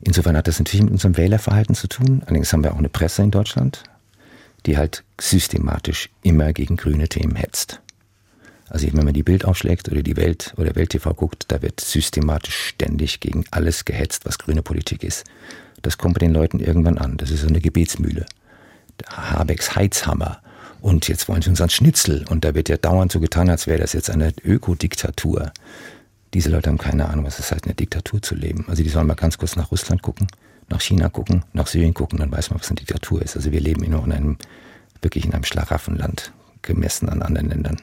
Insofern 0.00 0.36
hat 0.36 0.46
das 0.46 0.60
natürlich 0.60 0.84
mit 0.84 0.92
unserem 0.92 1.16
Wählerverhalten 1.16 1.74
zu 1.74 1.88
tun. 1.88 2.22
Allerdings 2.26 2.52
haben 2.52 2.62
wir 2.62 2.72
auch 2.72 2.78
eine 2.78 2.88
Presse 2.88 3.22
in 3.22 3.32
Deutschland, 3.32 3.82
die 4.66 4.76
halt 4.76 5.02
systematisch 5.20 6.10
immer 6.22 6.52
gegen 6.52 6.76
grüne 6.76 7.08
Themen 7.08 7.34
hetzt. 7.34 7.80
Also 8.72 8.86
wenn 8.90 9.04
man 9.04 9.12
die 9.12 9.22
Bild 9.22 9.44
aufschlägt 9.44 9.90
oder 9.90 10.02
die 10.02 10.16
Welt 10.16 10.54
oder 10.56 10.74
Welt 10.74 10.90
TV 10.90 11.12
guckt, 11.12 11.44
da 11.48 11.60
wird 11.60 11.78
systematisch 11.78 12.56
ständig 12.56 13.20
gegen 13.20 13.44
alles 13.50 13.84
gehetzt, 13.84 14.24
was 14.24 14.38
grüne 14.38 14.62
Politik 14.62 15.04
ist. 15.04 15.24
Das 15.82 15.98
kommt 15.98 16.14
bei 16.14 16.20
den 16.20 16.32
Leuten 16.32 16.58
irgendwann 16.58 16.96
an. 16.96 17.18
Das 17.18 17.30
ist 17.30 17.42
so 17.42 17.48
eine 17.48 17.60
Gebetsmühle. 17.60 18.24
Habecks 19.10 19.76
Heizhammer. 19.76 20.40
Und 20.80 21.06
jetzt 21.06 21.28
wollen 21.28 21.42
sie 21.42 21.50
uns 21.50 21.60
ans 21.60 21.74
Schnitzel. 21.74 22.24
Und 22.30 22.46
da 22.46 22.54
wird 22.54 22.70
ja 22.70 22.78
dauernd 22.78 23.12
so 23.12 23.20
getan, 23.20 23.50
als 23.50 23.66
wäre 23.66 23.78
das 23.78 23.92
jetzt 23.92 24.08
eine 24.08 24.32
Ökodiktatur. 24.42 25.52
Diese 26.32 26.48
Leute 26.48 26.70
haben 26.70 26.78
keine 26.78 27.10
Ahnung, 27.10 27.26
was 27.26 27.40
es 27.40 27.52
heißt, 27.52 27.66
eine 27.66 27.74
Diktatur 27.74 28.22
zu 28.22 28.34
leben. 28.34 28.64
Also 28.68 28.82
die 28.82 28.88
sollen 28.88 29.06
mal 29.06 29.14
ganz 29.14 29.36
kurz 29.36 29.54
nach 29.54 29.70
Russland 29.70 30.00
gucken, 30.00 30.28
nach 30.70 30.80
China 30.80 31.10
gucken, 31.10 31.44
nach 31.52 31.66
Syrien 31.66 31.92
gucken, 31.92 32.20
dann 32.20 32.32
weiß 32.32 32.48
man, 32.48 32.58
was 32.58 32.70
eine 32.70 32.76
Diktatur 32.76 33.20
ist. 33.20 33.36
Also 33.36 33.52
wir 33.52 33.60
leben 33.60 33.84
immer 33.84 34.02
in 34.02 34.12
einem, 34.12 34.38
wirklich 35.02 35.26
in 35.26 35.34
einem 35.34 35.44
Schlaraffenland, 35.44 36.32
gemessen 36.62 37.10
an 37.10 37.20
anderen 37.20 37.50
Ländern. 37.50 37.76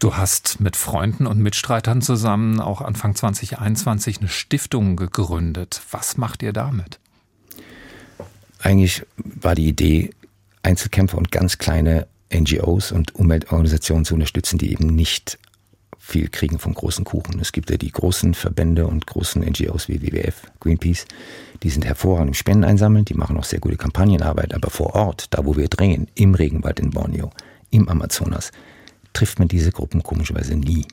Du 0.00 0.16
hast 0.16 0.60
mit 0.60 0.76
Freunden 0.76 1.26
und 1.26 1.40
Mitstreitern 1.40 2.00
zusammen 2.00 2.58
auch 2.58 2.80
Anfang 2.80 3.14
2021 3.14 4.20
eine 4.20 4.28
Stiftung 4.28 4.96
gegründet. 4.96 5.82
Was 5.90 6.16
macht 6.16 6.42
ihr 6.42 6.54
damit? 6.54 6.98
Eigentlich 8.60 9.04
war 9.18 9.54
die 9.54 9.68
Idee, 9.68 10.10
Einzelkämpfer 10.62 11.18
und 11.18 11.30
ganz 11.30 11.58
kleine 11.58 12.06
NGOs 12.32 12.92
und 12.92 13.14
Umweltorganisationen 13.14 14.06
zu 14.06 14.14
unterstützen, 14.14 14.56
die 14.56 14.72
eben 14.72 14.86
nicht 14.86 15.38
viel 15.98 16.28
kriegen 16.28 16.58
vom 16.58 16.72
großen 16.72 17.04
Kuchen. 17.04 17.38
Es 17.38 17.52
gibt 17.52 17.68
ja 17.68 17.76
die 17.76 17.92
großen 17.92 18.32
Verbände 18.32 18.86
und 18.86 19.06
großen 19.06 19.42
NGOs 19.42 19.88
wie 19.88 20.00
WWF, 20.00 20.44
Greenpeace, 20.60 21.04
die 21.62 21.68
sind 21.68 21.84
hervorragend 21.84 22.28
im 22.28 22.34
Spenden 22.34 22.64
einsammeln, 22.64 23.04
die 23.04 23.12
machen 23.12 23.36
auch 23.36 23.44
sehr 23.44 23.60
gute 23.60 23.76
Kampagnenarbeit, 23.76 24.54
aber 24.54 24.70
vor 24.70 24.94
Ort, 24.94 25.26
da 25.28 25.44
wo 25.44 25.58
wir 25.58 25.68
drehen, 25.68 26.08
im 26.14 26.34
Regenwald 26.34 26.80
in 26.80 26.88
Borneo, 26.88 27.30
im 27.68 27.86
Amazonas, 27.90 28.50
trifft 29.12 29.38
man 29.38 29.48
diese 29.48 29.72
Gruppen 29.72 30.02
komischerweise 30.02 30.56
nie. 30.56 30.86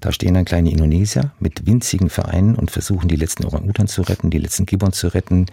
Da 0.00 0.12
stehen 0.12 0.34
dann 0.34 0.44
kleine 0.44 0.70
Indonesier 0.70 1.32
mit 1.40 1.66
winzigen 1.66 2.10
Vereinen 2.10 2.54
und 2.54 2.70
versuchen, 2.70 3.08
die 3.08 3.16
letzten 3.16 3.44
Orang-Utans 3.44 3.92
zu 3.92 4.02
retten, 4.02 4.30
die 4.30 4.38
letzten 4.38 4.66
Gibbons 4.66 4.98
zu 4.98 5.08
retten, 5.08 5.46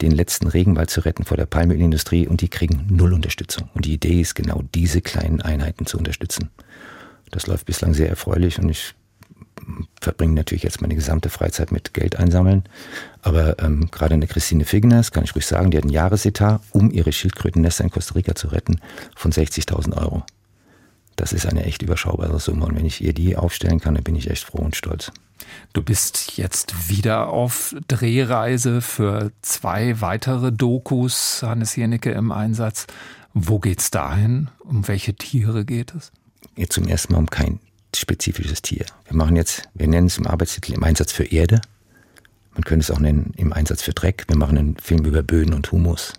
den 0.00 0.10
letzten 0.10 0.46
Regenwald 0.46 0.90
zu 0.90 1.04
retten 1.04 1.24
vor 1.24 1.36
der 1.36 1.46
Palmölindustrie 1.46 2.26
und 2.26 2.40
die 2.40 2.48
kriegen 2.48 2.86
null 2.88 3.12
Unterstützung. 3.12 3.68
Und 3.74 3.84
die 3.84 3.92
Idee 3.92 4.20
ist 4.20 4.34
genau 4.34 4.62
diese 4.74 5.02
kleinen 5.02 5.42
Einheiten 5.42 5.86
zu 5.86 5.98
unterstützen. 5.98 6.50
Das 7.30 7.46
läuft 7.46 7.66
bislang 7.66 7.92
sehr 7.94 8.08
erfreulich 8.08 8.58
und 8.58 8.70
ich 8.70 8.94
verbringe 10.00 10.34
natürlich 10.34 10.62
jetzt 10.62 10.80
meine 10.80 10.94
gesamte 10.94 11.28
Freizeit 11.28 11.70
mit 11.70 11.94
Geld 11.94 12.16
einsammeln. 12.16 12.64
Aber 13.22 13.58
ähm, 13.58 13.90
gerade 13.90 14.14
eine 14.14 14.26
Christine 14.26 14.64
Figners, 14.64 15.12
kann 15.12 15.24
ich 15.24 15.34
ruhig 15.34 15.46
sagen, 15.46 15.70
die 15.70 15.76
hat 15.76 15.84
ein 15.84 15.90
Jahresetat, 15.90 16.62
um 16.70 16.90
ihre 16.90 17.12
Schildkrötennester 17.12 17.84
in 17.84 17.90
Costa 17.90 18.14
Rica 18.14 18.34
zu 18.34 18.48
retten, 18.48 18.80
von 19.14 19.30
60.000 19.30 19.96
Euro. 19.96 20.24
Das 21.20 21.34
ist 21.34 21.44
eine 21.44 21.64
echt 21.64 21.82
überschaubare 21.82 22.40
Summe 22.40 22.64
und 22.64 22.76
wenn 22.76 22.86
ich 22.86 23.04
ihr 23.04 23.12
die 23.12 23.36
aufstellen 23.36 23.78
kann, 23.78 23.94
dann 23.94 24.02
bin 24.02 24.16
ich 24.16 24.30
echt 24.30 24.44
froh 24.44 24.62
und 24.62 24.74
stolz. 24.74 25.12
Du 25.74 25.82
bist 25.82 26.38
jetzt 26.38 26.88
wieder 26.88 27.28
auf 27.28 27.76
Drehreise 27.88 28.80
für 28.80 29.30
zwei 29.42 30.00
weitere 30.00 30.50
Dokus, 30.50 31.42
Hannes 31.42 31.76
Jennecke 31.76 32.12
im 32.12 32.32
Einsatz. 32.32 32.86
Wo 33.34 33.58
geht's 33.58 33.90
dahin? 33.90 34.48
Um 34.60 34.88
welche 34.88 35.12
Tiere 35.12 35.66
geht 35.66 35.94
es? 35.94 36.10
jetzt 36.56 36.72
zum 36.72 36.88
ersten 36.88 37.12
Mal 37.12 37.18
um 37.18 37.28
kein 37.28 37.60
spezifisches 37.94 38.62
Tier. 38.62 38.86
Wir 39.04 39.14
machen 39.14 39.36
jetzt, 39.36 39.68
wir 39.74 39.88
nennen 39.88 40.06
es 40.06 40.16
im 40.16 40.26
Arbeitstitel 40.26 40.72
im 40.72 40.82
Einsatz 40.82 41.12
für 41.12 41.24
Erde. 41.24 41.60
Man 42.54 42.64
könnte 42.64 42.84
es 42.84 42.90
auch 42.90 42.98
nennen 42.98 43.34
im 43.36 43.52
Einsatz 43.52 43.82
für 43.82 43.92
Dreck. 43.92 44.24
Wir 44.26 44.38
machen 44.38 44.56
einen 44.56 44.76
Film 44.78 45.04
über 45.04 45.22
Böden 45.22 45.52
und 45.52 45.70
Humus. 45.70 46.14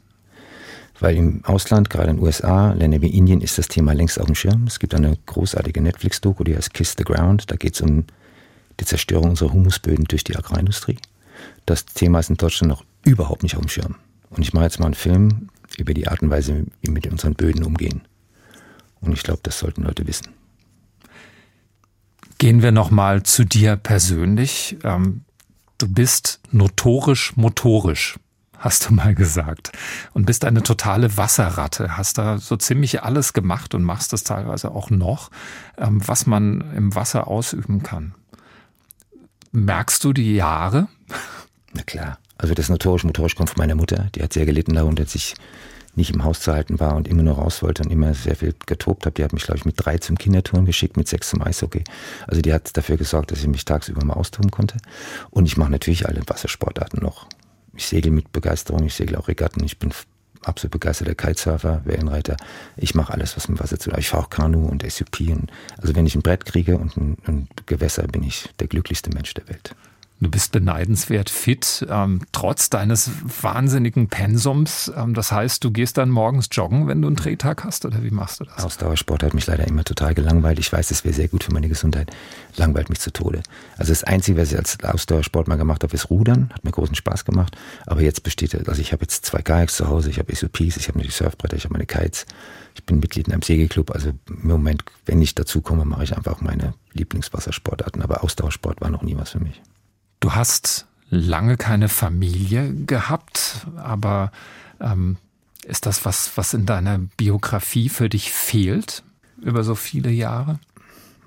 Weil 1.02 1.18
im 1.18 1.44
Ausland, 1.46 1.90
gerade 1.90 2.12
in 2.12 2.18
den 2.18 2.24
USA, 2.24 2.74
Länder 2.74 3.02
wie 3.02 3.10
Indien, 3.10 3.42
ist 3.42 3.58
das 3.58 3.68
Thema 3.68 3.94
längst 3.94 4.20
auf 4.20 4.28
dem 4.28 4.36
Schirm. 4.36 4.66
Es 4.68 4.78
gibt 4.78 4.94
eine 4.94 5.18
großartige 5.26 5.82
Netflix-Doku, 5.82 6.44
die 6.44 6.56
heißt 6.56 6.76
Kiss 6.76 6.94
the 6.96 7.04
Ground. 7.04 7.50
Da 7.50 7.56
geht 7.56 7.74
es 7.74 7.82
um 7.82 8.06
die 8.80 8.86
Zerstörung 8.86 9.32
unserer 9.32 9.52
Humusböden 9.52 10.06
durch 10.06 10.24
die 10.24 10.36
Agrarindustrie. 10.36 11.00
Das 11.66 11.86
Thema 11.86 12.20
ist 12.20 12.30
in 12.30 12.38
Deutschland 12.38 12.70
noch 12.70 12.86
überhaupt 13.04 13.42
nicht 13.42 13.56
auf 13.56 13.62
dem 13.62 13.70
Schirm. 13.70 13.96
Und 14.30 14.44
ich 14.44 14.54
mache 14.54 14.66
jetzt 14.66 14.80
mal 14.80 14.86
einen 14.86 14.94
Film 14.94 15.50
über 15.76 15.96
die 15.96 16.08
Art 16.08 16.22
und 16.22 16.30
Weise, 16.30 16.66
wie 16.82 16.88
wir 16.88 16.92
mit 16.92 17.08
unseren 17.08 17.34
Böden 17.34 17.64
umgehen. 17.64 18.02
Und 19.00 19.14
ich 19.14 19.24
glaube, 19.24 19.40
das 19.42 19.58
sollten 19.58 19.82
Leute 19.82 20.06
wissen. 20.06 20.28
Gehen 22.38 22.62
wir 22.62 22.72
nochmal 22.72 23.24
zu 23.24 23.44
dir 23.44 23.76
persönlich. 23.76 24.78
Ähm, 24.84 25.22
du 25.80 25.88
bist 25.88 26.42
notorisch 26.52 27.36
motorisch, 27.36 28.20
hast 28.62 28.88
du 28.88 28.94
mal 28.94 29.14
gesagt. 29.14 29.72
Und 30.14 30.26
bist 30.26 30.46
eine 30.46 30.64
totale 30.64 31.18
Wasserratte. 31.18 31.98
Hast 31.98 32.18
da 32.18 32.38
so 32.38 32.56
ziemlich 32.56 33.04
alles 33.04 33.34
gemacht 33.34 33.76
und 33.76 33.84
machst 33.84 34.14
das 34.14 34.24
teilweise 34.24 34.72
auch 34.72 34.90
noch, 34.90 35.32
ähm, 35.78 36.02
was 36.08 36.26
man 36.26 36.74
im 36.76 36.96
Wasser 36.96 37.28
ausüben 37.28 37.84
kann. 37.84 38.14
Merkst 39.52 40.04
du 40.04 40.14
die 40.14 40.36
Jahre? 40.36 40.88
Na 41.74 41.82
klar. 41.84 42.20
Also 42.38 42.54
das 42.54 42.70
notorisch 42.70 43.04
motorisch 43.04 43.36
kommt 43.36 43.50
von 43.50 43.60
meiner 43.60 43.76
Mutter. 43.76 44.08
Die 44.16 44.24
hat 44.24 44.34
sehr 44.34 44.46
gelitten 44.46 44.74
darunter, 44.74 45.04
dass 45.04 45.14
ich 45.14 45.36
nicht 45.96 46.12
im 46.12 46.24
Haus 46.24 46.40
zu 46.40 46.54
halten 46.54 46.80
war 46.80 46.96
und 46.96 47.08
immer 47.08 47.22
nur 47.22 47.36
raus 47.36 47.62
wollte 47.62 47.84
und 47.84 47.92
immer 47.92 48.14
sehr 48.14 48.36
viel 48.36 48.56
getobt 48.66 49.06
habe. 49.06 49.14
Die 49.14 49.24
hat 49.24 49.34
mich, 49.34 49.44
glaube 49.44 49.58
ich, 49.58 49.66
mit 49.66 49.76
drei 49.78 49.98
zum 49.98 50.18
Kinderturnen 50.18 50.66
geschickt, 50.66 50.98
mit 50.98 51.08
sechs 51.08 51.30
zum 51.30 51.42
Eishockey. 51.42 51.84
Also 52.28 52.42
die 52.42 52.54
hat 52.54 52.76
dafür 52.78 52.98
gesorgt, 52.98 53.32
dass 53.32 53.40
ich 53.40 53.48
mich 53.48 53.66
tagsüber 53.66 54.06
mal 54.06 54.14
austoben 54.14 54.52
konnte. 54.52 54.78
Und 55.30 55.46
ich 55.46 55.58
mache 55.58 55.72
natürlich 55.72 56.08
alle 56.08 56.22
Wassersportarten 56.28 57.02
noch. 57.02 57.28
Ich 57.82 57.88
segel 57.88 58.12
mit 58.12 58.32
Begeisterung, 58.32 58.86
ich 58.86 58.94
segel 58.94 59.16
auch 59.16 59.28
Regatten, 59.28 59.64
ich 59.64 59.80
bin 59.80 59.92
absolut 60.44 60.72
begeisterter 60.72 61.16
Kitesurfer, 61.16 61.82
Wellenreiter. 61.84 62.38
Ich 62.78 62.94
mache 62.94 63.12
alles, 63.12 63.36
was 63.36 63.48
mit 63.48 63.60
Wasser 63.60 63.80
zu 63.80 63.90
tun 63.90 63.94
hat. 63.94 64.02
Ich 64.02 64.10
fahre 64.10 64.26
auch 64.26 64.30
Kanu 64.30 64.68
und 64.68 64.84
SUP. 64.88 65.22
Und 65.22 65.52
also 65.80 65.96
wenn 65.96 66.06
ich 66.06 66.14
ein 66.14 66.22
Brett 66.22 66.46
kriege 66.46 66.78
und 66.78 66.96
ein, 66.96 67.18
ein 67.26 67.48
Gewässer, 67.66 68.04
bin 68.04 68.22
ich 68.22 68.50
der 68.60 68.68
glücklichste 68.68 69.10
Mensch 69.10 69.34
der 69.34 69.50
Welt. 69.50 69.76
Du 70.22 70.30
bist 70.30 70.52
beneidenswert 70.52 71.32
fit, 71.32 71.84
ähm, 71.90 72.22
trotz 72.32 72.70
deines 72.70 73.10
wahnsinnigen 73.42 74.08
Pensums. 74.08 74.92
Ähm, 74.96 75.16
das 75.16 75.32
heißt, 75.32 75.64
du 75.64 75.72
gehst 75.72 75.98
dann 75.98 76.12
morgens 76.12 76.48
joggen, 76.52 76.88
wenn 76.88 77.02
du 77.02 77.08
einen 77.08 77.16
Drehtag 77.16 77.64
hast, 77.64 77.86
oder 77.86 78.04
wie 78.04 78.12
machst 78.12 78.40
du 78.40 78.44
das? 78.44 78.64
Ausdauersport 78.64 79.24
hat 79.24 79.34
mich 79.34 79.48
leider 79.48 79.68
immer 79.68 79.84
total 79.84 80.14
gelangweilt. 80.14 80.60
Ich 80.60 80.72
weiß, 80.72 80.92
es 80.92 81.04
wäre 81.04 81.16
sehr 81.16 81.28
gut 81.28 81.44
für 81.44 81.52
meine 81.52 81.70
Gesundheit. 81.70 82.12
Langweilt 82.56 82.90
mich 82.90 83.00
zu 83.00 83.12
Tode. 83.12 83.42
Also 83.78 83.92
das 83.92 84.04
Einzige, 84.04 84.40
was 84.40 84.52
ich 84.52 84.60
als 84.60 84.78
Ausdauersport 84.84 85.48
mal 85.48 85.56
gemacht 85.56 85.82
habe, 85.82 85.96
ist 85.96 86.12
Rudern. 86.12 86.52
Hat 86.54 86.64
mir 86.64 86.72
großen 86.72 86.94
Spaß 86.94 87.26
gemacht. 87.26 87.58
Aber 87.88 88.02
jetzt 88.02 88.22
besteht, 88.22 88.54
also 88.70 88.80
ich 88.80 88.92
habe 88.92 89.02
jetzt 89.02 89.26
zwei 89.26 89.42
Kajaks 89.42 89.76
zu 89.76 89.88
Hause, 89.88 90.12
ich 90.12 90.20
habe 90.20 90.36
SUPs, 90.36 90.78
ich 90.78 90.88
habe 90.88 91.00
natürlich 91.00 91.16
Surfbretter, 91.16 91.58
ich 91.58 91.64
habe 91.64 91.74
meine 91.74 91.88
Kites. 91.88 92.28
Ich 92.76 92.86
bin 92.86 93.00
Mitglied 93.00 93.28
in 93.28 93.34
einem 93.34 93.42
Segelclub. 93.42 93.90
Also 93.90 94.10
im 94.30 94.48
Moment, 94.48 94.84
wenn 95.08 95.20
ich 95.20 95.34
dazu 95.34 95.62
komme, 95.62 95.84
mache 95.84 96.04
ich 96.04 96.16
einfach 96.16 96.42
meine 96.42 96.76
Lieblingswassersportarten. 96.94 98.04
Aber 98.04 98.24
Ausdauersport 98.24 98.82
war 98.82 98.92
noch 98.92 99.02
nie 99.02 99.18
was 99.18 99.32
für 99.32 99.40
mich. 99.40 99.60
Du 100.22 100.34
hast 100.34 100.86
lange 101.10 101.58
keine 101.58 101.90
Familie 101.90 102.74
gehabt, 102.86 103.68
aber 103.76 104.32
ähm, 104.80 105.18
ist 105.66 105.86
das 105.86 106.06
was, 106.06 106.32
was 106.36 106.54
in 106.54 106.66
deiner 106.66 107.00
Biografie 107.00 107.90
für 107.90 108.08
dich 108.08 108.32
fehlt 108.32 109.04
über 109.42 109.64
so 109.64 109.76
viele 109.76 110.12
Jahre? 110.12 110.60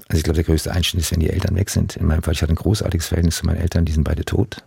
Also 0.08 0.18
ich 0.18 0.24
glaube, 0.24 0.36
der 0.36 0.44
größte 0.44 0.72
Einschnitt 0.72 1.02
ist, 1.02 1.12
wenn 1.12 1.20
die 1.20 1.28
Eltern 1.28 1.56
weg 1.56 1.70
sind. 1.70 1.96
In 1.96 2.06
meinem 2.06 2.22
Fall, 2.22 2.34
ich 2.34 2.42
hatte 2.42 2.52
ein 2.52 2.56
großartiges 2.56 3.08
Verhältnis 3.08 3.36
zu 3.36 3.46
meinen 3.46 3.60
Eltern, 3.60 3.84
die 3.84 3.92
sind 3.92 4.04
beide 4.04 4.24
tot. 4.24 4.64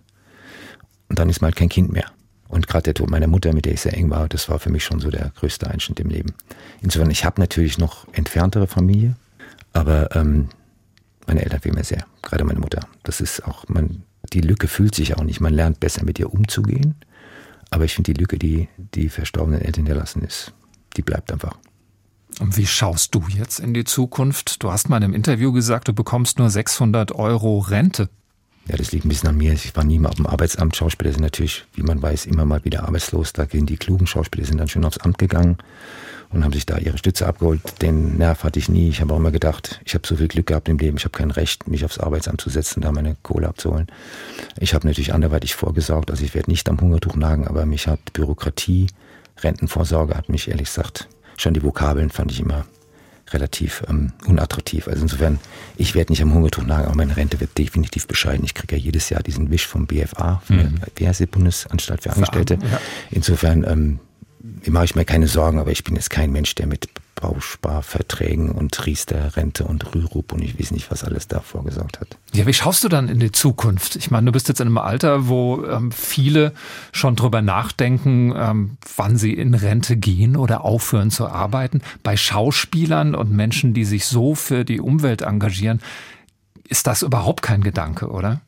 Und 1.10 1.20
dann 1.20 1.30
ist 1.30 1.42
halt 1.42 1.56
kein 1.56 1.70
Kind 1.70 1.92
mehr. 1.92 2.12
Und 2.50 2.68
gerade 2.68 2.84
der 2.84 2.94
Tod 2.96 3.10
meiner 3.10 3.28
Mutter, 3.28 3.54
mit 3.54 3.66
der 3.66 3.74
ich 3.74 3.82
sehr 3.82 3.96
eng 3.96 4.10
war, 4.10 4.28
das 4.28 4.50
war 4.50 4.60
für 4.60 4.70
mich 4.70 4.84
schon 4.84 5.00
so 5.00 5.10
der 5.10 5.32
größte 5.36 5.70
Einschnitt 5.70 6.00
im 6.02 6.10
Leben. 6.10 6.34
Insofern, 6.82 7.12
ich 7.12 7.24
habe 7.24 7.40
natürlich 7.40 7.78
noch 7.78 8.08
entferntere 8.14 8.68
Familie, 8.68 9.16
aber 9.72 10.16
ähm, 10.16 10.50
meine 11.28 11.44
Eltern 11.44 11.62
fehlen 11.62 11.76
mir 11.76 11.84
sehr, 11.84 12.06
gerade 12.22 12.44
meine 12.44 12.60
Mutter. 12.60 12.82
Das 13.04 13.22
ist 13.22 13.46
auch, 13.46 13.68
man, 13.68 14.04
die 14.34 14.42
Lücke 14.42 14.68
fühlt 14.68 14.96
sich 14.96 15.16
auch 15.18 15.24
nicht. 15.24 15.42
Man 15.42 15.54
lernt 15.54 15.80
besser 15.80 16.04
mit 16.04 16.20
ihr 16.20 16.32
umzugehen. 16.32 16.96
Aber 17.70 17.86
ich 17.86 17.96
finde 17.96 18.14
die 18.14 18.20
Lücke, 18.20 18.38
die 18.38 18.70
die 18.78 19.10
verstorbenen 19.10 19.62
Eltern 19.62 19.86
hinterlassen 19.86 20.24
ist, 20.24 20.54
die 20.96 21.02
bleibt 21.02 21.32
einfach. 21.32 21.58
Und 22.40 22.56
wie 22.56 22.68
schaust 22.68 23.16
du 23.16 23.24
jetzt 23.30 23.60
in 23.60 23.74
die 23.74 23.84
Zukunft? 23.84 24.64
Du 24.64 24.72
hast 24.72 24.90
mal 24.90 24.98
in 24.98 25.06
einem 25.06 25.14
Interview 25.14 25.52
gesagt, 25.52 25.88
du 25.88 25.94
bekommst 25.94 26.40
nur 26.40 26.50
600 26.50 27.12
Euro 27.14 27.60
Rente. 27.60 28.10
Ja, 28.68 28.76
das 28.76 28.92
liegt 28.92 29.06
ein 29.06 29.10
bisschen 29.10 29.30
an 29.30 29.38
mir. 29.38 29.54
Ich 29.54 29.76
war 29.76 29.84
nie 29.84 29.98
mal 29.98 30.10
auf 30.10 30.16
dem 30.16 30.28
Arbeitsamt. 30.28 30.76
Schauspieler 30.76 31.12
sind 31.12 31.22
natürlich, 31.22 31.66
wie 31.74 31.84
man 31.84 32.02
weiß, 32.02 32.26
immer 32.26 32.46
mal 32.46 32.64
wieder 32.66 32.84
arbeitslos. 32.84 33.34
Da 33.34 33.46
gehen 33.46 33.66
die 33.66 33.78
klugen 33.78 34.08
Schauspieler 34.08 34.46
sind 34.46 34.58
dann 34.58 34.68
schon 34.68 34.86
aufs 34.86 34.98
Amt 34.98 35.18
gegangen 35.18 35.58
und 36.30 36.44
haben 36.44 36.54
sich 36.54 36.66
da 36.66 36.78
ihre 36.78 36.98
Stütze 36.98 37.28
abgeholt. 37.28 37.62
Den 37.82 38.18
Nerv 38.18 38.44
hatte 38.44 38.60
ich 38.60 38.70
nie. 38.70 38.90
Ich 38.90 39.02
habe 39.02 39.14
auch 39.14 39.18
immer 39.18 39.32
gedacht, 39.32 39.80
ich 39.86 39.94
habe 39.94 40.08
so 40.08 40.16
viel 40.16 40.28
Glück 40.28 40.48
gehabt 40.48 40.70
im 40.70 40.78
Leben, 40.78 40.98
ich 40.98 41.06
habe 41.06 41.18
kein 41.18 41.32
Recht, 41.32 41.68
mich 41.68 41.86
aufs 41.86 42.00
Arbeitsamt 42.00 42.42
zu 42.42 42.50
setzen, 42.50 42.82
da 42.82 42.92
meine 42.92 43.16
Kohle 43.24 43.48
abzuholen. 43.48 43.88
Ich 44.60 44.74
habe 44.74 44.86
natürlich 44.86 45.14
anderweitig 45.14 45.56
vorgesorgt, 45.56 46.12
also 46.12 46.24
ich 46.24 46.36
werde 46.36 46.52
nicht 46.52 46.70
am 46.70 46.80
Hungertuch 46.80 47.16
nagen, 47.16 47.48
aber 47.48 47.66
mich 47.66 47.88
hat 47.88 48.14
Bürokratie, 48.14 48.88
Rentenvorsorge 49.40 50.16
hat 50.16 50.30
mich 50.30 50.48
ehrlich 50.50 50.68
gesagt, 50.68 51.08
schon 51.38 51.54
die 51.54 51.64
Vokabeln 51.64 52.10
fand 52.10 52.32
ich 52.32 52.40
immer 52.40 52.66
relativ 53.32 53.84
ähm, 53.90 54.14
unattraktiv. 54.26 54.88
Also 54.88 55.02
insofern, 55.02 55.40
ich 55.76 55.96
werde 55.96 56.14
nicht 56.14 56.22
am 56.22 56.34
Hungertuch 56.34 56.64
nagen, 56.64 56.86
aber 56.86 56.96
meine 56.96 57.18
Rente 57.18 57.40
wird 57.40 57.58
definitiv 57.58 58.08
bescheiden. 58.08 58.46
Ich 58.46 58.54
kriege 58.54 58.78
ja 58.78 58.82
jedes 58.82 59.10
Jahr 59.10 59.22
diesen 59.22 59.52
Wisch 59.52 59.68
vom 59.68 59.86
BFA, 59.86 60.42
mhm. 60.48 60.80
wie 60.96 61.08
heißt 61.08 61.20
die 61.20 61.26
Bundesanstalt 61.26 62.04
für 62.04 62.14
Angestellte. 62.14 62.56
Ja. 62.56 62.80
Insofern 63.12 63.66
ähm, 63.66 64.00
mache 64.68 64.86
ich 64.86 64.96
mir 64.96 65.06
keine 65.06 65.28
Sorgen, 65.28 65.60
aber 65.60 65.72
ich 65.72 65.84
bin 65.84 65.96
jetzt 65.96 66.10
kein 66.10 66.32
Mensch, 66.32 66.56
der 66.56 66.68
mit 66.68 66.90
Bausparverträgen 67.22 68.52
und 68.52 68.86
Riester-Rente 68.86 69.64
und 69.64 69.96
Rürup 69.96 70.34
und 70.34 70.44
ich 70.44 70.60
weiß 70.60 70.72
nicht, 70.72 70.92
was 70.92 71.04
alles 71.04 71.28
da 71.28 71.40
vorgesorgt 71.40 72.00
hat. 72.00 72.18
Ja, 72.34 72.46
wie 72.46 72.54
schaust 72.54 72.84
du 72.84 72.90
dann 72.90 73.10
in 73.10 73.20
die 73.20 73.32
Zukunft? 73.32 73.96
Ich 73.96 74.12
meine, 74.12 74.28
du 74.28 74.32
bist 74.32 74.48
jetzt 74.48 74.62
in 74.62 74.68
einem 74.68 74.78
Alter, 74.78 75.28
wo 75.28 75.66
ähm, 75.66 75.92
viele 75.92 76.54
schon 76.92 77.16
drüber 77.16 77.42
nachdenken, 77.42 78.34
ähm, 78.38 78.78
wann 78.96 79.18
sie 79.18 79.34
in 79.34 79.56
Rente 79.56 79.98
gehen 79.98 80.36
oder 80.36 80.64
aufhören 80.64 81.10
zu 81.10 81.28
arbeiten. 81.28 81.82
Bei 82.04 82.16
Schauspielern 82.16 83.16
und 83.16 83.32
Menschen, 83.32 83.74
die 83.74 83.86
sich 83.86 84.06
so 84.06 84.36
für 84.36 84.64
die 84.64 84.80
Umwelt 84.80 85.24
engagieren, 85.24 85.82
ist 86.68 86.86
das 86.86 87.02
überhaupt 87.02 87.42
kein 87.42 87.64
Gedanke, 87.64 88.10
oder? 88.10 88.42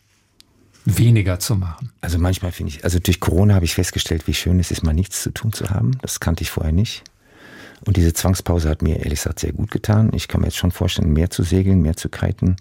Weniger 0.98 1.40
zu 1.40 1.56
machen. 1.56 1.92
Also 2.02 2.18
manchmal 2.18 2.52
finde 2.52 2.74
ich, 2.74 2.84
also 2.84 3.00
durch 3.00 3.20
Corona 3.20 3.56
habe 3.56 3.66
ich 3.66 3.76
festgestellt, 3.76 4.28
wie 4.28 4.34
schön 4.34 4.60
es 4.60 4.72
ist, 4.72 4.84
mal 4.84 4.94
nichts 4.94 5.24
zu 5.24 5.32
tun 5.32 5.54
zu 5.54 5.70
haben. 5.70 5.98
Das 6.02 6.20
kannte 6.20 6.44
ich 6.44 6.52
vorher 6.52 6.74
nicht. 6.74 7.04
Und 7.86 7.98
diese 7.98 8.14
Zwangspause 8.14 8.70
hat 8.70 8.82
mir 8.82 8.98
ehrlich 8.98 9.20
gesagt 9.20 9.40
sehr 9.40 9.54
gut 9.54 9.72
getan. 9.72 10.12
Ich 10.14 10.28
kann 10.28 10.42
mir 10.42 10.48
jetzt 10.48 10.58
schon 10.58 10.72
vorstellen, 10.72 11.14
mehr 11.14 11.30
zu 11.30 11.44
segeln, 11.44 11.82
mehr 11.82 11.96
zu 11.96 12.10
kiten 12.10 12.58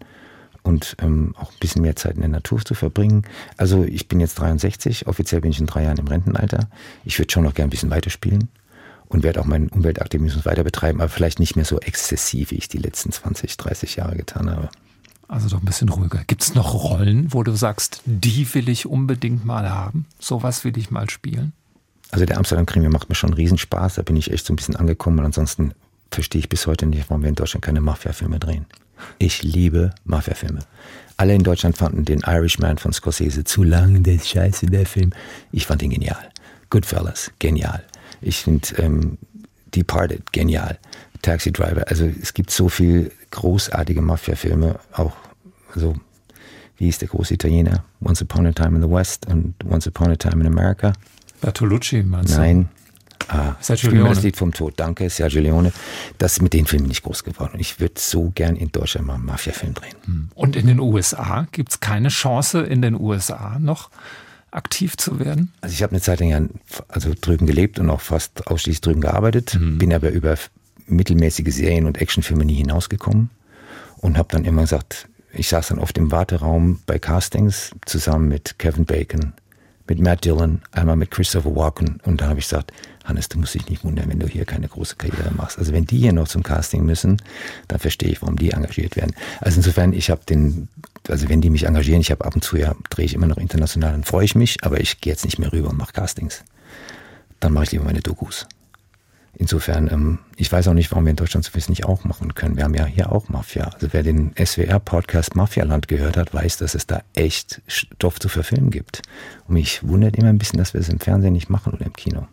und 0.63 0.97
ähm, 1.01 1.35
auch 1.37 1.51
ein 1.51 1.59
bisschen 1.61 1.83
mehr 1.83 1.97
Zeit 1.97 2.15
in 2.15 2.21
der 2.21 2.31
Natur 2.31 2.65
zu 2.65 2.75
verbringen. 2.75 3.23
Also 3.57 3.85
ich 3.85 4.09
bin 4.09 4.21
jetzt 4.21 4.39
63, 4.39 5.07
offiziell 5.07 5.41
bin 5.41 5.51
ich 5.51 5.61
in 5.61 5.67
drei 5.67 5.85
Jahren 5.85 5.99
im 5.99 6.07
Rentenalter. 6.07 6.69
Ich 7.05 7.19
würde 7.19 7.33
schon 7.33 7.45
noch 7.45 7.55
gerne 7.55 7.69
ein 7.69 7.71
bisschen 7.71 7.91
weiterspielen 7.91 8.49
und 9.09 9.23
werde 9.23 9.41
auch 9.41 9.47
meinen 9.47 9.69
Umweltaktivismus 9.69 10.45
weiter 10.45 10.65
betreiben, 10.65 11.01
aber 11.01 11.09
vielleicht 11.09 11.41
nicht 11.41 11.57
mehr 11.57 11.65
so 11.65 11.81
exzessiv, 11.81 12.51
wie 12.51 12.57
ich 12.57 12.69
die 12.69 12.79
letzten 12.79 13.11
20, 13.11 13.57
30 13.57 13.97
Jahre 13.97 14.17
getan 14.17 14.51
habe. 14.51 14.69
Also 15.29 15.49
doch 15.51 15.61
ein 15.61 15.67
bisschen 15.67 15.91
ruhiger. 15.91 16.25
Gibt 16.27 16.43
es 16.43 16.55
noch 16.55 16.73
Rollen, 16.73 17.33
wo 17.33 17.43
du 17.43 17.53
sagst, 17.53 18.03
die 18.07 18.53
will 18.55 18.69
ich 18.71 18.87
unbedingt 18.87 19.45
mal 19.45 19.69
haben? 19.69 20.07
Sowas 20.19 20.65
will 20.65 20.77
ich 20.79 20.91
mal 20.91 21.09
spielen? 21.11 21.53
Also 22.11 22.25
der 22.25 22.39
Amsterdam-Krimi 22.39 22.89
macht 22.89 23.11
mir 23.11 23.15
schon 23.15 23.35
Riesenspaß, 23.35 23.97
da 23.97 24.03
bin 24.03 24.17
ich 24.17 24.33
echt 24.33 24.47
so 24.47 24.53
ein 24.55 24.57
bisschen 24.57 24.77
angekommen 24.77 25.19
und 25.19 25.27
ansonsten 25.27 25.75
verstehe 26.11 26.39
ich 26.39 26.49
bis 26.49 26.67
heute 26.67 26.87
nicht, 26.87 27.11
warum 27.11 27.23
wir 27.23 27.29
in 27.29 27.35
Deutschland 27.35 27.63
keine 27.63 27.83
Mafia-Filme 27.83 28.39
drehen. 28.39 28.65
Ich 29.19 29.43
liebe 29.43 29.95
Mafia-Filme. 30.05 30.61
Alle 31.19 31.35
in 31.35 31.43
Deutschland 31.43 31.77
fanden 31.77 32.07
den 32.07 32.21
Irishman 32.21 32.79
von 32.79 32.93
Scorsese 32.93 33.45
zu 33.45 33.63
lang, 33.63 34.03
der 34.03 34.19
scheiße, 34.19 34.67
der 34.67 34.87
Film. 34.87 35.13
Ich 35.53 35.67
fand 35.67 35.83
ihn 35.83 35.91
genial. 35.91 36.31
Goodfellas, 36.71 37.31
genial. 37.39 37.85
Ich 38.21 38.39
finde 38.39 38.67
ähm, 38.79 39.19
Departed, 39.75 40.33
genial. 40.33 40.79
Taxi 41.23 41.53
Driver, 41.53 41.89
also 41.89 42.07
es 42.07 42.35
gibt 42.35 42.51
so 42.51 42.69
viele 42.69 43.11
großartige 43.31 44.03
Mafia-Filme, 44.03 44.79
auch 44.93 45.13
so, 45.75 45.95
wie 46.77 46.85
hieß 46.87 46.99
der 46.99 47.09
große 47.09 47.35
Italiener? 47.35 47.85
Once 48.01 48.23
Upon 48.23 48.47
a 48.47 48.53
Time 48.53 48.77
in 48.77 48.83
the 48.83 48.91
West 48.91 49.27
und 49.27 49.55
Once 49.69 49.87
Upon 49.87 50.11
a 50.11 50.17
Time 50.17 50.41
in 50.41 50.47
America. 50.47 50.93
Bertolucci, 51.41 52.03
meinst 52.03 52.35
du? 52.35 52.39
Nein. 52.41 52.69
Ah, 53.29 53.57
Sergio 53.61 53.91
Leone. 53.91 54.09
Das 54.09 54.23
Lied 54.23 54.37
vom 54.37 54.53
Tod. 54.53 54.75
Danke, 54.77 55.11
Sergio 55.11 55.43
Leone. 55.43 55.73
Das 56.17 56.35
ist 56.35 56.43
mit 56.43 56.55
den 56.55 56.67
Filmen 56.67 56.87
nicht 56.87 57.03
groß 57.03 57.25
geworden. 57.25 57.59
Ich 57.59 57.79
würde 57.79 57.95
so 57.99 58.31
gern 58.35 58.57
in 58.57 58.73
Deutschland 58.73 59.07
mal 59.07 59.15
einen 59.15 59.27
Mafia-Film 59.27 59.75
drehen. 59.75 59.95
Hm. 60.05 60.29
Und 60.35 60.57
in 60.57 60.67
den 60.67 60.81
USA 60.81 61.47
gibt 61.53 61.73
es 61.73 61.81
keine 61.81 62.09
Chance, 62.09 62.61
in 62.61 62.81
den 62.81 62.99
USA 62.99 63.59
noch 63.59 63.91
aktiv 64.51 64.97
zu 64.97 65.19
werden? 65.19 65.53
Also 65.61 65.75
ich 65.75 65.83
habe 65.83 65.93
eine 65.93 66.01
Zeit 66.01 66.21
lang 66.21 66.31
ja 66.31 66.41
also 66.89 67.13
drüben 67.21 67.47
gelebt 67.47 67.79
und 67.79 67.91
auch 67.91 68.01
fast 68.01 68.47
ausschließlich 68.47 68.81
drüben 68.81 69.01
gearbeitet, 69.01 69.59
mhm. 69.59 69.79
bin 69.79 69.93
aber 69.93 70.11
über 70.11 70.37
mittelmäßige 70.89 71.55
Serien 71.55 71.87
und 71.87 71.99
Actionfilme 71.99 72.45
nie 72.45 72.55
hinausgekommen 72.55 73.31
und 73.97 74.19
habe 74.19 74.29
dann 74.31 74.45
immer 74.45 74.63
gesagt, 74.63 75.09
ich 75.33 75.49
saß 75.49 75.69
dann 75.69 75.79
oft 75.79 75.97
im 75.99 76.11
Warteraum 76.11 76.81
bei 76.87 76.99
Castings 76.99 77.73
zusammen 77.85 78.29
mit 78.29 78.59
Kevin 78.59 78.87
Bacon, 78.87 79.35
mit 79.87 80.01
Matt 80.01 80.25
Dillon, 80.25 80.63
einmal 80.73 80.97
mit 80.97 81.11
Christopher 81.11 81.55
Walken. 81.55 82.01
Und 82.05 82.21
dann 82.21 82.31
habe 82.31 82.41
ich 82.41 82.47
gesagt, 82.47 82.73
Hannes, 83.05 83.29
du 83.29 83.39
musst 83.39 83.55
dich 83.55 83.69
nicht 83.69 83.85
wundern, 83.85 84.09
wenn 84.09 84.19
du 84.19 84.27
hier 84.27 84.45
keine 84.45 84.69
große 84.69 84.97
Karriere 84.97 85.31
machst. 85.35 85.59
Also 85.59 85.73
wenn 85.73 85.87
die 85.87 85.99
hier 85.99 86.13
noch 86.13 86.29
zum 86.29 86.43
Casting 86.43 86.85
müssen, 86.85 87.23
dann 87.69 87.79
verstehe 87.79 88.11
ich, 88.11 88.21
warum 88.21 88.37
die 88.37 88.51
engagiert 88.51 88.97
werden. 88.97 89.15
Also 89.41 89.57
insofern, 89.57 89.93
ich 89.93 90.11
habe 90.11 90.21
den, 90.29 90.69
also 91.09 91.29
wenn 91.29 91.41
die 91.41 91.51
mich 91.51 91.65
engagieren, 91.65 92.01
ich 92.01 92.11
habe 92.11 92.25
ab 92.25 92.35
und 92.35 92.43
zu 92.43 92.57
ja, 92.57 92.75
drehe 92.91 93.07
ich 93.07 93.15
immer 93.15 93.27
noch 93.27 93.39
international, 93.39 93.93
dann 93.93 94.05
freue 94.05 94.25
ich 94.25 94.35
mich, 94.35 94.63
aber 94.63 94.81
ich 94.81 95.01
gehe 95.01 95.13
jetzt 95.13 95.25
nicht 95.25 95.39
mehr 95.39 95.53
rüber 95.53 95.71
und 95.71 95.79
mache 95.79 95.93
Castings. 95.93 96.45
Dann 97.41 97.53
mache 97.53 97.65
ich 97.65 97.73
lieber 97.73 97.85
meine 97.85 98.01
Dokus. 98.01 98.47
Insofern, 99.35 99.89
ähm, 99.91 100.19
ich 100.37 100.51
weiß 100.51 100.69
auch 100.69 100.75
nicht, 100.75 100.91
warum 100.91 101.05
wir 101.05 101.11
in 101.11 101.17
Deutschland 101.17 101.45
sowas 101.45 101.69
nicht 101.69 101.85
auch 101.85 102.05
machen 102.05 102.35
können. 102.35 102.57
Wir 102.57 102.65
haben 102.65 102.75
ja 102.75 102.87
hier 102.87 103.13
auch 103.13 103.29
Mafia. 103.29 103.65
Also 103.65 103.89
wer 103.93 104.03
den 104.03 104.35
SWR-Podcast 104.37 105.37
Mafialand 105.37 105.87
gehört 105.87 106.17
hat, 106.17 106.35
weiß, 106.35 106.57
dass 106.59 106.75
es 106.75 106.87
da 106.87 107.03
echt 107.15 107.63
Stoff 107.67 108.19
zu 108.19 108.29
verfilmen 108.29 108.71
gibt. 108.71 109.03
Und 109.47 109.55
mich 109.55 109.87
wundert 109.87 110.17
immer 110.17 110.29
ein 110.29 110.39
bisschen, 110.39 110.59
dass 110.59 110.75
wir 110.75 110.81
es 110.81 110.89
im 110.89 110.99
Fernsehen 110.99 111.35
nicht 111.35 111.51
machen 111.51 111.73
oder 111.73 111.87
im 111.87 111.93
Kino. 111.93 112.27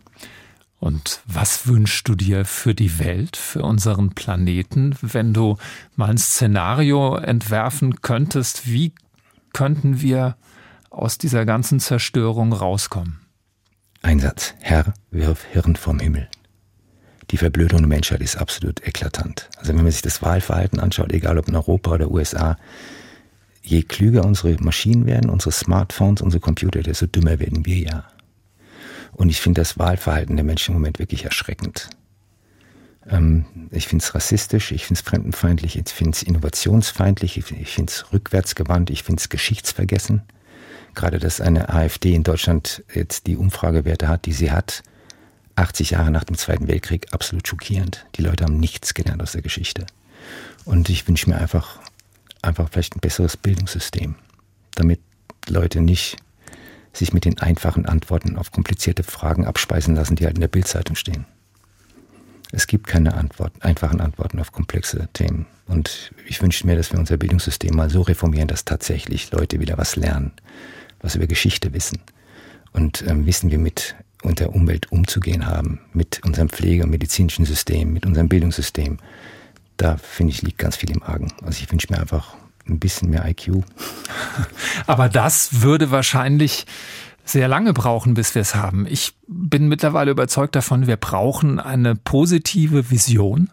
Und 0.78 1.20
was 1.26 1.66
wünschst 1.66 2.06
du 2.08 2.14
dir 2.14 2.44
für 2.44 2.74
die 2.74 2.98
Welt, 2.98 3.36
für 3.36 3.62
unseren 3.62 4.10
Planeten, 4.10 4.94
wenn 5.00 5.32
du 5.32 5.56
mal 5.94 6.10
ein 6.10 6.18
Szenario 6.18 7.16
entwerfen 7.16 8.02
könntest? 8.02 8.68
Wie 8.68 8.92
könnten 9.52 10.00
wir 10.00 10.36
aus 10.90 11.18
dieser 11.18 11.46
ganzen 11.46 11.80
Zerstörung 11.80 12.52
rauskommen? 12.52 13.20
Einsatz. 14.02 14.54
Herr, 14.60 14.92
wirf 15.10 15.44
Hirn 15.44 15.76
vom 15.76 15.98
Himmel 15.98 16.28
die 17.30 17.36
Verblödung 17.36 17.80
der 17.80 17.88
Menschheit 17.88 18.20
ist 18.20 18.36
absolut 18.36 18.86
eklatant. 18.86 19.48
Also 19.56 19.70
wenn 19.70 19.82
man 19.82 19.90
sich 19.90 20.02
das 20.02 20.22
Wahlverhalten 20.22 20.78
anschaut, 20.78 21.12
egal 21.12 21.38
ob 21.38 21.48
in 21.48 21.56
Europa 21.56 21.92
oder 21.92 22.10
USA, 22.10 22.56
je 23.62 23.82
klüger 23.82 24.24
unsere 24.24 24.56
Maschinen 24.62 25.06
werden, 25.06 25.28
unsere 25.28 25.52
Smartphones, 25.52 26.22
unsere 26.22 26.40
Computer, 26.40 26.82
desto 26.82 27.06
dümmer 27.06 27.40
werden 27.40 27.66
wir 27.66 27.78
ja. 27.78 28.04
Und 29.12 29.30
ich 29.30 29.40
finde 29.40 29.60
das 29.60 29.78
Wahlverhalten 29.78 30.36
der 30.36 30.44
Menschen 30.44 30.74
im 30.74 30.80
Moment 30.80 30.98
wirklich 30.98 31.24
erschreckend. 31.24 31.88
Ähm, 33.08 33.46
ich 33.70 33.88
finde 33.88 34.04
es 34.04 34.14
rassistisch, 34.14 34.72
ich 34.72 34.86
finde 34.86 35.00
es 35.00 35.06
fremdenfeindlich, 35.06 35.76
ich 35.76 35.88
finde 35.88 36.12
es 36.12 36.22
innovationsfeindlich, 36.22 37.38
ich 37.38 37.44
finde 37.44 37.90
es 37.90 38.12
rückwärtsgewandt, 38.12 38.90
ich 38.90 39.02
finde 39.02 39.20
es 39.20 39.28
geschichtsvergessen. 39.28 40.22
Gerade, 40.94 41.18
dass 41.18 41.40
eine 41.40 41.68
AfD 41.70 42.14
in 42.14 42.22
Deutschland 42.22 42.84
jetzt 42.94 43.26
die 43.26 43.36
Umfragewerte 43.36 44.08
hat, 44.08 44.26
die 44.26 44.32
sie 44.32 44.50
hat, 44.50 44.82
80 45.56 45.90
Jahre 45.90 46.10
nach 46.10 46.24
dem 46.24 46.36
Zweiten 46.36 46.68
Weltkrieg 46.68 47.12
absolut 47.12 47.48
schockierend. 47.48 48.06
Die 48.16 48.22
Leute 48.22 48.44
haben 48.44 48.58
nichts 48.58 48.94
gelernt 48.94 49.22
aus 49.22 49.32
der 49.32 49.42
Geschichte. 49.42 49.86
Und 50.64 50.88
ich 50.88 51.06
wünsche 51.08 51.30
mir 51.30 51.36
einfach, 51.36 51.78
einfach 52.42 52.68
vielleicht 52.70 52.96
ein 52.96 53.00
besseres 53.00 53.36
Bildungssystem, 53.36 54.16
damit 54.74 55.00
Leute 55.48 55.80
nicht 55.80 56.16
sich 56.92 57.12
mit 57.12 57.24
den 57.24 57.38
einfachen 57.38 57.86
Antworten 57.86 58.36
auf 58.36 58.52
komplizierte 58.52 59.02
Fragen 59.02 59.46
abspeisen 59.46 59.94
lassen, 59.94 60.16
die 60.16 60.24
halt 60.24 60.36
in 60.36 60.40
der 60.40 60.48
Bildzeitung 60.48 60.96
stehen. 60.96 61.26
Es 62.52 62.66
gibt 62.66 62.86
keine 62.86 63.14
Antworten, 63.14 63.60
einfachen 63.62 64.00
Antworten 64.00 64.38
auf 64.40 64.52
komplexe 64.52 65.08
Themen. 65.12 65.46
Und 65.66 66.12
ich 66.26 66.40
wünsche 66.40 66.66
mir, 66.66 66.76
dass 66.76 66.92
wir 66.92 66.98
unser 66.98 67.16
Bildungssystem 67.16 67.74
mal 67.74 67.90
so 67.90 68.02
reformieren, 68.02 68.48
dass 68.48 68.64
tatsächlich 68.64 69.30
Leute 69.32 69.60
wieder 69.60 69.76
was 69.78 69.96
lernen, 69.96 70.32
was 71.00 71.16
über 71.16 71.26
Geschichte 71.26 71.74
wissen 71.74 72.00
und 72.72 73.02
ähm, 73.06 73.26
wissen, 73.26 73.50
wir 73.50 73.58
mit 73.58 73.96
und 74.22 74.40
der 74.40 74.54
Umwelt 74.54 74.90
umzugehen 74.90 75.46
haben, 75.46 75.80
mit 75.92 76.20
unserem 76.24 76.48
Pflege- 76.48 76.84
und 76.84 76.90
medizinischen 76.90 77.44
System, 77.44 77.92
mit 77.92 78.06
unserem 78.06 78.28
Bildungssystem. 78.28 78.98
Da 79.76 79.96
finde 79.96 80.32
ich, 80.32 80.42
liegt 80.42 80.58
ganz 80.58 80.76
viel 80.76 80.90
im 80.90 81.02
Argen. 81.02 81.32
Also 81.42 81.62
ich 81.62 81.70
wünsche 81.70 81.88
mir 81.90 82.00
einfach 82.00 82.34
ein 82.68 82.78
bisschen 82.78 83.10
mehr 83.10 83.26
IQ. 83.26 83.62
Aber 84.86 85.08
das 85.08 85.62
würde 85.62 85.90
wahrscheinlich 85.90 86.66
sehr 87.24 87.48
lange 87.48 87.72
brauchen, 87.72 88.14
bis 88.14 88.34
wir 88.34 88.42
es 88.42 88.54
haben. 88.54 88.86
Ich 88.88 89.14
bin 89.26 89.68
mittlerweile 89.68 90.12
überzeugt 90.12 90.54
davon, 90.54 90.86
wir 90.86 90.96
brauchen 90.96 91.58
eine 91.58 91.96
positive 91.96 92.90
Vision 92.90 93.50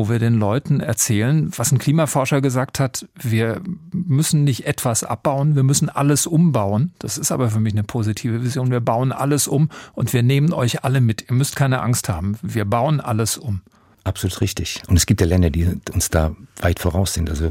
wo 0.00 0.08
wir 0.08 0.18
den 0.18 0.38
Leuten 0.38 0.80
erzählen, 0.80 1.50
was 1.54 1.72
ein 1.72 1.78
Klimaforscher 1.78 2.40
gesagt 2.40 2.80
hat, 2.80 3.06
wir 3.20 3.60
müssen 3.92 4.44
nicht 4.44 4.66
etwas 4.66 5.04
abbauen, 5.04 5.56
wir 5.56 5.62
müssen 5.62 5.90
alles 5.90 6.26
umbauen. 6.26 6.92
Das 6.98 7.18
ist 7.18 7.30
aber 7.30 7.50
für 7.50 7.60
mich 7.60 7.74
eine 7.74 7.82
positive 7.82 8.42
Vision. 8.42 8.70
Wir 8.70 8.80
bauen 8.80 9.12
alles 9.12 9.46
um 9.46 9.68
und 9.92 10.14
wir 10.14 10.22
nehmen 10.22 10.54
euch 10.54 10.84
alle 10.84 11.02
mit. 11.02 11.26
Ihr 11.28 11.34
müsst 11.36 11.54
keine 11.54 11.82
Angst 11.82 12.08
haben. 12.08 12.38
Wir 12.40 12.64
bauen 12.64 12.98
alles 12.98 13.36
um. 13.36 13.60
Absolut 14.02 14.40
richtig. 14.40 14.80
Und 14.88 14.96
es 14.96 15.04
gibt 15.04 15.20
ja 15.20 15.26
Länder, 15.26 15.50
die 15.50 15.68
uns 15.92 16.08
da 16.08 16.34
weit 16.62 16.78
voraus 16.78 17.12
sind. 17.12 17.28
Also 17.28 17.50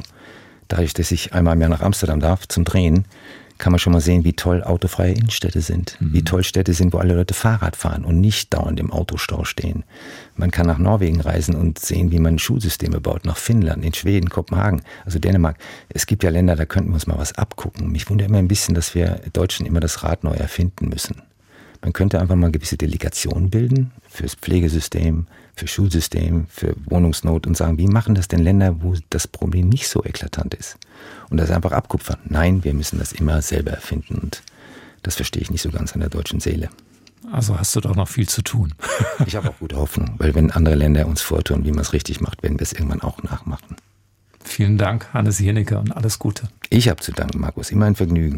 dadurch, 0.70 0.95
dass 0.95 1.12
ich 1.12 1.34
einmal 1.34 1.54
im 1.54 1.62
Jahr 1.62 1.70
nach 1.70 1.82
Amsterdam 1.82 2.20
darf 2.20 2.47
zum 2.47 2.66
Drehen, 2.66 3.06
kann 3.60 3.72
man 3.72 3.80
schon 3.80 3.93
mal 3.93 3.99
sehen, 3.99 4.24
wie 4.24 4.34
toll 4.34 4.64
autofreie 4.64 5.12
Innenstädte 5.12 5.62
sind. 5.62 5.97
Mhm. 5.99 6.14
Wie 6.14 6.24
toll 6.24 6.43
Städte 6.43 6.74
sind, 6.74 6.93
wo 6.93 6.97
alle 6.97 7.14
Leute 7.14 7.34
Fahrrad 7.34 7.76
fahren 7.76 8.05
und 8.05 8.20
nicht 8.20 8.53
dauernd 8.53 8.80
im 8.80 8.91
Autostau 8.91 9.43
stehen. 9.43 9.84
Man 10.36 10.49
kann 10.49 10.66
nach 10.66 10.80
Norwegen 10.80 11.22
reisen 11.22 11.55
und 11.55 11.78
sehen, 11.78 12.12
wie 12.12 12.20
man 12.20 12.39
Schulsysteme 12.39 13.01
baut, 13.01 13.26
nach 13.26 13.38
Finnland, 13.38 13.84
in 13.84 13.93
Schweden, 13.93 14.30
Kopenhagen, 14.30 14.82
also 15.05 15.20
Dänemark. 15.20 15.57
Es 15.89 16.07
gibt 16.07 16.24
ja 16.24 16.30
Länder, 16.30 16.55
da 16.55 16.66
könnten 16.66 16.89
wir 16.89 16.95
uns 16.95 17.05
mal 17.05 17.18
was 17.18 17.38
abgucken. 17.38 17.91
Mich 17.91 18.10
wundert 18.10 18.30
immer 18.30 18.39
ein 18.39 18.47
bisschen, 18.47 18.76
dass 18.76 18.95
wir 18.95 19.22
Deutschen 19.34 19.66
immer 19.66 19.82
das 19.82 20.03
Rad 20.03 20.24
neu 20.24 20.34
erfinden 20.34 20.88
müssen. 20.88 21.22
Man 21.82 21.93
könnte 21.93 22.20
einfach 22.20 22.36
mal 22.36 22.51
gewisse 22.51 22.78
Delegationen 22.78 23.49
bilden 23.49 23.91
fürs 24.07 24.36
Pflegesystem, 24.36 25.28
für 25.60 25.68
Schulsystem, 25.68 26.47
für 26.49 26.74
Wohnungsnot 26.86 27.45
und 27.45 27.55
sagen, 27.55 27.78
wie 27.78 27.88
machen 27.88 28.16
das 28.16 28.28
denn 28.28 28.39
Länder, 28.39 28.82
wo 28.82 28.95
das 29.10 29.28
Problem 29.28 29.70
nicht 29.70 29.88
so 29.88 30.03
eklatant 30.03 30.53
ist? 30.53 30.78
Und 31.30 31.38
das 31.38 31.51
einfach 31.51 31.74
abkupfern. 31.74 32.20
Nein, 32.26 32.64
wir 32.64 32.74
müssen 32.74 32.97
das 32.97 33.12
immer 33.12 33.41
selber 33.41 33.72
erfinden 33.72 34.16
und 34.16 34.41
das 35.03 35.16
verstehe 35.16 35.41
ich 35.41 35.51
nicht 35.51 35.62
so 35.62 35.70
ganz 35.70 35.93
an 35.93 35.99
der 35.99 36.10
deutschen 36.10 36.39
Seele. 36.39 36.70
Also 37.32 37.60
hast 37.60 37.76
du 37.76 37.82
doch 37.82 37.95
noch 37.95 38.07
viel 38.07 38.28
zu 38.28 38.41
tun. 38.41 38.74
ich 39.26 39.36
habe 39.36 39.49
auch 39.49 39.60
gute 39.60 39.76
Hoffnung, 39.76 40.16
weil 40.18 40.34
wenn 40.34 40.51
andere 40.51 40.76
Länder 40.76 41.05
uns 41.05 41.22
vortun, 41.22 41.66
wie 41.66 41.72
man 41.72 41.82
es 41.82 41.93
richtig 41.93 42.22
macht, 42.22 42.41
werden 42.41 42.57
wir 42.57 42.64
es 42.64 42.74
irgendwann 42.74 43.01
auch 43.01 43.22
nachmachen. 43.22 43.76
Vielen 44.41 44.78
Dank, 44.78 45.14
Hannes 45.14 45.39
Jenecke, 45.39 45.78
und 45.78 45.95
alles 45.95 46.18
Gute. 46.18 46.47
Ich 46.70 46.88
habe 46.88 47.01
zu 47.01 47.12
danken, 47.12 47.39
Markus. 47.39 47.72
Immer 47.72 47.86
ein 47.86 47.95
Vergnügen. 47.95 48.38